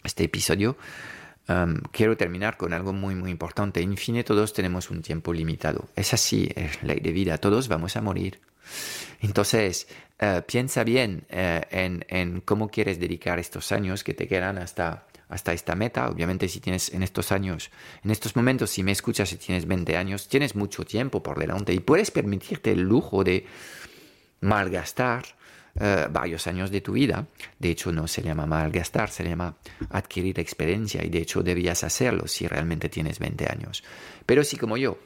este 0.04 0.26
episodio, 0.26 0.76
quiero 1.92 2.18
terminar 2.18 2.58
con 2.58 2.74
algo 2.74 2.94
muy, 2.94 3.16
muy 3.16 3.32
importante. 3.32 3.82
En 3.82 3.98
fin, 3.98 4.24
todos 4.24 4.54
tenemos 4.54 4.90
un 4.90 5.02
tiempo 5.02 5.34
limitado. 5.34 5.90
Es 5.96 6.14
así, 6.14 6.50
es 6.56 6.82
ley 6.84 7.00
de 7.00 7.12
vida. 7.12 7.38
Todos 7.38 7.68
vamos 7.68 7.96
a 7.96 8.02
morir. 8.02 8.40
Entonces, 9.22 9.88
eh, 10.20 10.42
piensa 10.46 10.84
bien 10.84 11.26
eh, 11.30 11.62
en, 11.70 12.06
en, 12.10 12.42
cómo 12.42 12.70
quieres 12.70 13.00
dedicar 13.00 13.38
estos 13.40 13.72
años 13.72 14.04
que 14.04 14.14
te 14.14 14.28
quedan 14.28 14.58
hasta, 14.58 15.06
hasta 15.30 15.54
esta 15.54 15.76
meta. 15.76 16.10
Obviamente, 16.10 16.48
si 16.48 16.60
tienes 16.60 16.94
en 16.94 17.04
estos 17.04 17.32
años, 17.32 17.70
en 18.04 18.12
estos 18.12 18.36
momentos, 18.36 18.70
si 18.70 18.84
me 18.84 18.92
escuchas 18.92 19.32
y 19.34 19.38
tienes 19.38 19.68
20 19.68 19.98
años, 19.98 20.28
tienes 20.28 20.56
mucho 20.56 20.84
tiempo 20.84 21.22
por 21.22 21.40
delante 21.40 21.74
y 21.74 21.80
puedes 21.80 22.12
permitirte 22.12 22.72
el 22.72 22.82
lujo 22.82 23.24
de 23.24 23.46
malgastar 24.42 25.26
eh, 25.78 26.08
varios 26.10 26.48
años 26.48 26.72
de 26.72 26.80
tu 26.80 26.94
vida. 26.94 27.28
De 27.60 27.70
hecho, 27.70 27.92
no 27.92 28.08
se 28.08 28.22
llama 28.22 28.46
malgastar, 28.46 29.10
se 29.10 29.26
llama 29.26 29.58
adquirir 29.90 30.40
experiencia 30.40 31.04
y 31.04 31.10
de 31.10 31.20
hecho 31.20 31.44
debías 31.44 31.84
hacerlo 31.84 32.28
si 32.28 32.48
realmente 32.48 32.88
tienes 32.88 33.20
20 33.20 33.52
años. 33.52 33.84
Pero 34.26 34.46
si 34.46 34.56
como 34.56 34.78
yo 34.78 34.98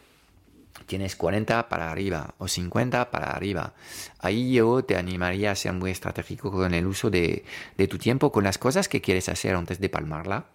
tienes 0.86 1.16
40 1.16 1.70
para 1.70 1.92
arriba 1.92 2.36
o 2.38 2.48
50 2.48 3.10
para 3.10 3.32
arriba, 3.32 3.74
ahí 4.20 4.54
yo 4.54 4.84
te 4.84 4.96
animaría 4.96 5.50
a 5.50 5.56
ser 5.56 5.74
muy 5.74 5.90
estratégico 5.90 6.52
con 6.52 6.72
el 6.76 6.86
uso 6.86 7.10
de, 7.10 7.44
tu 7.90 7.98
tiempo, 7.98 8.32
con 8.32 8.44
las 8.44 8.60
cosas 8.60 8.88
que 8.88 9.02
quieres 9.02 9.28
hacer 9.28 9.56
antes 9.56 9.80
de 9.80 9.90
palmarla, 9.90 10.46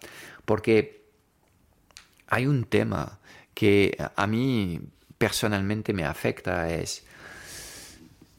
porque 0.45 1.03
hay 2.27 2.47
un 2.47 2.63
tema 2.63 3.19
que 3.53 3.97
a 4.15 4.27
mí 4.27 4.79
personalmente 5.17 5.91
me 5.91 6.05
afecta, 6.05 6.73
es... 6.73 7.03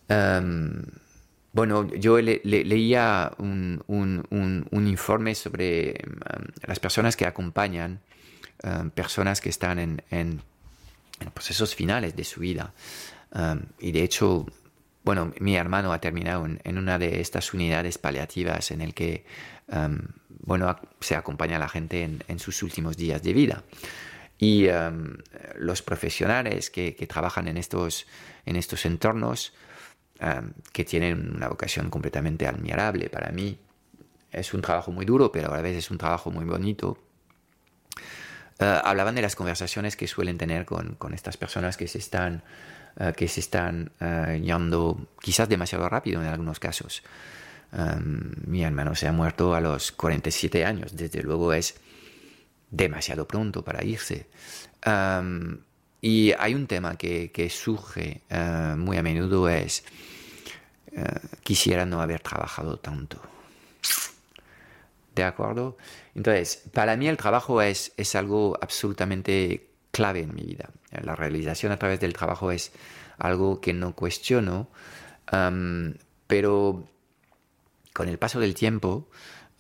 Em, 0.09 0.83
bueno, 1.57 1.88
yo 1.94 2.18
leía 2.20 3.32
un, 3.38 3.82
informe 4.70 5.34
sobre 5.34 5.94
um, 6.04 6.44
las 6.66 6.78
personas 6.78 7.16
que 7.16 7.24
acompañan 7.24 8.00
um, 8.62 8.90
personas 8.90 9.40
que 9.40 9.48
están 9.48 9.78
en, 10.11 10.42
procesos 11.32 11.74
finales 11.74 12.14
de 12.14 12.24
su 12.24 12.40
vida. 12.40 12.74
Um, 13.32 13.62
y 13.80 13.90
de 13.92 14.02
hecho, 14.02 14.44
bueno, 15.02 15.32
mi 15.40 15.57
hermano 15.57 15.94
ha 15.94 15.98
terminado 15.98 16.44
en, 16.44 16.78
una 16.78 16.98
de 16.98 17.22
estas 17.22 17.54
unidades 17.54 17.96
paliativas 17.96 18.70
en 18.70 18.82
el 18.82 18.92
que, 18.92 19.24
bueno, 20.28 20.78
se 21.00 21.16
acompaña 21.16 21.57
a 21.57 21.61
la 21.61 21.70
gente 21.70 22.02
en, 22.02 22.38
sus 22.38 22.62
últimos 22.62 22.98
días 22.98 23.22
de 23.22 23.32
vida. 23.32 23.64
Y 24.38 24.66
los 25.54 25.80
profesionales 25.80 26.68
que, 26.68 26.94
que, 26.94 27.07
trabajan 27.07 27.48
en 27.48 27.57
estos, 27.57 28.07
en 28.44 28.57
estos 28.57 28.84
entornos, 28.84 29.54
que 30.73 30.85
tienen 30.85 31.35
una 31.37 31.49
vocación 31.49 31.91
completamente 31.91 32.47
admirable 32.47 33.11
para 33.11 33.31
mí. 33.33 33.59
Es 34.31 34.55
un 34.55 34.62
trabajo 34.62 34.91
muy 34.91 35.05
duro, 35.05 35.31
pero 35.31 35.53
a 35.53 35.57
la 35.57 35.62
vez 35.62 35.77
es 35.77 35.91
un 35.91 35.99
trabajo 35.99 36.31
muy 36.31 36.45
bonito. 36.45 36.99
eh, 38.59 38.81
hablaban 38.85 39.14
de 39.14 39.23
las 39.23 39.37
conversaciones 39.37 39.97
que 39.97 40.07
suelen 40.07 40.39
tener 40.39 40.64
con, 40.64 40.97
estas 41.12 41.37
personas 41.37 41.77
que 41.77 41.89
se 41.89 41.99
están, 41.99 42.43
uh, 42.99 43.12
que 43.12 43.29
se 43.29 43.41
están 43.41 43.93
yendo 44.43 45.09
quizás 45.21 45.49
demasiado 45.49 45.89
rápido 45.89 46.23
en 46.23 46.29
algunos 46.29 46.59
casos. 46.59 47.03
Um, 47.73 48.33
mi 48.47 48.62
hermano 48.62 48.95
se 48.95 49.09
ha 49.09 49.12
muerto 49.12 49.55
a 49.55 49.61
los 49.61 49.93
47 49.93 50.64
años, 50.64 50.97
desde 50.97 51.23
luego 51.23 51.53
es 51.53 51.75
demasiado 52.71 53.27
pronto 53.27 53.64
para 53.64 53.85
irse. 53.85 54.29
Um, 54.87 55.59
y 56.07 56.32
hay 56.38 56.54
un 56.54 56.68
tema 56.68 56.94
que, 56.94 57.50
surge 57.50 58.22
muy 58.76 58.96
a 58.96 59.02
menudo 59.02 59.48
es, 59.48 59.82
quisiera 61.42 61.84
no 61.84 62.00
haber 62.00 62.20
trabajado 62.20 62.78
tanto. 62.78 63.20
¿De 65.16 65.24
acuerdo? 65.24 65.76
Entonces, 66.14 66.62
para 66.72 66.96
mí 66.96 67.09
el 67.09 67.16
trabajo 67.16 67.61
es, 67.61 67.92
es 67.96 68.14
algo 68.14 68.57
absolutamente 68.62 69.66
clave 69.90 70.20
en 70.20 70.32
mi 70.32 70.42
vida. 70.42 70.70
La 71.02 71.16
realización 71.16 71.72
a 71.72 71.76
través 71.76 71.98
del 71.98 72.12
trabajo 72.12 72.52
es 72.52 72.70
algo 73.18 73.61
que 73.61 73.72
no 73.72 73.92
cuestiono, 73.96 74.68
pero 76.28 76.88
con 77.92 78.09
el 78.09 78.18
paso 78.18 78.38
del 78.38 78.54
tiempo 78.54 79.09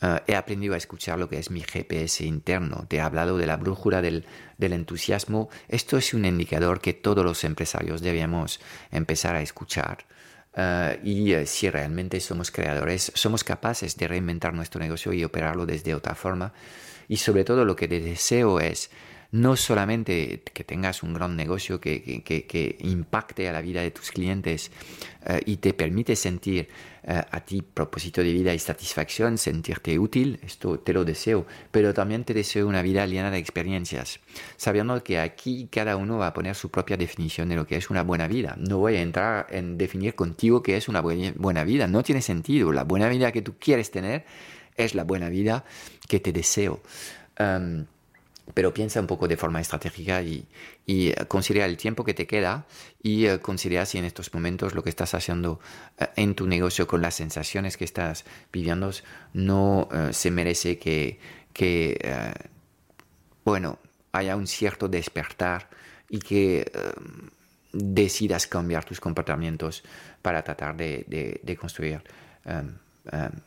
eh, 0.02 0.20
he 0.26 0.34
aprendido 0.34 0.74
a 0.74 0.76
escuchar 0.76 1.18
lo 1.18 1.28
que 1.28 1.38
es 1.38 1.50
mi 1.50 1.62
GPS 1.62 2.24
interno. 2.24 2.86
Te 2.88 2.96
he 2.96 3.00
hablado 3.00 3.38
de 3.38 3.46
la 3.46 3.56
brújula 3.56 4.02
del, 4.02 4.26
entusiasmo. 4.58 5.48
Esto 5.68 5.96
es 5.96 6.12
un 6.14 6.24
indicador 6.24 6.80
que 6.80 6.92
todos 6.92 7.24
los 7.24 7.44
empresarios 7.44 8.00
debemos 8.00 8.60
empezar 8.90 9.36
a 9.36 9.42
escuchar. 9.42 10.04
Eh, 10.54 11.00
y 11.02 11.32
eh, 11.32 11.46
si 11.46 11.70
realmente 11.70 12.20
somos 12.20 12.50
creadores, 12.50 13.12
somos 13.14 13.44
capaces 13.44 13.96
de 13.96 14.08
reinventar 14.08 14.52
nuestro 14.54 14.80
negocio 14.80 15.12
y 15.12 15.24
operarlo 15.24 15.66
desde 15.66 15.94
otra 15.94 16.14
forma. 16.14 16.52
Y 17.08 17.18
sobre 17.18 17.44
todo 17.44 17.64
lo 17.64 17.76
que 17.76 17.88
deseo 17.88 18.60
es 18.60 18.90
no 19.32 19.56
solamente 19.56 20.42
que 20.52 20.64
tengas 20.64 21.02
un 21.02 21.14
gran 21.14 21.36
negocio 21.36 21.80
que, 21.80 22.76
impacte 22.80 23.48
a 23.48 23.52
la 23.52 23.60
vida 23.60 23.82
de 23.82 23.90
tus 23.90 24.10
clientes 24.10 24.70
eh, 25.24 25.40
y 25.44 25.56
te 25.56 25.74
permite 25.74 26.16
sentir 26.16 26.68
eh, 27.02 27.22
a 27.30 27.40
ti 27.40 27.62
propósito 27.62 28.22
de 28.22 28.32
vida 28.32 28.54
y 28.54 28.58
satisfacción, 28.58 29.38
sentirte 29.38 29.98
útil, 29.98 30.38
esto 30.42 30.78
te 30.78 30.92
lo 30.92 31.04
deseo, 31.04 31.46
pero 31.70 31.94
también 31.94 32.24
te 32.24 32.34
deseo 32.34 32.66
una 32.66 32.82
vida 32.82 33.06
llena 33.06 33.30
de 33.30 33.38
experiencias, 33.38 34.20
sabiendo 34.56 35.02
que 35.04 35.18
aquí 35.18 35.68
cada 35.70 35.96
uno 35.96 36.18
va 36.18 36.28
a 36.28 36.34
poner 36.34 36.54
su 36.54 36.70
propia 36.70 36.96
definición 36.96 37.48
de 37.48 37.56
lo 37.56 37.66
que 37.66 37.76
es 37.76 37.90
una 37.90 38.02
buena 38.02 38.28
vida. 38.28 38.56
No 38.58 38.78
voy 38.78 38.96
a 38.96 39.02
entrar 39.02 39.46
en 39.50 39.78
definir 39.78 40.14
contigo 40.14 40.62
qué 40.62 40.76
es 40.76 40.88
una 40.88 41.00
buena 41.00 41.64
vida, 41.64 41.86
no 41.86 42.02
tiene 42.02 42.22
sentido. 42.22 42.72
La 42.72 42.84
buena 42.84 43.08
vida 43.08 43.32
que 43.32 43.42
tú 43.42 43.54
quieres 43.58 43.90
tener 43.90 44.24
es 44.76 44.94
la 44.94 45.04
buena 45.04 45.28
vida 45.28 45.64
que 46.08 46.20
te 46.20 46.32
deseo. 46.32 46.80
Em, 47.38 47.86
pero 48.54 48.72
piensa 48.72 49.00
un 49.00 49.06
poco 49.06 49.28
de 49.28 49.36
forma 49.36 49.60
estratégica 49.60 50.22
y, 50.22 50.46
eh, 50.86 51.14
considera 51.28 51.66
el 51.66 51.76
tiempo 51.76 52.04
que 52.04 52.14
te 52.14 52.26
queda 52.26 52.66
y 53.02 53.28
uh, 53.28 53.40
considera 53.40 53.84
si 53.86 53.98
en 53.98 54.04
estos 54.04 54.32
momentos 54.32 54.74
lo 54.74 54.82
que 54.82 54.90
estás 54.90 55.14
haciendo 55.14 55.60
eh, 55.98 56.06
en 56.16 56.34
tu 56.34 56.46
negocio 56.46 56.86
con 56.86 57.02
las 57.02 57.14
sensaciones 57.14 57.76
que 57.76 57.84
estás 57.84 58.24
viviendo 58.52 58.90
no 59.32 59.88
se 60.12 60.30
merece 60.30 60.78
que, 60.78 61.18
bueno, 63.44 63.78
haya 64.12 64.36
un 64.36 64.46
cierto 64.46 64.88
despertar 64.88 65.68
y 66.08 66.18
que 66.18 66.70
decidas 67.72 68.46
cambiar 68.46 68.84
tus 68.84 69.00
comportamientos 69.00 69.82
para 70.22 70.42
tratar 70.44 70.76
de, 70.76 71.56
construir 71.58 72.02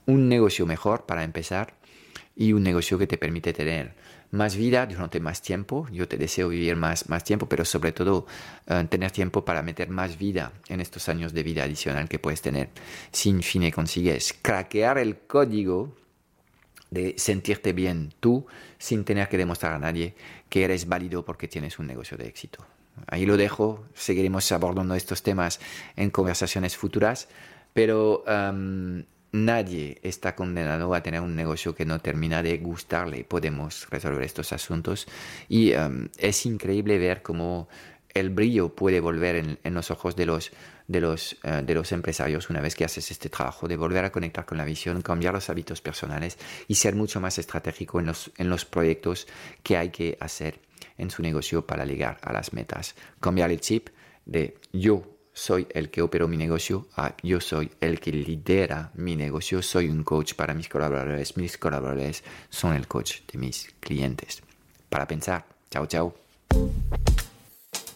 un 0.06 0.30
negocio 0.30 0.66
mejor 0.66 1.06
para 1.06 1.24
empezar 1.24 1.79
y 2.36 2.54
un 2.54 2.64
negocio 2.64 2.98
que 2.98 3.08
te 3.08 3.18
permite 3.18 3.54
tener 3.54 3.94
más 4.32 4.56
vida 4.56 4.86
durante 4.86 5.20
más 5.20 5.42
tiempo. 5.42 5.88
Yo 5.92 6.08
te 6.08 6.18
deseo 6.18 6.50
vivir 6.50 6.76
más, 6.76 7.10
más 7.10 7.24
tiempo, 7.24 7.48
pero 7.48 7.66
sobre 7.66 7.92
todo 7.92 8.26
eh, 8.68 8.86
tener 8.90 9.12
tiempo 9.12 9.44
para 9.44 9.62
meter 9.62 9.90
más 9.90 10.18
vida 10.18 10.52
en 10.68 10.82
estos 10.82 11.10
años 11.10 11.34
de 11.34 11.44
vida 11.44 11.64
adicional 11.64 12.08
que 12.08 12.20
puedes 12.20 12.42
tener. 12.42 12.70
Sin 13.12 13.42
fin 13.42 13.70
consigues 13.72 14.34
craquear 14.42 14.98
el 14.98 15.18
código 15.18 15.96
de 16.92 17.16
sentirte 17.18 17.74
bien 17.74 18.14
tú 18.20 18.48
sin 18.78 19.04
tener 19.04 19.30
que 19.30 19.38
demostrar 19.38 19.74
a 19.74 19.80
nadie 19.80 20.16
que 20.50 20.64
eres 20.64 20.88
válido 20.88 21.24
porque 21.24 21.48
tienes 21.48 21.78
un 21.80 21.88
negocio 21.88 22.18
de 22.18 22.28
éxito. 22.28 22.66
Ahí 23.08 23.26
lo 23.26 23.38
dejo, 23.38 23.86
seguiremos 23.94 24.52
abordando 24.52 24.96
estos 24.96 25.24
temas 25.24 25.60
en 25.96 26.10
conversaciones 26.10 26.76
futuras, 26.76 27.30
pero 27.74 28.24
em, 28.28 29.06
Nadie 29.32 30.00
está 30.02 30.36
condenado 30.36 30.94
a 30.96 31.04
tener 31.04 31.22
un 31.22 31.36
negocio 31.36 31.76
que 31.76 31.86
no 31.86 32.00
termina 32.00 32.42
de 32.42 32.58
gustarle. 32.58 33.24
Podemos 33.24 33.88
resolver 33.90 34.24
estos 34.24 34.54
asuntos 34.54 35.08
y 35.48 35.74
um, 35.74 36.08
es 36.18 36.46
increíble 36.48 36.98
ver 36.98 37.22
cómo 37.22 37.70
el 38.16 38.32
brillo 38.32 38.74
puede 38.74 39.00
volver 39.00 39.58
en, 39.64 39.74
los 39.76 39.92
ojos 39.92 40.16
de 40.16 40.26
los, 40.26 40.52
de, 40.88 41.00
los, 41.00 41.38
uh, 41.44 41.64
de 41.64 41.76
los 41.76 41.92
empresarios 41.92 42.50
una 42.50 42.60
vez 42.60 42.74
que 42.74 42.86
haces 42.86 43.12
este 43.12 43.30
trabajo, 43.30 43.68
de 43.68 43.78
volver 43.78 44.04
a 44.04 44.12
conectar 44.12 44.48
con 44.48 44.58
la 44.58 44.66
visión, 44.66 45.04
cambiar 45.04 45.36
los 45.36 45.48
hábitos 45.52 45.80
personales 45.80 46.40
y 46.68 46.74
ser 46.76 46.96
mucho 46.96 47.22
más 47.22 47.38
estratégico 47.38 48.00
en 48.00 48.08
los, 48.08 48.32
en 48.38 48.50
los 48.50 48.66
proyectos 48.66 49.28
que 49.62 49.78
hay 49.78 49.90
que 49.90 50.18
hacer 50.20 50.60
en 50.98 51.12
su 51.12 51.22
negocio 51.22 51.68
para 51.68 51.86
llegar 51.86 52.18
a 52.24 52.34
las 52.34 52.52
metas. 52.52 52.96
Cambiar 53.20 53.52
el 53.52 53.62
chip 53.62 53.90
de 54.26 54.58
yo 54.74 55.19
soy 55.40 55.68
el 55.74 55.90
que 55.90 56.02
opero 56.02 56.28
mi 56.28 56.36
negocio, 56.36 56.88
ah, 56.98 57.16
yo 57.24 57.40
soy 57.40 57.72
el 57.80 58.00
que 58.00 58.12
lidera 58.12 58.92
mi 58.96 59.16
negocio, 59.16 59.62
soy 59.62 59.88
un 59.88 60.04
coach 60.04 60.34
para 60.34 60.54
mis 60.54 60.68
colaboradores, 60.68 61.38
mis 61.38 61.58
colaboradores 61.58 62.24
son 62.50 62.76
el 62.76 62.88
coach 62.88 63.22
de 63.32 63.40
mis 63.40 63.74
clientes. 63.80 64.44
Para 64.90 65.08
pensar, 65.08 65.46
chao, 65.72 65.86
chao. 65.88 66.14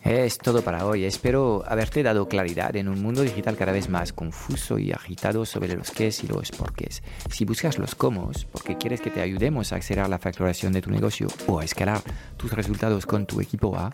Es 0.04 0.38
todo 0.38 0.62
para 0.62 0.86
hoy. 0.86 1.06
Espero 1.06 1.64
haberte 1.66 2.04
dado 2.04 2.28
claridad 2.28 2.76
en 2.76 2.90
un 2.90 3.02
mundo 3.02 3.22
digital 3.22 3.56
cada 3.56 3.72
vez 3.72 3.88
más 3.88 4.12
confuso 4.12 4.78
y 4.78 4.92
agitado 4.92 5.46
sobre 5.46 5.76
los 5.76 5.92
qué 5.92 6.14
y 6.22 6.28
los 6.28 6.52
porqués. 6.52 7.02
Si 7.30 7.46
buscas 7.46 7.78
los 7.78 7.96
cómo, 7.96 8.30
porque 8.52 8.78
quieres 8.78 9.00
que 9.00 9.12
te 9.12 9.22
ayudemos 9.22 9.72
a 9.72 9.78
acelerar 9.78 10.10
la 10.10 10.20
facturación 10.20 10.74
de 10.74 10.82
tu 10.82 10.92
negocio 10.92 11.28
o 11.48 11.60
a 11.60 11.64
escalar 11.64 12.02
tus 12.36 12.52
resultados 12.52 13.06
con 13.06 13.26
tu 13.26 13.40
equipo 13.40 13.78
A, 13.78 13.94